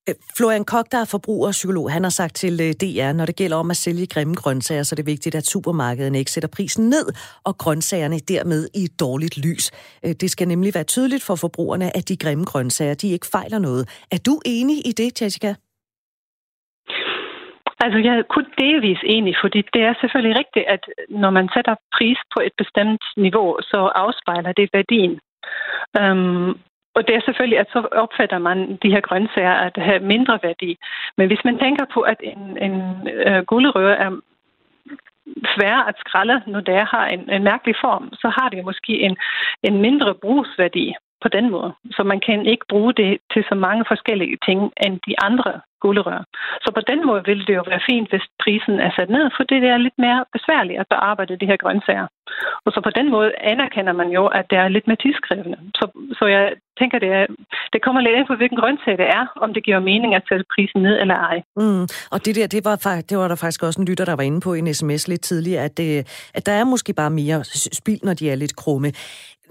Øh, 0.09 0.15
Florian 0.37 0.65
Kok, 0.65 0.87
der 0.93 1.01
er 1.05 1.09
forbrugerpsykolog, 1.17 1.93
han 1.93 2.03
har 2.03 2.15
sagt 2.21 2.35
til 2.35 2.55
øh, 2.67 2.73
DR, 2.83 3.13
når 3.13 3.27
det 3.27 3.37
gælder 3.37 3.57
om 3.57 3.71
at 3.71 3.77
sælge 3.77 4.07
grimme 4.15 4.35
grøntsager, 4.35 4.83
så 4.83 4.95
er 4.95 5.01
det 5.01 5.13
vigtigt, 5.15 5.35
at 5.35 5.47
supermarkederne 5.55 6.19
ikke 6.19 6.31
sætter 6.31 6.51
prisen 6.57 6.85
ned, 6.95 7.07
og 7.49 7.59
grøntsagerne 7.59 8.19
dermed 8.19 8.69
i 8.81 8.83
et 8.89 9.01
dårligt 9.01 9.37
lys. 9.47 9.65
Øh, 10.05 10.13
det 10.21 10.31
skal 10.31 10.49
nemlig 10.49 10.73
være 10.75 10.93
tydeligt 10.95 11.25
for 11.29 11.37
forbrugerne, 11.45 11.97
at 11.97 12.09
de 12.09 12.17
grimme 12.17 12.45
grøntsager, 12.45 12.95
de 12.95 13.09
ikke 13.17 13.27
fejler 13.33 13.59
noget. 13.59 13.83
Er 14.15 14.21
du 14.27 14.35
enig 14.47 14.79
i 14.91 14.93
det, 15.01 15.23
Jessica? 15.23 15.55
Altså, 17.85 17.99
jeg 18.07 18.15
er 18.19 18.23
kun 18.37 18.47
delvis 18.65 19.01
enig, 19.17 19.35
fordi 19.43 19.61
det 19.75 19.83
er 19.83 19.95
selvfølgelig 20.01 20.37
rigtigt, 20.43 20.67
at 20.75 20.83
når 21.23 21.31
man 21.31 21.49
sætter 21.55 21.75
pris 21.97 22.19
på 22.35 22.39
et 22.47 22.55
bestemt 22.63 23.05
niveau, 23.17 23.59
så 23.71 23.81
afspejler 24.05 24.53
det 24.53 24.69
værdien. 24.73 25.15
Um, 26.01 26.59
og 26.95 27.07
det 27.07 27.15
er 27.15 27.21
selvfølgelig, 27.25 27.59
at 27.59 27.71
så 27.73 27.89
opfatter 27.93 28.39
man 28.39 28.59
de 28.83 28.91
her 28.95 29.01
grøntsager 29.01 29.55
at 29.55 29.77
have 29.77 30.01
mindre 30.01 30.39
værdi. 30.43 30.79
Men 31.17 31.27
hvis 31.27 31.45
man 31.45 31.59
tænker 31.59 31.85
på, 31.95 32.01
at 32.01 32.21
en, 32.23 32.59
en 32.67 32.75
øh, 33.09 33.43
gulerød 33.45 33.89
er 34.05 34.11
svær 35.55 35.77
at 35.89 35.95
skralde, 35.99 36.43
når 36.47 36.61
det 36.61 36.75
har 36.95 37.07
en, 37.07 37.31
en 37.31 37.45
mærkelig 37.45 37.77
form, 37.81 38.09
så 38.13 38.29
har 38.29 38.49
det 38.49 38.65
måske 38.65 38.93
en, 39.01 39.17
en 39.63 39.81
mindre 39.81 40.15
brugsværdi 40.15 40.95
på 41.23 41.29
den 41.29 41.51
måde. 41.51 41.73
Så 41.91 42.03
man 42.03 42.21
kan 42.21 42.47
ikke 42.47 42.67
bruge 42.69 42.93
det 42.93 43.19
til 43.33 43.45
så 43.49 43.55
mange 43.55 43.85
forskellige 43.89 44.39
ting 44.47 44.73
end 44.85 45.01
de 45.07 45.15
andre 45.23 45.61
gulderør. 45.83 46.21
Så 46.65 46.69
på 46.77 46.83
den 46.91 47.01
måde 47.09 47.23
ville 47.29 47.45
det 47.49 47.55
jo 47.59 47.65
være 47.73 47.87
fint, 47.91 48.09
hvis 48.11 48.25
prisen 48.43 48.75
er 48.87 48.91
sat 48.97 49.11
ned, 49.17 49.27
for 49.37 49.43
det 49.51 49.59
er 49.73 49.85
lidt 49.87 49.99
mere 50.05 50.21
besværligt 50.37 50.81
at 50.81 50.91
bearbejde 50.93 51.41
de 51.41 51.51
her 51.51 51.59
grøntsager. 51.63 52.07
Og 52.65 52.71
så 52.75 52.81
på 52.87 52.93
den 52.99 53.07
måde 53.15 53.31
anerkender 53.53 53.95
man 54.01 54.09
jo, 54.19 54.25
at 54.39 54.45
det 54.51 54.59
er 54.59 54.69
lidt 54.69 54.87
mere 54.87 55.03
tidskrævende. 55.05 55.59
Så, 55.79 55.85
så 56.19 56.25
jeg 56.37 56.45
tænker, 56.81 56.99
det, 57.05 57.11
er, 57.19 57.27
det 57.73 57.83
kommer 57.85 58.01
lidt 58.01 58.17
ind 58.19 58.27
på, 58.27 58.35
hvilken 58.35 58.59
grøntsag 58.63 58.95
det 59.03 59.09
er, 59.19 59.25
om 59.45 59.55
det 59.55 59.65
giver 59.65 59.81
mening 59.93 60.15
at 60.15 60.25
sætte 60.29 60.45
prisen 60.55 60.83
ned 60.83 60.97
eller 61.03 61.17
ej. 61.31 61.37
Mm. 61.57 61.85
Og 62.15 62.19
det 62.25 62.33
der, 62.37 62.47
det 62.55 62.65
var, 62.65 62.77
det 63.11 63.17
var 63.19 63.29
der 63.29 63.39
faktisk 63.45 63.63
også 63.63 63.81
en 63.81 63.89
lytter, 63.89 64.05
der 64.05 64.17
var 64.17 64.27
inde 64.31 64.41
på 64.41 64.55
i 64.55 64.59
en 64.59 64.75
sms 64.75 65.09
lidt 65.09 65.23
tidligere, 65.31 65.65
at, 65.65 65.77
det, 65.77 65.89
at 66.35 66.47
der 66.47 66.53
er 66.53 66.65
måske 66.65 66.93
bare 66.93 67.11
mere 67.11 67.45
spild, 67.81 68.03
når 68.03 68.15
de 68.15 68.31
er 68.31 68.35
lidt 68.35 68.57
krumme. 68.57 68.89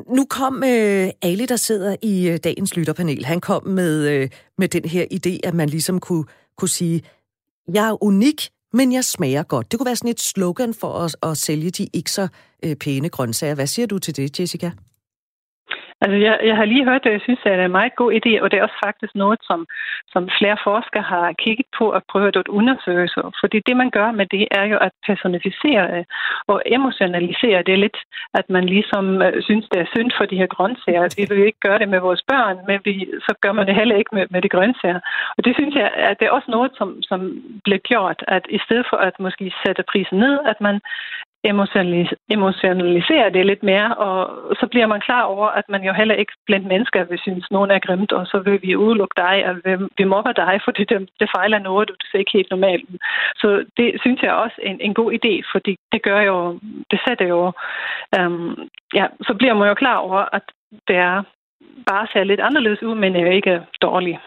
Nu 0.09 0.25
kom 0.29 0.63
øh, 0.63 1.09
Ali, 1.21 1.45
der 1.45 1.55
sidder 1.55 1.95
i 2.01 2.29
øh, 2.29 2.39
dagens 2.43 2.75
lytterpanel, 2.75 3.25
han 3.25 3.41
kom 3.41 3.67
med, 3.67 4.09
øh, 4.09 4.29
med 4.57 4.67
den 4.67 4.85
her 4.85 5.05
idé, 5.13 5.39
at 5.43 5.53
man 5.53 5.69
ligesom 5.69 5.99
kunne, 5.99 6.25
kunne 6.57 6.69
sige, 6.69 7.01
jeg 7.73 7.87
er 7.87 8.03
unik, 8.03 8.49
men 8.73 8.91
jeg 8.93 9.05
smager 9.05 9.43
godt. 9.43 9.71
Det 9.71 9.79
kunne 9.79 9.85
være 9.85 9.95
sådan 9.95 10.11
et 10.11 10.19
slogan 10.19 10.73
for 10.73 10.93
at, 10.93 11.15
at 11.23 11.37
sælge 11.37 11.69
de 11.69 11.87
ikke 11.93 12.11
så 12.11 12.27
øh, 12.63 12.75
pæne 12.75 13.09
grøntsager. 13.09 13.55
Hvad 13.55 13.67
siger 13.67 13.85
du 13.85 13.99
til 13.99 14.15
det, 14.15 14.39
Jessica? 14.39 14.71
Altså, 16.03 16.17
jeg, 16.27 16.39
jeg 16.49 16.55
har 16.59 16.65
lige 16.65 16.85
hørt 16.89 17.03
det, 17.03 17.11
jeg 17.11 17.21
synes, 17.23 17.39
at 17.45 17.51
det 17.51 17.59
er 17.59 17.65
en 17.65 17.79
meget 17.79 17.95
god 17.95 18.11
idé, 18.19 18.33
og 18.41 18.51
det 18.51 18.57
er 18.57 18.63
også 18.63 18.79
faktisk 18.85 19.13
noget, 19.15 19.39
som, 19.49 19.59
som 20.13 20.23
flere 20.39 20.57
forskere 20.63 21.03
har 21.13 21.33
kigget 21.43 21.69
på 21.77 21.85
og 21.97 22.01
prøvet 22.11 22.35
at 22.35 22.47
undersøge. 22.47 23.07
Så. 23.07 23.21
Fordi 23.41 23.57
det, 23.67 23.75
man 23.77 23.89
gør 23.89 24.11
med 24.11 24.25
det, 24.25 24.47
er 24.51 24.65
jo 24.71 24.77
at 24.87 24.91
personificere 25.07 25.83
øh, 25.97 26.03
og 26.47 26.61
emotionalisere 26.65 27.61
det 27.69 27.79
lidt, 27.79 27.97
at 28.33 28.49
man 28.49 28.65
ligesom 28.75 29.21
øh, 29.21 29.43
synes, 29.47 29.65
det 29.71 29.79
er 29.81 29.91
synd 29.95 30.11
for 30.17 30.25
de 30.25 30.39
her 30.41 30.49
grøntsager. 30.55 31.15
Vi 31.17 31.25
vil 31.29 31.39
jo 31.39 31.45
ikke 31.49 31.65
gøre 31.67 31.79
det 31.79 31.89
med 31.89 31.99
vores 31.99 32.23
børn, 32.31 32.57
men 32.67 32.79
vi, 32.85 32.93
så 33.27 33.33
gør 33.41 33.51
man 33.51 33.67
det 33.67 33.75
heller 33.75 33.95
ikke 33.95 34.15
med, 34.15 34.25
med 34.29 34.41
de 34.41 34.49
grøntsager. 34.49 34.99
Og 35.37 35.45
det 35.45 35.53
synes 35.55 35.75
jeg, 35.75 35.91
at 36.09 36.19
det 36.19 36.25
er 36.25 36.31
også 36.37 36.51
noget, 36.51 36.71
som, 36.77 36.89
som 37.09 37.19
bliver 37.63 37.81
gjort, 37.91 38.23
at 38.27 38.43
i 38.49 38.59
stedet 38.65 38.85
for 38.89 38.97
at 38.97 39.15
måske 39.19 39.53
sætte 39.65 39.83
prisen 39.91 40.17
ned, 40.19 40.39
at 40.51 40.61
man 40.61 40.79
emotionalisere 42.29 43.29
det 43.29 43.45
lidt 43.45 43.63
mere, 43.63 43.95
og 43.95 44.19
så 44.59 44.67
bliver 44.71 44.87
man 44.87 45.01
klar 45.01 45.23
over, 45.23 45.47
at 45.47 45.69
man 45.69 45.83
jo 45.83 45.93
heller 45.93 46.15
ikke 46.15 46.33
blandt 46.45 46.67
mennesker 46.67 47.03
vil 47.03 47.19
synes, 47.19 47.45
at 47.45 47.51
nogen 47.51 47.71
er 47.71 47.79
grimt, 47.79 48.11
og 48.11 48.27
så 48.27 48.39
vil 48.39 48.61
vi 48.61 48.75
udelukke 48.75 49.13
dig, 49.17 49.45
og 49.49 49.55
vi 49.97 50.03
mobber 50.03 50.31
dig, 50.31 50.61
fordi 50.65 50.83
det, 50.83 51.09
det 51.19 51.29
fejler 51.35 51.59
noget, 51.59 51.89
du 51.89 51.95
ser 52.11 52.19
ikke 52.19 52.37
helt 52.37 52.49
normalt. 52.49 52.89
Så 53.35 53.65
det 53.77 54.01
synes 54.01 54.21
jeg 54.21 54.33
også 54.33 54.55
er 54.63 54.69
en, 54.69 54.81
en 54.81 54.93
god 54.93 55.13
idé, 55.13 55.33
fordi 55.51 55.75
det 55.91 56.01
gør 56.01 56.21
jo, 56.21 56.59
det 56.91 56.99
sætter 57.07 57.27
jo, 57.27 57.51
øhm, 58.17 58.69
ja, 58.93 59.05
så 59.21 59.33
bliver 59.33 59.53
man 59.53 59.67
jo 59.67 59.73
klar 59.73 59.97
over, 59.97 60.25
at 60.33 60.43
det 60.87 60.95
er 60.95 61.23
bare 61.89 62.07
ser 62.13 62.23
lidt 62.23 62.39
anderledes 62.39 62.83
ud, 62.83 62.95
men 62.95 63.15
er 63.15 63.31
ikke 63.31 63.61
dårlig. 63.81 64.19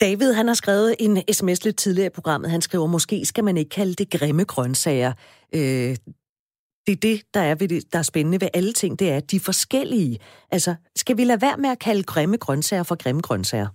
David, 0.00 0.32
han 0.32 0.46
har 0.46 0.54
skrevet 0.54 0.94
en 1.00 1.16
sms 1.32 1.64
lidt 1.64 1.76
tidligere 1.76 2.06
i 2.06 2.16
programmet. 2.18 2.50
Han 2.50 2.60
skriver, 2.60 2.86
måske 2.86 3.24
skal 3.24 3.44
man 3.44 3.56
ikke 3.56 3.70
kalde 3.70 3.94
det 3.94 4.10
grimme 4.10 4.44
grøntsager. 4.44 5.12
Øh, 5.54 5.92
det 6.86 6.92
er 6.96 7.02
det, 7.08 7.18
der 7.34 7.40
er, 7.40 7.54
ved 7.60 7.68
det, 7.68 7.92
der 7.92 7.98
er 7.98 8.10
spændende 8.12 8.40
ved 8.40 8.48
alle 8.54 8.72
ting, 8.72 8.98
det 8.98 9.12
er, 9.12 9.16
at 9.16 9.30
de 9.30 9.36
er 9.36 9.48
forskellige. 9.50 10.18
Altså, 10.50 10.72
skal 10.96 11.16
vi 11.16 11.24
lade 11.24 11.42
være 11.46 11.58
med 11.62 11.70
at 11.70 11.78
kalde 11.78 12.02
grimme 12.12 12.36
grøntsager 12.36 12.82
for 12.88 12.96
grimme 13.02 13.22
grøntsager? 13.28 13.70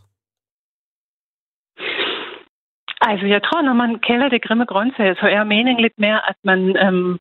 Altså, 3.10 3.26
jeg 3.36 3.42
tror, 3.48 3.62
når 3.62 3.76
man 3.84 3.92
kalder 4.10 4.28
det 4.30 4.44
grimme 4.46 4.66
grøntsager, 4.66 5.16
så 5.16 5.28
er 5.38 5.44
meningen 5.44 5.82
lidt 5.82 5.98
mere, 6.06 6.20
at 6.30 6.40
man 6.50 6.60
øhm, 6.84 7.14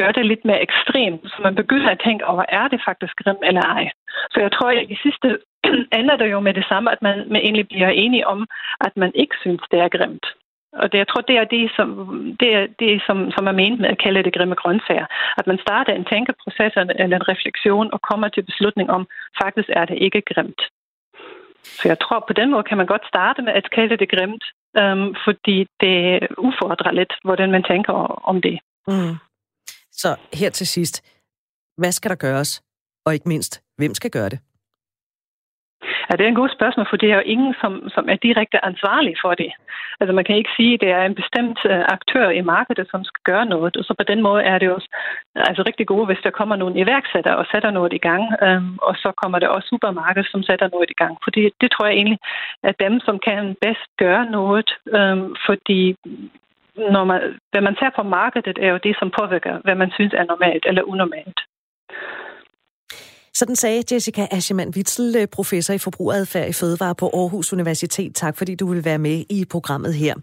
gør 0.00 0.10
det 0.12 0.26
lidt 0.26 0.44
mere 0.44 0.62
ekstremt, 0.68 1.22
så 1.32 1.36
man 1.46 1.54
begynder 1.54 1.90
at 1.90 2.02
tænke 2.06 2.26
over, 2.26 2.44
er 2.48 2.68
det 2.68 2.80
faktisk 2.88 3.14
grim 3.22 3.40
eller 3.48 3.64
ej. 3.76 3.84
Så 4.32 4.38
jeg 4.40 4.52
tror, 4.52 4.68
at 4.70 4.90
i 4.94 4.98
sidste 5.04 5.28
ender 6.00 6.16
det 6.16 6.30
jo 6.30 6.40
med 6.40 6.54
det 6.54 6.66
samme, 6.70 6.92
at 6.92 7.02
man, 7.02 7.16
man 7.32 7.40
egentlig 7.46 7.68
bliver 7.68 7.88
enige 7.88 8.26
om, 8.26 8.40
at 8.86 8.92
man 8.96 9.12
ikke 9.14 9.36
synes, 9.40 9.62
det 9.70 9.78
er 9.80 9.88
grimt. 9.96 10.26
Og 10.72 10.92
det, 10.92 10.98
jeg 10.98 11.08
tror, 11.08 11.20
det 11.20 11.36
er 11.38 11.44
det, 11.44 11.70
som, 11.76 11.88
det, 12.40 12.50
er 12.54 12.66
det 12.78 13.02
som, 13.06 13.30
som 13.36 13.46
er 13.46 13.52
ment 13.52 13.80
med 13.80 13.88
at 13.88 14.02
kalde 14.04 14.22
det 14.22 14.34
grimme 14.36 14.54
grøntsager. 14.54 15.06
At 15.38 15.46
man 15.46 15.58
starter 15.58 15.92
en 15.92 16.04
tænkeproces 16.04 16.72
eller 16.76 17.16
en 17.16 17.28
refleksion 17.32 17.92
og 17.94 18.00
kommer 18.10 18.28
til 18.28 18.42
beslutning 18.42 18.90
om, 18.90 19.06
faktisk 19.42 19.68
er 19.68 19.84
det 19.84 19.98
ikke 20.06 20.22
grimt. 20.30 20.62
Så 21.62 21.88
jeg 21.88 21.98
tror, 21.98 22.24
på 22.28 22.32
den 22.32 22.50
måde 22.50 22.62
kan 22.62 22.76
man 22.76 22.86
godt 22.86 23.06
starte 23.12 23.42
med 23.42 23.52
at 23.52 23.70
kalde 23.70 23.96
det 23.96 24.10
grimt, 24.10 24.44
øhm, 24.80 25.14
fordi 25.24 25.66
det 25.80 26.28
udfordrer 26.38 26.92
lidt, 26.92 27.12
hvordan 27.24 27.50
man 27.50 27.62
tænker 27.62 27.92
om 28.30 28.42
det. 28.42 28.58
Mm. 28.88 29.14
Så 30.02 30.10
her 30.40 30.50
til 30.50 30.66
sidst, 30.66 30.96
hvad 31.80 31.92
skal 31.92 32.10
der 32.10 32.16
gøres? 32.26 32.62
Og 33.06 33.14
ikke 33.14 33.28
mindst, 33.28 33.52
hvem 33.78 33.94
skal 33.94 34.10
gøre 34.10 34.28
det? 34.28 34.40
Ja, 36.06 36.16
det 36.16 36.24
er 36.24 36.32
en 36.32 36.42
god 36.42 36.52
spørgsmål, 36.58 36.86
for 36.90 36.96
det 36.96 37.10
er 37.10 37.16
jo 37.20 37.30
ingen, 37.34 37.54
som, 37.60 37.72
som 37.94 38.04
er 38.12 38.18
direkte 38.26 38.64
ansvarlig 38.64 39.14
for 39.24 39.34
det. 39.34 39.50
Altså 40.00 40.12
man 40.12 40.24
kan 40.24 40.36
ikke 40.36 40.56
sige, 40.56 40.74
at 40.74 40.80
det 40.80 40.90
er 40.98 41.04
en 41.04 41.20
bestemt 41.22 41.58
øh, 41.72 41.82
aktør 41.96 42.26
i 42.40 42.42
markedet, 42.54 42.86
som 42.90 43.04
skal 43.04 43.22
gøre 43.30 43.46
noget. 43.54 43.76
Og 43.76 43.84
så 43.84 43.94
på 43.98 44.04
den 44.10 44.20
måde 44.22 44.42
er 44.42 44.58
det 44.58 44.68
også 44.76 44.88
altså 45.34 45.62
rigtig 45.68 45.86
gode, 45.86 46.06
hvis 46.06 46.24
der 46.24 46.38
kommer 46.38 46.56
nogle 46.56 46.78
iværksætter 46.82 47.34
og 47.40 47.46
sætter 47.52 47.70
noget 47.70 47.92
i 47.92 48.04
gang. 48.08 48.24
Øhm, 48.46 48.78
og 48.88 48.94
så 49.02 49.08
kommer 49.22 49.38
der 49.38 49.48
også 49.48 49.68
supermarked, 49.68 50.24
som 50.32 50.42
sætter 50.42 50.68
noget 50.74 50.90
i 50.90 50.98
gang. 51.02 51.14
Fordi 51.24 51.40
det 51.60 51.68
tror 51.70 51.86
jeg 51.86 51.96
egentlig 51.96 52.18
er 52.62 52.74
dem, 52.84 52.94
som 53.06 53.16
kan 53.28 53.56
bedst 53.64 53.88
gøre 53.98 54.24
noget. 54.38 54.68
Øhm, 54.96 55.28
fordi 55.46 55.80
når 56.96 57.04
man, 57.04 57.20
hvad 57.52 57.62
man 57.68 57.76
ser 57.80 57.90
på 57.96 58.02
markedet, 58.02 58.58
er 58.64 58.70
jo 58.74 58.78
det, 58.86 58.94
som 58.98 59.08
påvirker, 59.20 59.54
hvad 59.64 59.76
man 59.82 59.90
synes 59.96 60.12
er 60.20 60.24
normalt 60.24 60.64
eller 60.68 60.82
unormalt. 60.82 61.40
Sådan 63.40 63.56
sagde 63.56 63.82
Jessica 63.92 64.22
Aschemann 64.30 64.72
Witzel, 64.76 65.26
professor 65.36 65.74
i 65.74 65.78
forbrugeradfærd 65.78 66.48
i 66.48 66.52
Fødevare 66.60 66.94
på 67.00 67.06
Aarhus 67.06 67.52
Universitet. 67.52 68.14
Tak 68.14 68.34
fordi 68.38 68.54
du 68.54 68.66
vil 68.72 68.84
være 68.84 68.98
med 68.98 69.16
i 69.30 69.44
programmet 69.50 69.94
her. 69.94 70.14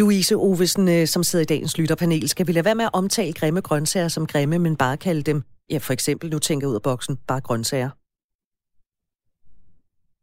Louise 0.00 0.36
Ovesen, 0.36 0.88
øh, 0.88 1.06
som 1.06 1.22
sidder 1.22 1.42
i 1.44 1.52
dagens 1.54 1.78
lytterpanel, 1.78 2.28
skal 2.28 2.46
vi 2.46 2.52
lade 2.52 2.64
være 2.64 2.74
med 2.74 2.84
at 2.84 2.94
omtale 3.00 3.32
grimme 3.40 3.60
grøntsager 3.60 4.08
som 4.08 4.26
grimme, 4.26 4.58
men 4.58 4.76
bare 4.76 4.96
kalde 4.96 5.22
dem, 5.22 5.42
ja 5.72 5.78
for 5.86 5.92
eksempel, 5.92 6.30
nu 6.30 6.38
tænker 6.38 6.68
ud 6.68 6.74
af 6.74 6.82
boksen, 6.82 7.14
bare 7.28 7.40
grøntsager? 7.40 7.90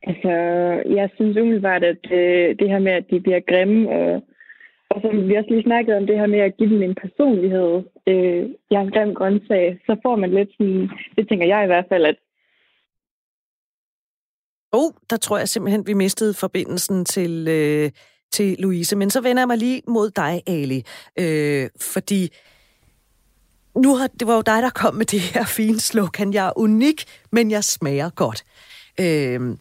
Altså, 0.09 0.33
jeg 0.97 1.09
synes 1.15 1.37
umiddelbart, 1.37 1.83
at 1.83 2.03
øh, 2.11 2.55
det 2.59 2.67
her 2.69 2.79
med, 2.79 2.91
at 2.91 3.05
de 3.11 3.19
bliver 3.19 3.39
grimme, 3.49 3.89
og, 3.89 4.23
og 4.91 5.01
som 5.01 5.27
vi 5.27 5.35
også 5.35 5.51
lige 5.51 5.69
snakkede 5.69 5.97
om, 5.97 6.07
det 6.07 6.19
her 6.19 6.27
med 6.27 6.39
at 6.39 6.57
give 6.57 6.69
dem 6.73 6.81
en 6.81 6.95
personlighed. 7.03 7.71
Øh, 8.07 8.43
jeg 8.71 8.77
er 8.79 8.85
en 8.85 8.95
grim 8.95 9.13
grøntsag, 9.19 9.79
så 9.85 9.93
får 10.03 10.15
man 10.15 10.31
lidt 10.31 10.51
sådan, 10.57 10.89
det 11.15 11.27
tænker 11.29 11.47
jeg 11.47 11.63
i 11.63 11.71
hvert 11.71 11.89
fald, 11.89 12.05
at 12.05 12.17
Oh, 14.71 14.91
der 15.09 15.17
tror 15.17 15.37
jeg 15.37 15.49
simpelthen, 15.49 15.87
vi 15.87 15.93
mistede 15.93 16.33
forbindelsen 16.33 17.05
til, 17.05 17.47
øh, 17.47 17.91
til 18.31 18.55
Louise. 18.59 18.95
Men 18.95 19.09
så 19.09 19.21
vender 19.21 19.41
jeg 19.41 19.47
mig 19.47 19.57
lige 19.57 19.81
mod 19.87 20.09
dig, 20.09 20.41
Ali. 20.47 20.83
Øh, 21.19 21.69
fordi 21.81 22.29
nu 23.75 23.95
har, 23.95 24.07
det 24.07 24.27
var 24.27 24.35
jo 24.35 24.41
dig, 24.41 24.61
der 24.61 24.69
kom 24.69 24.95
med 24.95 25.05
det 25.05 25.19
her 25.19 25.45
fine 25.57 25.79
slogan. 25.79 26.33
Jeg 26.33 26.47
er 26.47 26.59
unik, 26.59 27.03
men 27.31 27.51
jeg 27.51 27.63
smager 27.63 28.09
godt. 28.09 28.43
Øh, 28.99 29.57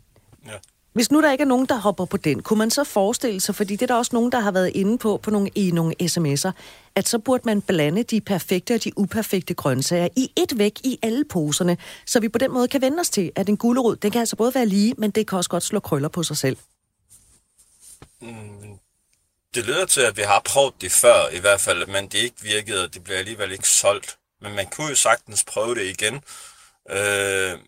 hvis 0.93 1.11
nu 1.11 1.23
der 1.23 1.33
ikke 1.33 1.43
er 1.43 1.49
nogen, 1.49 1.67
der 1.67 1.77
hopper 1.77 2.05
på 2.05 2.17
den, 2.17 2.43
kunne 2.43 2.59
man 2.59 2.71
så 2.71 2.85
forestille 2.85 3.41
sig, 3.41 3.55
fordi 3.55 3.77
det 3.77 3.83
er 3.83 3.87
der 3.87 3.95
også 3.95 4.11
nogen, 4.15 4.33
der 4.33 4.41
har 4.41 4.51
været 4.51 4.69
inde 4.75 4.99
på, 4.99 5.17
på 5.17 5.31
nogle, 5.31 5.51
i 5.55 5.71
nogle 5.71 5.95
sms'er, 6.03 6.51
at 6.95 7.09
så 7.09 7.19
burde 7.19 7.43
man 7.47 7.63
blande 7.63 8.03
de 8.03 8.21
perfekte 8.21 8.75
og 8.75 8.85
de 8.85 8.99
uperfekte 8.99 9.55
grøntsager 9.55 10.09
i 10.17 10.33
et 10.37 10.59
væk 10.59 10.81
i 10.85 10.99
alle 11.03 11.25
poserne, 11.25 11.77
så 12.07 12.21
vi 12.21 12.29
på 12.29 12.39
den 12.39 12.53
måde 12.53 12.69
kan 12.69 12.81
vende 12.81 13.01
os 13.01 13.11
til, 13.11 13.33
at 13.37 13.49
en 13.49 13.57
gulerod, 13.57 13.97
den 13.97 14.11
kan 14.11 14.21
altså 14.21 14.37
både 14.37 14.55
være 14.55 14.67
lige, 14.67 14.95
men 14.99 15.11
det 15.11 15.27
kan 15.27 15.39
også 15.39 15.51
godt 15.51 15.63
slå 15.63 15.81
krøller 15.81 16.09
på 16.09 16.23
sig 16.23 16.37
selv. 16.37 16.57
Mm, 18.21 18.79
det 19.55 19.67
lyder 19.67 19.87
til, 19.87 20.01
at 20.01 20.17
vi 20.17 20.23
har 20.23 20.43
prøvet 20.45 20.75
det 20.81 20.93
før 20.93 21.29
i 21.29 21.39
hvert 21.39 21.61
fald, 21.61 21.87
men 21.87 22.05
det 22.05 22.19
ikke 22.19 22.43
virkede, 22.43 22.85
og 22.85 22.95
det 22.95 23.05
bliver 23.05 23.19
alligevel 23.19 23.53
ikke 23.53 23.69
solgt. 23.69 24.19
Men 24.43 24.55
man 24.55 24.67
kunne 24.67 24.89
jo 24.89 24.95
sagtens 24.95 25.45
prøve 25.45 25.75
det 25.75 25.85
igen. 25.85 26.15
Øh, 26.91 27.59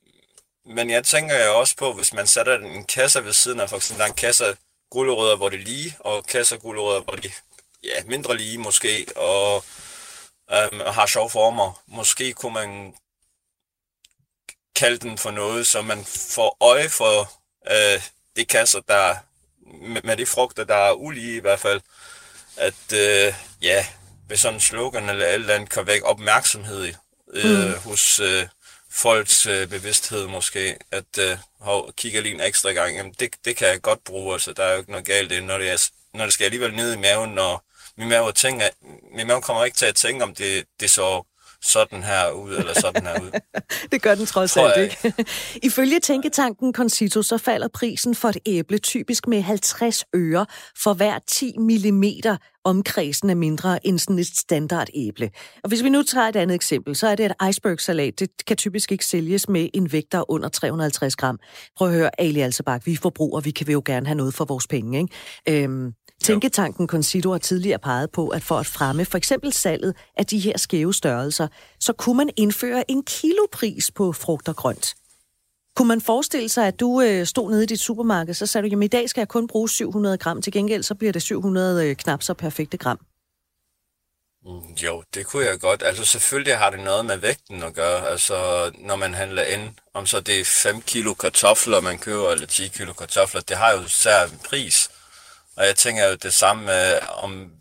men 0.67 0.91
jeg 0.91 1.05
tænker 1.05 1.45
jo 1.45 1.59
også 1.59 1.77
på, 1.77 1.93
hvis 1.93 2.13
man 2.13 2.27
sætter 2.27 2.59
en 2.59 2.85
kasse 2.85 3.25
ved 3.25 3.33
siden 3.33 3.61
af, 3.61 3.69
for 3.69 3.77
eksempel 3.77 3.99
der 3.99 4.05
er 4.05 4.11
en 4.11 4.17
kasse 4.17 4.57
gulerødder, 4.91 5.37
hvor 5.37 5.49
det 5.49 5.61
er 5.61 5.65
lige, 5.65 5.97
og 6.01 6.27
kasse 6.27 6.59
gulerødder, 6.59 7.01
hvor 7.01 7.15
det 7.15 7.33
ja, 7.85 8.05
mindre 8.07 8.37
lige 8.37 8.59
måske, 8.59 9.07
og 9.17 9.65
øhm, 10.53 10.81
har 10.87 11.07
sjove 11.07 11.31
former. 11.31 11.83
Måske 11.87 12.33
kunne 12.33 12.55
man 12.55 12.95
kalde 14.77 14.99
den 14.99 15.19
for 15.19 15.31
noget, 15.31 15.67
så 15.67 15.83
man 15.83 16.05
får 16.05 16.57
øje 16.61 16.89
for 16.89 17.33
øh, 17.71 18.03
de 18.37 18.45
kasser, 18.45 18.81
der 18.81 19.17
med, 19.83 20.03
med 20.05 20.17
de 20.17 20.27
frugter, 20.27 20.65
der 20.65 20.75
er 20.75 20.93
ulige 20.93 21.37
i 21.37 21.41
hvert 21.41 21.61
fald, 21.61 21.81
at 22.57 22.93
øh, 22.93 23.35
ja, 23.63 23.87
ved 24.29 24.37
sådan 24.37 24.55
en 24.55 24.61
slogan 24.61 25.09
eller 25.09 25.27
alt 25.27 25.51
andet 25.51 25.71
kan 25.71 25.87
vække 25.87 26.07
opmærksomhed 26.07 26.95
øh, 27.33 27.67
mm. 27.67 27.75
hos 27.75 28.21
øh, 28.21 28.47
folks 28.91 29.47
øh, 29.47 29.69
bevidsthed 29.69 30.27
måske, 30.27 30.77
at 30.91 31.19
øh, 31.19 31.39
hov, 31.61 31.93
kigger 31.97 32.21
lige 32.21 32.35
en 32.35 32.41
ekstra 32.41 32.71
gang, 32.71 32.97
jamen 32.97 33.15
det, 33.21 33.31
det 33.45 33.57
kan 33.57 33.69
jeg 33.69 33.83
godt 33.83 34.05
bruge, 34.05 34.33
altså 34.33 34.53
der 34.53 34.65
er 34.65 34.73
jo 34.73 34.79
ikke 34.79 34.91
noget 34.91 35.07
galt 35.07 35.33
i 35.33 35.41
når 35.41 35.59
det, 35.59 35.71
er, 35.71 35.91
når 36.15 36.25
det 36.25 36.35
skal 36.35 36.45
alligevel 36.45 36.75
ned 36.75 36.95
i 36.95 36.99
maven, 36.99 37.31
når 37.31 37.65
min 37.97 38.09
mave, 38.09 38.33
tænker, 38.33 38.69
min 39.17 39.27
mave 39.27 39.43
kommer 39.43 39.65
ikke 39.65 39.77
til 39.77 39.87
at 39.87 39.95
tænke, 39.95 40.25
om 40.25 40.35
det, 40.35 40.65
det 40.81 40.91
så 40.91 41.23
sådan 41.63 42.03
her 42.03 42.31
ud, 42.31 42.51
eller 42.51 42.75
sådan 42.81 43.07
her 43.07 43.21
ud. 43.21 43.31
det 43.93 44.03
gør 44.03 44.15
den 44.15 44.27
trods 44.27 44.57
alt 44.57 44.77
ikke. 44.77 45.15
Ifølge 45.69 46.01
tænketanken 46.01 46.75
Concito, 46.75 47.23
så 47.23 47.39
falder 47.39 47.69
prisen 47.69 48.15
for 48.15 48.29
et 48.29 48.39
æble 48.47 48.79
typisk 48.79 49.29
med 49.29 49.43
50 49.43 50.05
øre 50.15 50.47
for 50.83 50.95
hver 50.95 51.19
10 51.29 51.55
mm 51.59 52.05
omkredsen 52.65 53.31
er 53.31 53.35
mindre 53.35 53.87
end 53.87 53.99
sådan 53.99 54.19
et 54.19 54.27
standard 54.27 54.89
æble. 54.95 55.31
Og 55.63 55.69
hvis 55.69 55.85
vi 55.85 55.89
nu 55.89 56.03
tager 56.03 56.29
et 56.29 56.37
andet 56.37 56.55
eksempel, 56.55 56.97
så 56.97 57.07
er 57.07 57.15
det, 57.15 57.25
at 57.25 57.49
iceberg-salat, 57.49 58.21
det 58.21 58.31
kan 58.47 58.57
typisk 58.57 58.93
ikke 58.93 59.07
sælges 59.07 59.49
med 59.49 59.69
en 59.75 59.93
vægt, 59.93 60.13
der 60.13 60.19
er 60.19 60.31
under 60.31 60.49
350 60.49 61.17
gram. 61.17 61.39
Prøv 61.77 61.89
at 61.89 61.95
høre, 61.95 62.21
Ali 62.21 62.41
Alsebak, 62.41 62.87
vi 62.87 62.97
forbruger, 62.97 63.41
vi 63.41 63.51
kan 63.51 63.69
jo 63.69 63.83
gerne 63.85 64.07
have 64.07 64.17
noget 64.17 64.35
for 64.35 64.45
vores 64.45 64.67
penge, 64.67 64.99
ikke? 64.99 65.63
Øhm, 65.65 65.93
Tænketanken 66.23 66.87
Concito 66.89 67.31
har 67.31 67.39
tidligere 67.39 67.79
peget 67.79 68.11
på, 68.11 68.29
at 68.29 68.43
for 68.43 68.59
at 68.59 68.67
fremme 68.67 69.05
for 69.05 69.19
eksempel 69.19 69.53
salget 69.53 69.95
af 70.17 70.27
de 70.27 70.39
her 70.39 70.59
skæve 70.59 70.95
størrelser, 70.95 71.49
så 71.81 71.93
kunne 71.93 72.17
man 72.17 72.31
indføre 72.37 72.91
en 72.91 73.03
kilopris 73.03 73.91
på 73.91 74.13
frugt 74.13 74.49
og 74.49 74.57
grønt. 74.57 74.95
Kunne 75.77 75.89
man 75.89 76.01
forestille 76.01 76.49
sig, 76.49 76.67
at 76.67 76.81
du 76.81 77.01
øh, 77.01 77.27
stod 77.27 77.51
nede 77.51 77.63
i 77.63 77.67
dit 77.67 77.81
supermarked, 77.81 78.35
så 78.35 78.47
sagde 78.47 78.63
du, 78.63 78.69
jamen 78.71 78.83
i 78.83 78.89
dag 78.89 79.09
skal 79.09 79.21
jeg 79.21 79.29
kun 79.29 79.47
bruge 79.47 79.69
700 79.69 80.19
gram, 80.19 80.43
til 80.43 80.53
gengæld 80.53 80.83
så 80.83 80.95
bliver 80.95 81.13
det 81.13 81.23
700 81.23 81.89
øh, 81.89 81.97
knap 81.97 82.23
så 82.23 82.35
perfekte 82.35 82.77
gram. 82.77 83.01
Mm, 84.45 84.75
jo, 84.83 85.03
det 85.15 85.27
kunne 85.27 85.47
jeg 85.47 85.61
godt. 85.61 85.83
Altså 85.83 86.05
selvfølgelig 86.05 86.59
har 86.59 86.71
det 86.71 86.81
noget 86.81 87.07
med 87.07 87.17
vægten 87.17 87.63
at 87.63 87.75
gøre. 87.75 88.09
Altså 88.09 88.71
når 88.79 88.97
man 88.97 89.15
handler 89.15 89.43
ind, 89.43 89.75
om 89.95 90.07
så 90.07 90.21
det 90.21 90.41
er 90.41 90.45
5 90.45 90.83
kilo 90.83 91.15
kartofler, 91.15 91.81
man 91.81 91.99
køber, 91.99 92.31
eller 92.31 92.47
10 92.47 92.69
kilo 92.69 92.93
kartofler, 92.93 93.41
det 93.41 93.57
har 93.57 93.73
jo 93.73 93.89
sær 93.89 94.25
en 94.25 94.41
pris. 94.49 94.91
Og 95.57 95.67
jeg 95.67 95.77
tænker 95.77 96.07
jo 96.07 96.15
det 96.15 96.35
samme 96.35 96.95
øh, 96.97 97.03
om, 97.25 97.53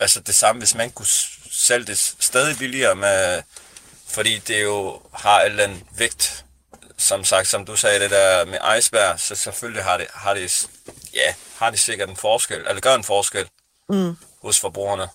altså 0.00 0.20
det 0.20 0.34
samme, 0.34 0.60
hvis 0.60 0.74
man 0.74 0.90
kunne 0.90 1.06
sælge 1.50 1.86
det 1.86 1.98
stadig 1.98 2.58
billigere 2.58 2.96
med, 2.96 3.42
fordi 4.08 4.38
det 4.38 4.62
jo 4.62 5.02
har 5.14 5.40
en 5.40 5.50
eller 5.50 5.64
anden 5.64 5.88
vægt, 5.96 6.44
som 6.98 7.24
sagt, 7.24 7.48
som 7.48 7.64
du 7.64 7.76
sagde 7.76 8.00
det 8.00 8.10
der 8.10 8.44
med 8.44 8.78
iceberg, 8.78 9.20
så 9.20 9.34
selvfølgelig 9.34 9.84
har 9.84 9.96
det, 9.96 10.06
har 10.10 10.34
det, 10.34 10.66
ja, 11.14 11.34
har 11.56 11.70
det 11.70 11.80
sikkert 11.80 12.08
en 12.08 12.16
forskel, 12.16 12.58
eller 12.58 12.80
gør 12.80 12.94
en 12.94 13.04
forskel 13.04 13.48
mm. 13.88 14.16
hos 14.42 14.60
forbrugerne. 14.60 15.08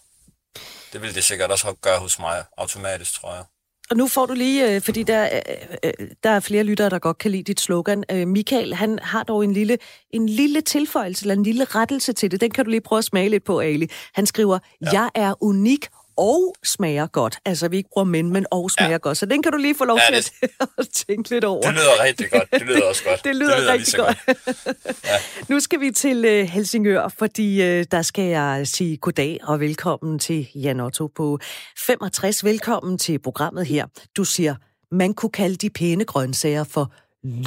Det 0.94 1.02
vil 1.02 1.16
det 1.16 1.26
sikkert 1.26 1.52
også 1.52 1.74
gøre 1.82 2.00
hos 2.00 2.20
mig 2.20 2.46
automatisk, 2.58 3.14
tror 3.14 3.36
jeg. 3.36 3.44
Og 3.92 3.98
nu 3.98 4.08
får 4.08 4.26
du 4.26 4.34
lige, 4.34 4.76
øh, 4.76 4.82
fordi 4.82 5.04
der, 5.04 5.30
øh, 5.34 5.92
øh, 6.00 6.08
der 6.24 6.30
er 6.30 6.40
flere 6.40 6.64
lyttere, 6.64 6.90
der 6.90 7.00
godt 7.00 7.18
kan 7.18 7.32
lide 7.32 7.44
dit 7.44 7.60
slogan. 7.60 8.04
Michael, 8.28 8.74
han 8.74 9.00
har 9.02 9.24
dog 9.24 9.44
en 9.44 9.54
lille, 9.54 9.78
en 10.12 10.30
lille 10.30 10.62
tilføjelse, 10.62 11.24
eller 11.24 11.36
en 11.36 11.44
lille 11.44 11.64
rettelse 11.64 12.14
til 12.14 12.32
det. 12.32 12.42
Den 12.42 12.52
kan 12.52 12.66
du 12.66 12.72
lige 12.72 12.82
prøve 12.82 12.98
at 12.98 13.04
smage 13.04 13.30
lidt 13.30 13.44
på, 13.44 13.60
Ali. 13.60 13.90
Han 14.14 14.26
skriver, 14.26 14.60
ja. 14.82 14.88
jeg 14.92 15.10
er 15.16 15.44
unik 15.44 15.88
og 16.28 16.54
smager 16.64 17.08
godt. 17.08 17.36
Altså, 17.46 17.70
vi 17.70 17.78
ikke 17.78 17.90
bruger 17.94 18.06
men, 18.06 18.34
men 18.34 18.46
og 18.52 18.72
smager 18.72 18.92
ja. 18.92 18.98
godt. 18.98 19.18
Så 19.18 19.26
den 19.26 19.44
kan 19.44 19.52
du 19.52 19.58
lige 19.58 19.76
få 19.78 19.86
lov 19.86 20.00
ja, 20.10 20.16
det, 20.16 20.26
til 20.26 20.50
at 20.82 20.88
tænke 20.90 21.30
lidt 21.30 21.44
over. 21.44 21.62
Det 21.62 21.74
lyder 21.74 21.96
rigtig 22.08 22.28
godt. 22.32 22.52
Det 22.52 22.62
lyder 22.62 22.86
også 22.90 23.04
godt. 23.10 23.24
det 23.28 23.36
lyder, 23.36 23.56
det 23.56 23.64
lyder 23.64 23.74
rigtig 23.74 23.94
godt. 24.00 24.18
godt. 24.26 25.06
ja. 25.12 25.18
Nu 25.54 25.60
skal 25.60 25.80
vi 25.80 25.92
til 25.92 26.18
uh, 26.26 26.48
Helsingør, 26.54 27.14
fordi 27.20 27.48
uh, 27.62 27.84
der 27.92 28.02
skal 28.02 28.26
jeg 28.26 28.62
sige 28.68 28.98
goddag 28.98 29.40
og 29.44 29.60
velkommen 29.60 30.20
til 30.20 30.48
Jan 30.56 30.80
Otto 30.80 31.08
på 31.08 31.40
65. 31.88 32.46
Velkommen 32.46 32.98
til 32.98 33.20
programmet 33.20 33.66
her. 33.68 33.86
Du 34.18 34.24
siger, 34.24 34.56
man 34.92 35.14
kunne 35.14 35.32
kalde 35.42 35.56
de 35.56 35.70
pæne 35.70 36.06
grøntsager 36.06 36.64
for 36.74 36.86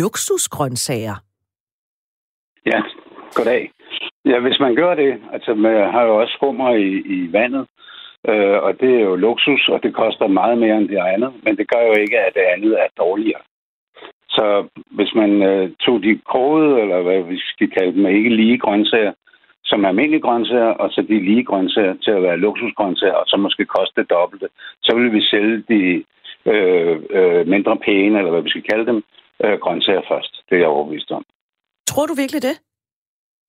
luksusgrøntsager. 0.01 1.17
Ja, 2.67 2.81
goddag. 3.35 3.71
Ja, 4.25 4.41
hvis 4.41 4.59
man 4.61 4.75
gør 4.75 4.95
det, 4.95 5.13
altså 5.33 5.55
man 5.55 5.91
har 5.95 6.03
jo 6.03 6.21
også 6.21 6.33
skummer 6.33 6.75
i, 6.75 6.89
i 7.17 7.33
vandet, 7.33 7.67
Øh, 8.31 8.59
og 8.67 8.81
det 8.81 8.91
er 8.97 9.01
jo 9.01 9.15
luksus, 9.17 9.69
og 9.69 9.83
det 9.83 9.95
koster 9.95 10.27
meget 10.27 10.59
mere 10.59 10.77
end 10.77 10.89
det 10.89 10.99
andet, 11.15 11.33
men 11.45 11.57
det 11.57 11.67
gør 11.73 11.83
jo 11.87 11.93
ikke, 11.93 12.19
at 12.19 12.35
det 12.35 12.41
andet 12.55 12.73
er 12.81 12.89
dårligere. 12.99 13.43
Så 14.29 14.69
hvis 14.91 15.15
man 15.15 15.43
øh, 15.43 15.71
tog 15.81 16.03
de 16.03 16.21
krogede, 16.31 16.81
eller 16.81 17.03
hvad 17.03 17.23
vi 17.23 17.39
skal 17.39 17.71
kalde 17.71 17.93
dem, 17.93 18.07
ikke 18.07 18.37
lige 18.37 18.59
grøntsager, 18.59 19.13
som 19.65 19.85
er 19.85 19.89
almindelige 19.89 20.21
grøntsager, 20.21 20.73
og 20.83 20.91
så 20.91 21.03
de 21.03 21.25
lige 21.31 21.45
grøntsager 21.45 21.95
til 22.05 22.11
at 22.11 22.23
være 22.23 22.43
luksusgrøntsager, 22.45 23.15
og 23.15 23.27
så 23.27 23.37
måske 23.37 23.65
koste 23.65 24.01
det 24.01 24.11
dobbelte, 24.11 24.49
så 24.83 24.97
vil 24.97 25.13
vi 25.13 25.21
sælge 25.21 25.65
de 25.69 26.05
øh, 26.53 26.97
øh, 27.11 27.47
mindre 27.47 27.77
pæne, 27.77 28.19
eller 28.19 28.31
hvad 28.31 28.43
vi 28.43 28.51
skal 28.51 28.63
kalde 28.63 28.87
dem, 28.87 29.03
øh, 29.45 29.59
grøntsager 29.59 30.03
først. 30.09 30.33
Det 30.49 30.55
er 30.55 30.61
jeg 30.61 30.69
overbevist 30.69 31.11
om. 31.11 31.25
Tror 31.87 32.07
du 32.07 32.15
virkelig 32.15 32.43
det? 32.43 32.57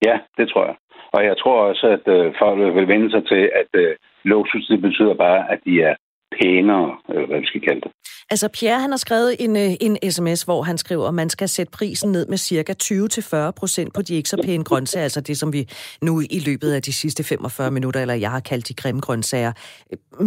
Ja, 0.06 0.18
det 0.38 0.48
tror 0.48 0.64
jeg. 0.66 0.76
Og 1.14 1.24
jeg 1.24 1.36
tror 1.42 1.58
også, 1.70 1.86
at 1.96 2.04
øh, 2.16 2.34
folk 2.42 2.58
vil 2.76 2.88
vende 2.88 3.10
sig 3.10 3.22
til, 3.32 3.42
at 3.60 3.70
øh, 3.82 3.94
luksus, 4.24 4.66
det 4.66 4.80
betyder 4.82 5.14
bare, 5.14 5.40
at 5.52 5.60
de 5.66 5.74
er 5.82 5.94
pænere, 6.38 6.96
øh, 7.14 7.24
hvad 7.28 7.40
vi 7.40 7.46
skal 7.46 7.60
kalde 7.60 7.80
det. 7.80 7.90
Altså 8.30 8.46
Pierre, 8.58 8.80
han 8.84 8.90
har 8.90 9.02
skrevet 9.06 9.30
en, 9.44 9.56
øh, 9.64 9.72
en 9.86 9.94
sms, 10.14 10.42
hvor 10.42 10.62
han 10.62 10.78
skriver, 10.78 11.06
at 11.08 11.14
man 11.14 11.30
skal 11.36 11.48
sætte 11.48 11.72
prisen 11.78 12.12
ned 12.12 12.26
med 12.26 12.38
cirka 12.50 12.72
20-40 12.82 13.50
procent 13.60 13.90
på 13.94 14.00
de 14.02 14.14
ikke 14.14 14.28
så 14.28 14.38
pæne 14.46 14.64
grøntsager, 14.64 15.02
altså 15.02 15.20
det, 15.20 15.36
som 15.36 15.52
vi 15.52 15.62
nu 16.06 16.12
i 16.36 16.40
løbet 16.48 16.70
af 16.76 16.82
de 16.82 16.92
sidste 16.92 17.22
45 17.24 17.70
minutter, 17.70 18.00
eller 18.00 18.14
jeg 18.14 18.30
har 18.30 18.42
kaldt 18.50 18.68
de 18.68 18.74
grimme 18.82 19.00
grøntsager. 19.00 19.52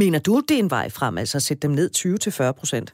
Mener 0.03 0.19
du, 0.27 0.33
det 0.47 0.55
er 0.59 0.63
en 0.67 0.75
vej 0.77 0.87
frem, 0.99 1.17
altså 1.17 1.37
at 1.37 1.45
sætte 1.47 1.67
dem 1.67 1.73
ned 1.79 1.87
20-40 1.97 2.59
procent? 2.59 2.87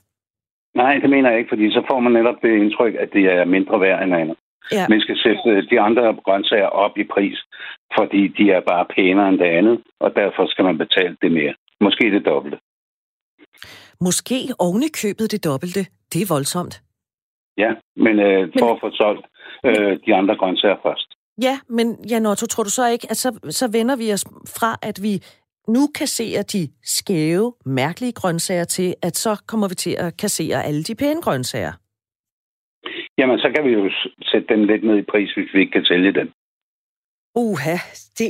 Nej, 0.75 0.93
det 1.01 1.09
mener 1.09 1.29
jeg 1.29 1.39
ikke, 1.39 1.51
fordi 1.53 1.71
så 1.71 1.81
får 1.89 1.99
man 1.99 2.11
netop 2.11 2.35
det 2.41 2.51
indtryk, 2.63 2.93
at 3.03 3.09
det 3.13 3.23
er 3.35 3.45
mindre 3.45 3.81
værd 3.81 4.03
end 4.03 4.15
andet. 4.15 4.37
Ja. 4.71 4.85
Man 4.89 5.01
skal 5.01 5.17
sætte 5.17 5.41
øh, 5.45 5.69
de 5.71 5.79
andre 5.79 6.15
grøntsager 6.25 6.71
op 6.83 6.97
i 6.97 7.03
pris, 7.03 7.37
fordi 7.97 8.27
de 8.27 8.51
er 8.51 8.61
bare 8.71 8.85
pænere 8.95 9.29
end 9.29 9.39
det 9.39 9.49
andet, 9.59 9.81
og 9.99 10.15
derfor 10.15 10.47
skal 10.47 10.65
man 10.65 10.77
betale 10.77 11.17
det 11.21 11.31
mere. 11.31 11.53
Måske 11.81 12.11
det 12.11 12.25
dobbelte. 12.25 12.57
Måske 14.01 14.35
oven 14.59 14.83
i 14.83 14.91
købet 15.01 15.31
det 15.31 15.43
dobbelte. 15.43 15.81
Det 16.13 16.21
er 16.21 16.33
voldsomt. 16.35 16.81
Ja, 17.57 17.71
men 17.95 18.19
øh, 18.19 18.51
for 18.59 18.65
men... 18.65 18.75
at 18.75 18.81
få 18.81 18.89
solgt 18.91 19.25
øh, 19.65 19.99
de 20.05 20.15
andre 20.15 20.35
grøntsager 20.37 20.79
først. 20.83 21.09
Ja, 21.41 21.59
men 21.69 21.97
Jan 22.09 22.25
Otto, 22.25 22.45
tror 22.45 22.63
du 22.63 22.69
så 22.69 22.87
ikke, 22.87 23.07
at 23.09 23.17
så, 23.17 23.39
så 23.49 23.71
vender 23.71 23.95
vi 23.95 24.13
os 24.13 24.25
fra, 24.59 24.77
at 24.81 24.99
vi 25.01 25.13
nu 25.67 25.87
kasserer 25.95 26.41
de 26.41 26.69
skæve, 26.83 27.53
mærkelige 27.65 28.11
grøntsager 28.11 28.63
til, 28.63 28.95
at 29.01 29.15
så 29.17 29.43
kommer 29.47 29.67
vi 29.67 29.75
til 29.75 29.95
at 29.99 30.17
kassere 30.17 30.63
alle 30.63 30.83
de 30.83 30.95
pæne 30.95 31.21
grøntsager? 31.21 31.73
Jamen, 33.17 33.39
så 33.39 33.51
kan 33.55 33.63
vi 33.65 33.71
jo 33.71 33.91
sætte 34.21 34.47
den 34.53 34.65
lidt 34.65 34.83
ned 34.83 34.97
i 34.97 35.09
pris, 35.11 35.31
hvis 35.33 35.53
vi 35.53 35.59
ikke 35.59 35.71
kan 35.71 35.85
sælge 35.85 36.13
den. 36.13 36.27
Uha, 37.35 37.77
det, 38.19 38.29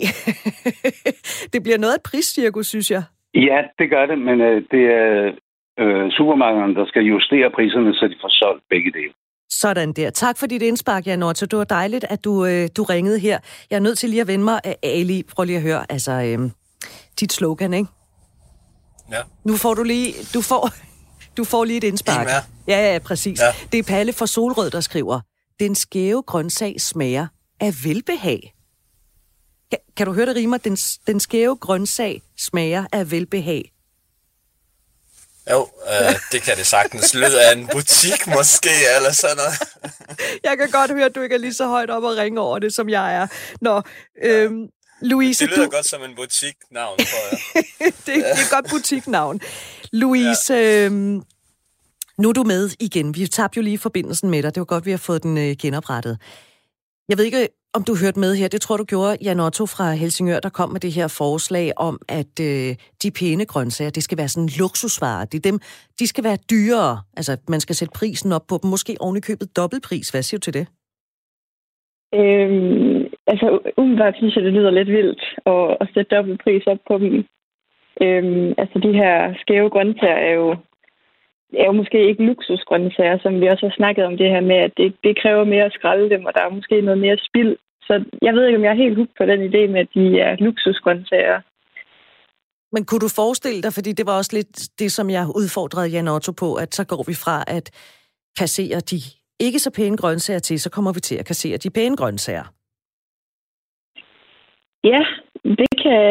det 1.54 1.64
bliver 1.64 1.78
noget 1.78 1.94
af 1.94 1.98
et 1.98 2.04
priscirkus, 2.04 2.68
synes 2.68 2.92
jeg. 2.92 3.04
Ja, 3.34 3.60
det 3.80 3.90
gør 3.90 4.06
det, 4.06 4.18
men 4.20 4.42
øh, 4.42 4.64
det 4.72 4.84
er 5.02 5.32
øh, 5.80 6.12
supermarkederne, 6.12 6.76
der 6.76 6.86
skal 6.86 7.02
justere 7.02 7.52
priserne, 7.56 7.94
så 7.94 8.08
de 8.08 8.16
får 8.22 8.30
solgt 8.30 8.64
begge 8.70 8.92
dele. 8.92 9.14
Sådan 9.50 9.94
der. 9.94 10.10
Tak 10.10 10.38
for 10.40 10.48
dit 10.48 10.62
indspark, 10.62 11.08
Jan 11.08 11.24
Otto. 11.24 11.46
Det 11.46 11.60
var 11.60 11.64
dejligt, 11.64 12.06
at 12.10 12.24
du, 12.26 12.46
øh, 12.46 12.70
du 12.78 12.84
ringede 12.84 13.20
her. 13.20 13.38
Jeg 13.70 13.76
er 13.76 13.80
nødt 13.80 13.98
til 13.98 14.10
lige 14.10 14.22
at 14.22 14.28
vende 14.28 14.46
mig. 14.46 14.60
Ali, 14.84 15.24
prøv 15.36 15.46
lige 15.46 15.58
at 15.58 15.64
høre. 15.64 15.86
Altså, 15.90 16.12
øh, 16.12 16.50
dit 17.20 17.34
slogan, 17.34 17.74
ikke? 17.74 17.90
Ja. 19.12 19.22
Nu 19.46 19.54
får 19.58 19.74
du 19.74 19.84
lige... 19.84 20.14
Du 20.34 20.42
får, 20.42 20.70
du 21.38 21.44
får 21.44 21.66
lige 21.66 21.78
et 21.78 21.84
indspark. 21.84 22.28
Ja, 22.68 22.94
ja, 22.94 23.00
præcis. 23.00 23.40
Ja. 23.40 23.54
Det 23.72 23.78
er 23.78 23.84
Palle 23.84 24.14
fra 24.14 24.28
Solrød, 24.28 24.72
der 24.72 24.82
skriver, 24.82 25.20
Den 25.60 25.76
skæve 25.76 26.22
grøntsag 26.22 26.82
smager 26.82 27.28
af 27.60 27.74
velbehag. 27.84 28.54
Kan, 29.72 29.80
kan 29.98 30.06
du 30.06 30.14
høre 30.14 30.26
det 30.26 30.36
rimer? 30.36 30.58
Den, 30.58 30.78
den 31.08 31.20
skæve 31.20 31.56
grøntsag 31.56 32.22
smager 32.38 32.86
af 32.92 33.12
velbehag. 33.12 33.74
Jo, 35.52 35.70
øh, 35.90 36.16
det 36.32 36.42
kan 36.42 36.58
det 36.58 36.66
sagtens 36.66 37.14
lyde 37.14 37.46
af 37.48 37.56
en 37.56 37.68
butik 37.68 38.28
måske, 38.28 38.70
eller 38.96 39.12
sådan 39.12 39.38
noget. 39.38 39.54
jeg 40.48 40.58
kan 40.58 40.70
godt 40.72 40.92
høre, 40.92 41.06
at 41.06 41.16
du 41.16 41.22
ikke 41.22 41.36
er 41.36 41.40
lige 41.40 41.54
så 41.54 41.68
højt 41.68 41.90
op 41.90 42.04
og 42.04 42.18
ringe 42.18 42.42
over 42.42 42.60
det, 42.60 42.74
som 42.74 42.90
jeg 42.90 43.16
er. 43.16 43.28
Nå, 43.62 43.82
øhm, 44.24 44.68
Louise, 45.04 45.46
det 45.46 45.54
lyder 45.54 45.66
du... 45.66 45.72
godt 45.72 45.86
som 45.86 46.02
en 46.04 46.16
butiknavn, 46.16 46.98
tror 46.98 47.24
jeg. 47.32 47.64
det, 47.80 47.94
det 48.06 48.18
er 48.18 48.34
et 48.34 48.52
godt 48.52 48.70
butiknavn. 48.70 49.42
Louise, 49.92 50.54
ja. 50.54 50.86
øhm, 50.86 51.24
nu 52.18 52.30
er 52.30 52.34
du 52.34 52.44
med 52.44 52.70
igen. 52.80 53.16
Vi 53.16 53.28
tabte 53.28 53.58
jo 53.58 53.62
lige 53.62 53.78
forbindelsen 53.78 54.30
med 54.30 54.44
dig. 54.44 54.56
Det 54.56 54.62
var 54.62 54.66
godt, 54.66 54.86
vi 54.86 54.92
har 54.92 54.98
fået 54.98 55.24
den 55.24 55.38
øh, 55.38 55.56
genoprettet. 55.62 56.18
Jeg 57.10 57.18
ved 57.18 57.26
ikke, 57.26 57.48
om 57.74 57.84
du 57.84 57.96
hørte 57.96 58.20
med 58.20 58.36
her. 58.36 58.48
Det 58.48 58.62
tror 58.62 58.78
du 58.78 58.84
gjorde, 58.84 59.18
Jan 59.22 59.40
Otto 59.40 59.66
fra 59.66 59.94
Helsingør, 59.94 60.40
der 60.40 60.50
kom 60.50 60.70
med 60.70 60.80
det 60.80 60.92
her 60.92 61.08
forslag 61.08 61.72
om, 61.78 62.00
at 62.08 62.40
øh, 62.42 62.76
de 63.04 63.12
pæne 63.12 63.46
grøntsager, 63.46 63.92
det 63.92 64.04
skal 64.04 64.18
være 64.18 64.28
sådan 64.28 64.50
luksusvarer. 64.60 65.26
Det 65.26 65.38
er 65.38 65.52
dem, 65.52 65.60
de 66.00 66.08
skal 66.08 66.24
være 66.24 66.38
dyrere. 66.50 67.02
Altså, 67.18 67.38
man 67.48 67.60
skal 67.60 67.76
sætte 67.76 67.92
prisen 67.96 68.32
op 68.32 68.48
på 68.48 68.60
dem. 68.64 68.70
Måske 68.70 68.98
oven 69.00 69.18
i 69.18 69.20
købet 69.20 69.56
dobbeltpris. 69.56 70.10
Hvad 70.10 70.24
siger 70.24 70.40
du 70.40 70.44
til 70.44 70.54
det? 70.54 70.68
Øhm, 72.16 73.03
altså, 73.28 73.60
umiddelbart 73.78 74.16
synes 74.18 74.36
jeg, 74.36 74.44
det 74.44 74.54
lyder 74.54 74.72
lidt 74.72 74.88
vildt 74.88 75.24
at, 75.46 75.78
at 75.82 75.88
sætte 75.94 76.16
dobbeltpris 76.16 76.68
op 76.68 76.82
på 76.88 76.98
dem. 76.98 77.26
Øhm, 78.02 78.54
altså, 78.58 78.80
de 78.80 78.94
her 78.94 79.34
skæve 79.42 79.70
grøntsager 79.70 80.22
er 80.30 80.34
jo 80.34 80.56
er 81.62 81.66
jo 81.66 81.72
måske 81.72 82.08
ikke 82.10 82.26
luksusgrøntsager, 82.26 83.18
som 83.24 83.42
vi 83.42 83.48
også 83.48 83.66
har 83.68 83.76
snakket 83.76 84.06
om 84.06 84.18
det 84.18 84.30
her 84.30 84.42
med, 84.42 84.56
at 84.56 84.74
det, 84.78 84.96
det 85.04 85.22
kræver 85.22 85.44
mere 85.44 85.66
at 85.66 85.74
skralde 85.78 86.10
dem, 86.10 86.26
og 86.26 86.34
der 86.34 86.42
er 86.42 86.50
måske 86.50 86.82
noget 86.82 87.00
mere 87.00 87.18
spild. 87.28 87.58
Så 87.88 87.94
jeg 88.22 88.34
ved 88.34 88.46
ikke, 88.46 88.58
om 88.58 88.64
jeg 88.64 88.72
er 88.72 88.84
helt 88.84 88.98
hooked 88.98 89.16
på 89.18 89.26
den 89.26 89.40
idé 89.50 89.62
med, 89.72 89.80
at 89.80 89.92
de 89.96 90.20
er 90.20 90.36
luksusgrøntsager. 90.46 91.42
Men 92.72 92.86
kunne 92.86 93.00
du 93.00 93.10
forestille 93.16 93.62
dig, 93.62 93.74
fordi 93.74 93.92
det 93.92 94.06
var 94.06 94.18
også 94.18 94.32
lidt 94.34 94.80
det, 94.80 94.92
som 94.92 95.10
jeg 95.10 95.26
udfordrede 95.36 95.88
Jan 95.88 96.08
Otto 96.08 96.32
på, 96.32 96.56
at 96.56 96.76
så 96.76 96.84
går 96.84 97.04
vi 97.08 97.14
fra 97.14 97.44
at 97.48 97.66
kassere 98.40 98.80
de 98.80 99.00
ikke 99.40 99.60
så 99.60 99.72
pæne 99.72 99.98
grøntsager 99.98 100.40
til, 100.40 100.60
så 100.60 100.70
kommer 100.70 100.94
vi 100.94 101.00
til 101.00 101.16
at 101.16 101.26
kassere 101.26 101.58
de 101.58 101.70
pæne 101.70 101.98
grøntsager. 101.98 102.44
Ja, 104.84 105.02
det 105.44 105.72
kan, 105.84 106.02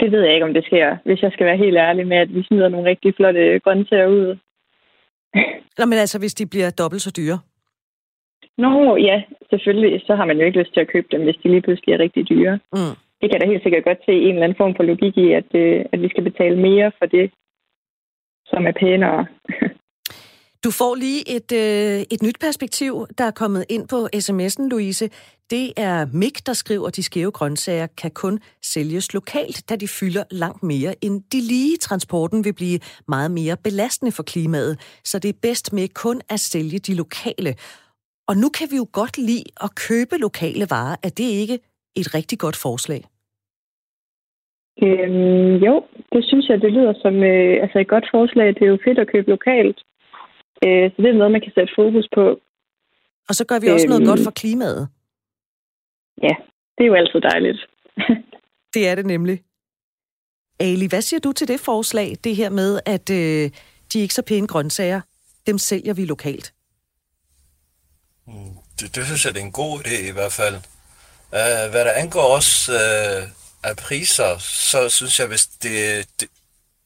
det 0.00 0.12
ved 0.12 0.22
jeg 0.22 0.34
ikke, 0.34 0.46
om 0.46 0.54
det 0.54 0.64
sker, 0.64 0.96
hvis 1.04 1.22
jeg 1.22 1.32
skal 1.32 1.46
være 1.46 1.56
helt 1.56 1.76
ærlig 1.76 2.06
med, 2.06 2.16
at 2.16 2.34
vi 2.34 2.42
smider 2.42 2.68
nogle 2.68 2.90
rigtig 2.90 3.14
flotte 3.14 3.60
grøntsager 3.64 4.06
ud. 4.06 4.36
Nå, 5.78 5.84
men 5.86 5.98
altså, 5.98 6.18
hvis 6.18 6.34
de 6.34 6.46
bliver 6.46 6.70
dobbelt 6.70 7.02
så 7.02 7.12
dyre? 7.16 7.38
Nå, 8.58 8.96
ja, 8.96 9.22
selvfølgelig. 9.50 10.02
Så 10.06 10.14
har 10.14 10.24
man 10.24 10.38
jo 10.38 10.44
ikke 10.46 10.58
lyst 10.58 10.72
til 10.74 10.80
at 10.80 10.88
købe 10.88 11.06
dem, 11.10 11.22
hvis 11.24 11.36
de 11.42 11.48
lige 11.48 11.62
pludselig 11.62 11.94
er 11.94 11.98
rigtig 11.98 12.28
dyre. 12.28 12.58
Mm. 12.72 12.94
Det 13.20 13.30
kan 13.30 13.40
da 13.40 13.46
helt 13.46 13.62
sikkert 13.62 13.84
godt 13.84 13.98
se 14.06 14.12
en 14.12 14.34
eller 14.34 14.42
anden 14.42 14.60
form 14.62 14.74
for 14.76 14.82
logik 14.82 15.16
i, 15.16 15.32
at, 15.32 15.54
øh, 15.54 15.84
at 15.92 16.02
vi 16.02 16.08
skal 16.08 16.24
betale 16.24 16.56
mere 16.56 16.92
for 16.98 17.06
det, 17.06 17.30
som 18.46 18.66
er 18.66 18.72
pænere. 18.72 19.26
Du 20.64 20.70
får 20.70 20.94
lige 20.94 21.22
et, 21.36 21.50
øh, 21.62 22.00
et 22.14 22.22
nyt 22.26 22.38
perspektiv, 22.46 23.06
der 23.18 23.24
er 23.24 23.30
kommet 23.42 23.64
ind 23.74 23.84
på 23.88 23.98
sms'en, 24.24 24.68
Louise. 24.72 25.06
Det 25.50 25.66
er 25.76 25.96
Mik, 26.22 26.36
der 26.46 26.52
skriver, 26.52 26.86
at 26.88 26.96
de 26.96 27.02
skæve 27.02 27.30
grøntsager 27.30 27.86
kan 27.86 28.10
kun 28.10 28.38
sælges 28.72 29.14
lokalt, 29.14 29.70
da 29.70 29.76
de 29.76 29.88
fylder 29.88 30.24
langt 30.30 30.62
mere 30.62 30.94
end 31.04 31.22
de 31.32 31.40
lige. 31.52 31.76
Transporten 31.76 32.44
vil 32.44 32.54
blive 32.60 32.78
meget 33.08 33.30
mere 33.30 33.56
belastende 33.64 34.12
for 34.12 34.22
klimaet, 34.22 34.74
så 35.04 35.18
det 35.18 35.28
er 35.28 35.38
bedst 35.42 35.72
med 35.72 35.88
kun 36.04 36.20
at 36.30 36.40
sælge 36.40 36.78
de 36.78 36.94
lokale. 36.94 37.50
Og 38.28 38.34
nu 38.42 38.48
kan 38.58 38.66
vi 38.70 38.76
jo 38.76 38.86
godt 39.00 39.18
lide 39.18 39.48
at 39.64 39.70
købe 39.86 40.14
lokale 40.26 40.66
varer. 40.74 40.96
Er 41.06 41.12
det 41.18 41.28
ikke 41.40 41.58
et 42.00 42.14
rigtig 42.14 42.38
godt 42.38 42.56
forslag? 42.56 43.02
Øhm, 44.82 45.54
jo, 45.66 45.74
det 46.12 46.22
synes 46.28 46.48
jeg, 46.48 46.60
det 46.64 46.72
lyder 46.72 46.94
som 47.04 47.14
øh, 47.32 47.62
altså 47.62 47.78
et 47.78 47.88
godt 47.88 48.06
forslag. 48.14 48.48
Det 48.54 48.62
er 48.62 48.72
jo 48.74 48.78
fedt 48.86 48.98
at 48.98 49.10
købe 49.12 49.30
lokalt. 49.30 49.78
Øh, 50.64 50.90
så 50.92 50.96
det 51.02 51.10
er 51.10 51.18
noget, 51.20 51.32
man 51.32 51.40
kan 51.40 51.52
sætte 51.54 51.72
fokus 51.76 52.08
på. 52.14 52.24
Og 53.28 53.34
så 53.34 53.44
gør 53.44 53.58
vi 53.58 53.68
også 53.68 53.86
øhm, 53.86 53.92
noget 53.92 54.08
godt 54.10 54.20
for 54.24 54.30
klimaet. 54.30 54.88
Ja, 56.22 56.34
det 56.74 56.82
er 56.84 56.90
jo 56.92 56.94
altid 56.94 57.20
dejligt. 57.20 57.60
det 58.74 58.88
er 58.88 58.94
det 58.94 59.06
nemlig. 59.06 59.42
Ali, 60.60 60.86
hvad 60.86 61.02
siger 61.02 61.20
du 61.20 61.32
til 61.32 61.48
det 61.48 61.60
forslag, 61.60 62.16
det 62.24 62.36
her 62.36 62.50
med, 62.50 62.80
at 62.86 63.10
øh, 63.10 63.50
de 63.92 63.98
ikke 64.00 64.14
så 64.14 64.22
pæne 64.22 64.46
grøntsager, 64.46 65.00
dem 65.46 65.58
sælger 65.58 65.94
vi 65.94 66.04
lokalt? 66.04 66.54
Mm, 68.26 68.54
det, 68.80 68.96
det 68.96 69.04
synes 69.04 69.24
jeg, 69.24 69.34
det 69.34 69.40
er 69.40 69.44
en 69.44 69.52
god 69.52 69.80
idé 69.80 70.08
i 70.10 70.12
hvert 70.12 70.32
fald. 70.32 70.54
Uh, 71.38 71.70
hvad 71.72 71.84
der 71.84 71.92
angår 71.92 72.34
også 72.36 72.72
uh, 72.72 73.22
af 73.70 73.76
priser, 73.76 74.38
så 74.38 74.88
synes 74.88 75.18
jeg, 75.20 75.28
hvis 75.28 75.46
det, 75.46 76.06
det, 76.20 76.28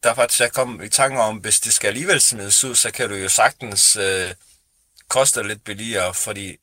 der 0.06 0.14
faktisk 0.14 0.40
jeg 0.40 0.52
kom 0.52 0.82
i 0.82 0.88
tanke 0.88 1.20
om, 1.20 1.36
hvis 1.36 1.60
det 1.60 1.72
skal 1.72 1.88
alligevel 1.88 2.20
smides 2.20 2.64
ud, 2.64 2.74
så 2.74 2.90
kan 2.90 3.08
du 3.08 3.14
jo 3.14 3.28
sagtens 3.28 3.96
øh, 3.96 4.34
koste 5.08 5.42
lidt 5.42 5.64
billigere, 5.64 6.14
fordi 6.14 6.56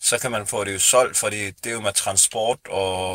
så 0.00 0.18
kan 0.18 0.30
man 0.30 0.46
få 0.46 0.64
det 0.64 0.74
jo 0.74 0.78
solgt, 0.78 1.16
fordi 1.16 1.50
det 1.50 1.66
er 1.66 1.72
jo 1.72 1.80
med 1.80 1.92
transport 1.92 2.58
og, 2.68 3.14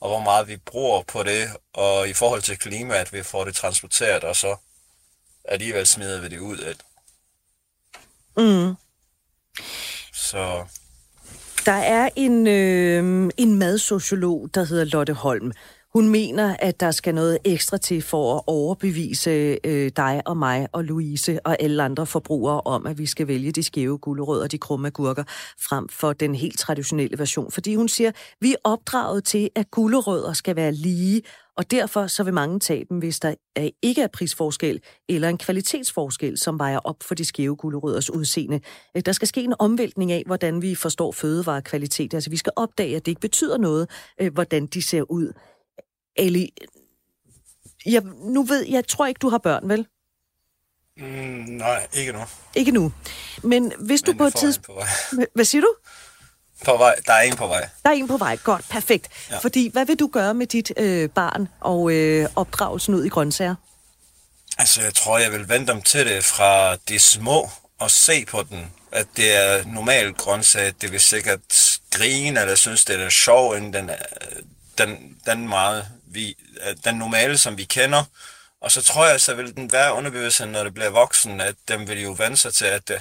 og 0.00 0.08
hvor 0.08 0.20
meget 0.20 0.48
vi 0.48 0.56
bruger 0.56 1.02
på 1.02 1.22
det, 1.22 1.50
og 1.72 2.08
i 2.08 2.12
forhold 2.12 2.42
til 2.42 2.58
klimaet, 2.58 3.12
vi 3.12 3.22
får 3.22 3.44
det 3.44 3.54
transporteret, 3.54 4.24
og 4.24 4.36
så 4.36 4.56
alligevel 5.44 5.86
smider 5.86 6.20
vi 6.20 6.28
det 6.28 6.38
ud. 6.38 6.58
At... 6.58 6.76
Mm. 8.36 8.74
Så... 10.12 10.66
Der 11.66 11.72
er 11.72 12.08
en, 12.16 12.46
øh, 12.46 13.30
en 13.36 13.58
madsociolog, 13.58 14.50
der 14.54 14.64
hedder 14.64 14.84
Lotte 14.84 15.12
Holm, 15.12 15.52
hun 15.92 16.08
mener, 16.08 16.56
at 16.58 16.80
der 16.80 16.90
skal 16.90 17.14
noget 17.14 17.38
ekstra 17.44 17.76
til 17.76 18.02
for 18.02 18.36
at 18.36 18.42
overbevise 18.46 19.58
øh, 19.64 19.90
dig 19.96 20.22
og 20.26 20.36
mig 20.36 20.68
og 20.72 20.84
Louise 20.84 21.46
og 21.46 21.56
alle 21.62 21.82
andre 21.82 22.06
forbrugere 22.06 22.60
om, 22.60 22.86
at 22.86 22.98
vi 22.98 23.06
skal 23.06 23.28
vælge 23.28 23.52
de 23.52 23.62
skæve 23.62 23.98
gulerødder 23.98 24.44
og 24.44 24.52
de 24.52 24.58
krumme 24.58 24.86
agurker 24.86 25.24
frem 25.68 25.88
for 25.88 26.12
den 26.12 26.34
helt 26.34 26.58
traditionelle 26.58 27.18
version. 27.18 27.50
Fordi 27.50 27.74
hun 27.74 27.88
siger, 27.88 28.12
vi 28.40 28.52
er 28.52 28.56
opdraget 28.64 29.24
til, 29.24 29.50
at 29.54 29.70
gulerødder 29.70 30.32
skal 30.32 30.56
være 30.56 30.72
lige, 30.72 31.22
og 31.56 31.70
derfor 31.70 32.06
så 32.06 32.22
vil 32.22 32.34
mange 32.34 32.60
tage 32.60 32.84
dem, 32.88 32.98
hvis 32.98 33.20
der 33.20 33.34
ikke 33.82 34.02
er 34.02 34.08
prisforskel 34.12 34.80
eller 35.08 35.28
en 35.28 35.38
kvalitetsforskel, 35.38 36.38
som 36.38 36.58
vejer 36.58 36.78
op 36.78 37.02
for 37.02 37.14
de 37.14 37.24
skæve 37.24 37.56
gulerødders 37.56 38.10
udseende. 38.10 38.60
Øh, 38.96 39.02
der 39.06 39.12
skal 39.12 39.28
ske 39.28 39.42
en 39.42 39.54
omvæltning 39.58 40.12
af, 40.12 40.22
hvordan 40.26 40.62
vi 40.62 40.74
forstår 40.74 41.12
fødevarekvalitet. 41.12 42.14
Altså 42.14 42.30
vi 42.30 42.36
skal 42.36 42.52
opdage, 42.56 42.96
at 42.96 43.06
det 43.06 43.12
ikke 43.12 43.20
betyder 43.20 43.58
noget, 43.58 43.90
øh, 44.20 44.32
hvordan 44.32 44.66
de 44.66 44.82
ser 44.82 45.10
ud. 45.10 45.32
Ali, 46.20 46.52
jeg, 47.86 48.02
nu 48.24 48.42
ved, 48.42 48.66
jeg 48.66 48.86
tror 48.88 49.06
ikke, 49.06 49.18
du 49.18 49.28
har 49.28 49.38
børn, 49.38 49.68
vel? 49.68 49.86
Mm, 50.96 51.06
nej, 51.48 51.86
ikke 51.92 52.12
nu. 52.12 52.20
Ikke 52.54 52.70
nu. 52.72 52.92
Men 53.42 53.72
hvis 53.78 54.02
du 54.02 54.10
Men 54.10 54.18
på 54.18 54.24
jeg 54.24 54.28
et 54.28 54.34
tidspunkt... 54.34 54.66
på 54.66 54.74
vej. 54.74 55.26
Hvad 55.34 55.44
siger 55.44 55.62
du? 55.62 55.74
På 56.64 56.76
vej. 56.76 56.94
Der 57.06 57.12
er 57.12 57.22
en 57.22 57.36
på 57.36 57.46
vej. 57.46 57.68
Der 57.82 57.90
er 57.90 57.94
en 57.94 58.08
på 58.08 58.16
vej. 58.16 58.36
Godt, 58.36 58.68
perfekt. 58.68 59.08
Ja. 59.30 59.38
Fordi 59.38 59.70
hvad 59.72 59.86
vil 59.86 59.96
du 59.96 60.06
gøre 60.12 60.34
med 60.34 60.46
dit 60.46 60.72
øh, 60.76 61.10
barn 61.10 61.48
og 61.60 61.92
øh, 61.92 62.28
opdragelsen 62.36 62.94
ud 62.94 63.04
i 63.04 63.08
grøntsager? 63.08 63.54
Altså, 64.58 64.82
jeg 64.82 64.94
tror, 64.94 65.18
jeg 65.18 65.32
vil 65.32 65.48
vente 65.48 65.72
dem 65.72 65.82
til 65.82 66.06
det 66.06 66.24
fra 66.24 66.76
de 66.76 66.98
små 66.98 67.50
og 67.78 67.90
se 67.90 68.24
på 68.24 68.42
den. 68.42 68.72
At 68.92 69.06
det 69.16 69.36
er 69.36 69.64
normal 69.66 70.12
grøntsag. 70.12 70.72
Det 70.80 70.92
vil 70.92 71.00
sikkert 71.00 71.40
grine, 71.90 72.40
eller 72.40 72.54
synes, 72.54 72.84
det 72.84 73.00
er 73.00 73.08
sjov, 73.08 73.52
end 73.52 73.72
den, 73.72 73.90
den, 74.78 75.16
den 75.26 75.48
meget, 75.48 75.88
vi, 76.14 76.24
øh, 76.64 76.76
den 76.84 76.94
normale, 76.98 77.38
som 77.38 77.58
vi 77.58 77.64
kender. 77.64 78.02
Og 78.60 78.70
så 78.70 78.82
tror 78.82 79.04
jeg, 79.10 79.20
så 79.20 79.34
vil 79.36 79.56
den 79.56 79.72
være 79.72 79.94
underbevidstheden, 79.98 80.52
når 80.52 80.64
det 80.64 80.74
bliver 80.74 80.90
voksen, 80.90 81.40
at 81.40 81.54
den 81.68 81.88
vil 81.88 82.02
jo 82.02 82.12
vende 82.22 82.36
sig 82.36 82.52
til, 82.52 82.64
at 82.78 82.90
øh, 82.90 83.00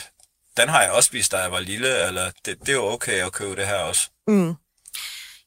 den 0.60 0.70
har 0.70 0.82
jeg 0.82 0.91
også 0.91 1.07
spist, 1.07 1.32
da 1.32 1.38
jeg 1.38 1.51
var 1.51 1.60
lille, 1.60 2.07
eller 2.07 2.26
det, 2.45 2.60
det 2.60 2.70
er 2.70 2.74
jo 2.74 2.86
okay 2.95 3.26
at 3.26 3.34
købe 3.34 3.55
det 3.55 3.68
her 3.68 3.80
også. 3.91 4.10
Mm. 4.28 4.53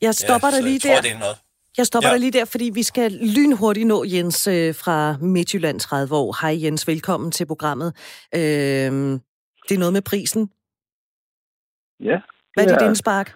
Jeg 0.01 0.15
stopper 0.15 0.49
ja, 0.49 0.55
dig 0.55 0.63
lige 0.63 0.75
jeg 0.75 0.81
tror, 0.83 0.95
der. 0.95 1.03
det 1.03 1.13
er 1.13 1.19
noget. 1.19 1.37
Jeg 1.79 1.87
stopper 1.87 2.09
Ja. 2.09 2.13
dig 2.15 2.21
lige 2.21 2.33
der, 2.33 2.45
fordi 2.45 2.71
vi 2.75 2.83
skal 2.83 3.13
lynhurtigt 3.37 3.87
nå 3.87 4.05
Jens 4.05 4.47
øh, 4.47 4.75
fra 4.75 5.17
Midtjylland 5.21 5.81
30 5.81 6.15
år. 6.17 6.37
Hej 6.43 6.65
Jens, 6.65 6.89
velkommen 6.89 7.31
til 7.33 7.47
programmet. 7.47 7.89
Øh, 8.35 8.41
det 9.69 9.75
er 9.75 9.79
noget 9.79 9.93
med 9.93 10.03
prisen. 10.03 10.51
Ja. 12.01 12.17
Hvad 12.55 12.65
er 12.65 12.69
dit 12.69 12.83
Ja. 12.83 12.87
indspark? 12.87 13.27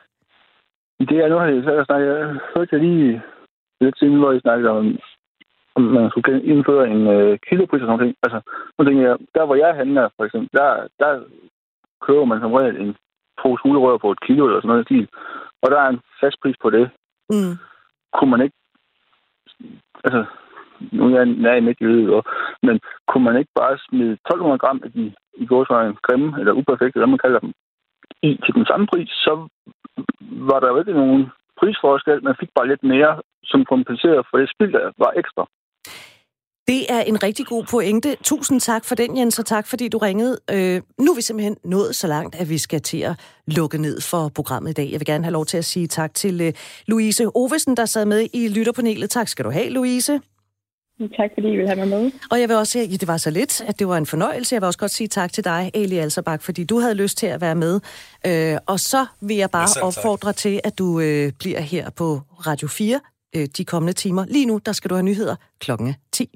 Det 0.98 1.16
er 1.24 1.28
nu 1.28 1.36
har 1.38 1.46
jeg 1.46 1.62
så 1.88 1.94
jeg 1.94 2.40
hørte 2.54 2.68
jeg 2.72 2.80
lige 2.80 3.22
lidt 3.80 3.98
siden, 3.98 4.18
hvor 4.18 4.32
I 4.32 4.40
snakkede 4.40 4.70
om, 4.70 4.98
om 5.74 5.82
man 5.82 6.10
skulle 6.10 6.44
indføre 6.44 6.88
en 6.88 7.06
øh, 7.06 7.38
kilopris 7.48 7.82
og 7.82 7.86
sådan 7.86 7.98
noget. 7.98 8.16
Altså, 8.22 8.40
nu 8.78 8.84
tænker 8.84 9.02
jeg, 9.08 9.16
der 9.34 9.44
hvor 9.46 9.54
jeg 9.54 9.74
handler, 9.74 10.08
for 10.16 10.24
eksempel, 10.24 10.50
der, 10.52 10.70
der 10.98 11.10
køber 12.06 12.24
man 12.24 12.40
som 12.40 12.52
regel 12.52 12.76
en 12.80 12.96
pose 13.42 13.62
gulerødder 13.62 13.98
på 13.98 14.10
et 14.10 14.20
kilo 14.20 14.46
eller 14.46 14.60
sådan 14.60 14.68
noget 14.68 14.86
stil. 14.86 15.08
Og 15.62 15.70
der 15.70 15.78
er 15.80 15.88
en 15.88 16.00
fast 16.20 16.36
pris 16.42 16.56
på 16.62 16.70
det. 16.70 16.90
Mm. 17.30 17.54
Kunne 18.16 18.30
man 18.30 18.40
ikke, 18.40 18.56
altså, 20.04 20.24
nu 20.92 21.04
er 21.04 21.16
jeg 21.16 21.26
nær 21.26 21.54
i 21.54 21.60
midt 21.60 21.80
i 21.80 21.84
livet, 21.84 22.26
men 22.62 22.80
kunne 23.08 23.24
man 23.24 23.36
ikke 23.36 23.52
bare 23.54 23.78
smide 23.88 24.12
1200 24.12 24.58
gram 24.58 24.80
af 24.84 24.92
de 24.92 25.14
i 25.36 25.46
gårsøjen 25.46 25.96
grimme, 26.02 26.40
eller 26.40 26.52
uperfekte, 26.52 26.98
hvad 26.98 27.06
man 27.06 27.24
kalder 27.24 27.38
dem, 27.38 27.52
i 28.22 28.38
til 28.44 28.54
den 28.54 28.66
samme 28.66 28.86
pris, 28.86 29.08
så 29.08 29.48
var 30.20 30.60
der 30.60 30.68
jo 30.68 30.78
ikke 30.78 30.92
nogen 30.92 31.30
prisforskel. 31.60 32.24
Man 32.28 32.36
fik 32.40 32.50
bare 32.56 32.68
lidt 32.72 32.84
mere, 32.92 33.12
som 33.50 33.60
kompenserede 33.72 34.24
for 34.28 34.36
det 34.38 34.48
spild, 34.54 34.72
der 34.78 34.84
var 35.04 35.12
ekstra. 35.22 35.44
Det 36.68 36.80
er 36.88 37.00
en 37.00 37.22
rigtig 37.22 37.46
god 37.46 37.64
pointe. 37.70 38.16
Tusind 38.22 38.60
tak 38.60 38.84
for 38.84 38.94
den, 38.94 39.18
Jens, 39.18 39.38
og 39.38 39.46
tak 39.46 39.66
fordi 39.66 39.88
du 39.88 39.98
ringede. 39.98 40.38
Øh, 40.50 40.82
nu 40.98 41.10
er 41.12 41.16
vi 41.16 41.22
simpelthen 41.22 41.56
nået 41.64 41.96
så 41.96 42.06
langt, 42.06 42.34
at 42.40 42.48
vi 42.48 42.58
skal 42.58 42.80
til 42.80 43.00
at 43.02 43.14
lukke 43.46 43.78
ned 43.78 44.00
for 44.00 44.30
programmet 44.34 44.70
i 44.70 44.74
dag. 44.74 44.88
Jeg 44.92 45.00
vil 45.00 45.06
gerne 45.06 45.24
have 45.24 45.32
lov 45.32 45.46
til 45.46 45.58
at 45.58 45.64
sige 45.64 45.86
tak 45.86 46.14
til 46.14 46.40
øh, 46.40 46.52
Louise 46.86 47.26
Ovesen, 47.34 47.76
der 47.76 47.84
sad 47.84 48.06
med 48.06 48.26
i 48.32 48.48
lytterpanelet. 48.48 49.10
Tak 49.10 49.28
skal 49.28 49.44
du 49.44 49.50
have, 49.50 49.70
Louise. 49.70 50.20
Tak 51.16 51.30
fordi 51.34 51.48
I 51.48 51.56
vil 51.56 51.66
have 51.68 51.76
mig 51.78 51.88
med. 51.88 52.10
Og 52.30 52.40
jeg 52.40 52.48
vil 52.48 52.56
også 52.56 52.70
sige, 52.70 52.94
at 52.94 53.00
det 53.00 53.08
var 53.08 53.16
så 53.16 53.30
lidt, 53.30 53.60
at 53.60 53.78
det 53.78 53.88
var 53.88 53.96
en 53.96 54.06
fornøjelse. 54.06 54.54
Jeg 54.54 54.62
vil 54.62 54.66
også 54.66 54.78
godt 54.78 54.90
sige 54.90 55.08
tak 55.08 55.32
til 55.32 55.44
dig, 55.44 55.70
Ali 55.74 55.96
Alserbak, 55.98 56.42
fordi 56.42 56.64
du 56.64 56.78
havde 56.78 56.94
lyst 56.94 57.18
til 57.18 57.26
at 57.26 57.40
være 57.40 57.54
med. 57.54 57.80
Øh, 58.26 58.58
og 58.66 58.80
så 58.80 59.06
vil 59.20 59.36
jeg 59.36 59.50
bare 59.50 59.62
Ja, 59.62 59.66
selv 59.66 59.82
tak. 59.82 59.96
opfordre 59.96 60.32
til, 60.32 60.60
at 60.64 60.78
du 60.78 61.00
øh, 61.00 61.32
bliver 61.38 61.60
her 61.60 61.90
på 61.90 62.20
Radio 62.46 62.68
4 62.68 63.00
øh, 63.36 63.48
de 63.56 63.64
kommende 63.64 63.92
timer. 63.92 64.24
Lige 64.28 64.46
nu, 64.46 64.60
der 64.66 64.72
skal 64.72 64.90
du 64.90 64.94
have 64.94 65.02
nyheder 65.04 65.36
klokken 65.60 65.94
10. 66.12 66.30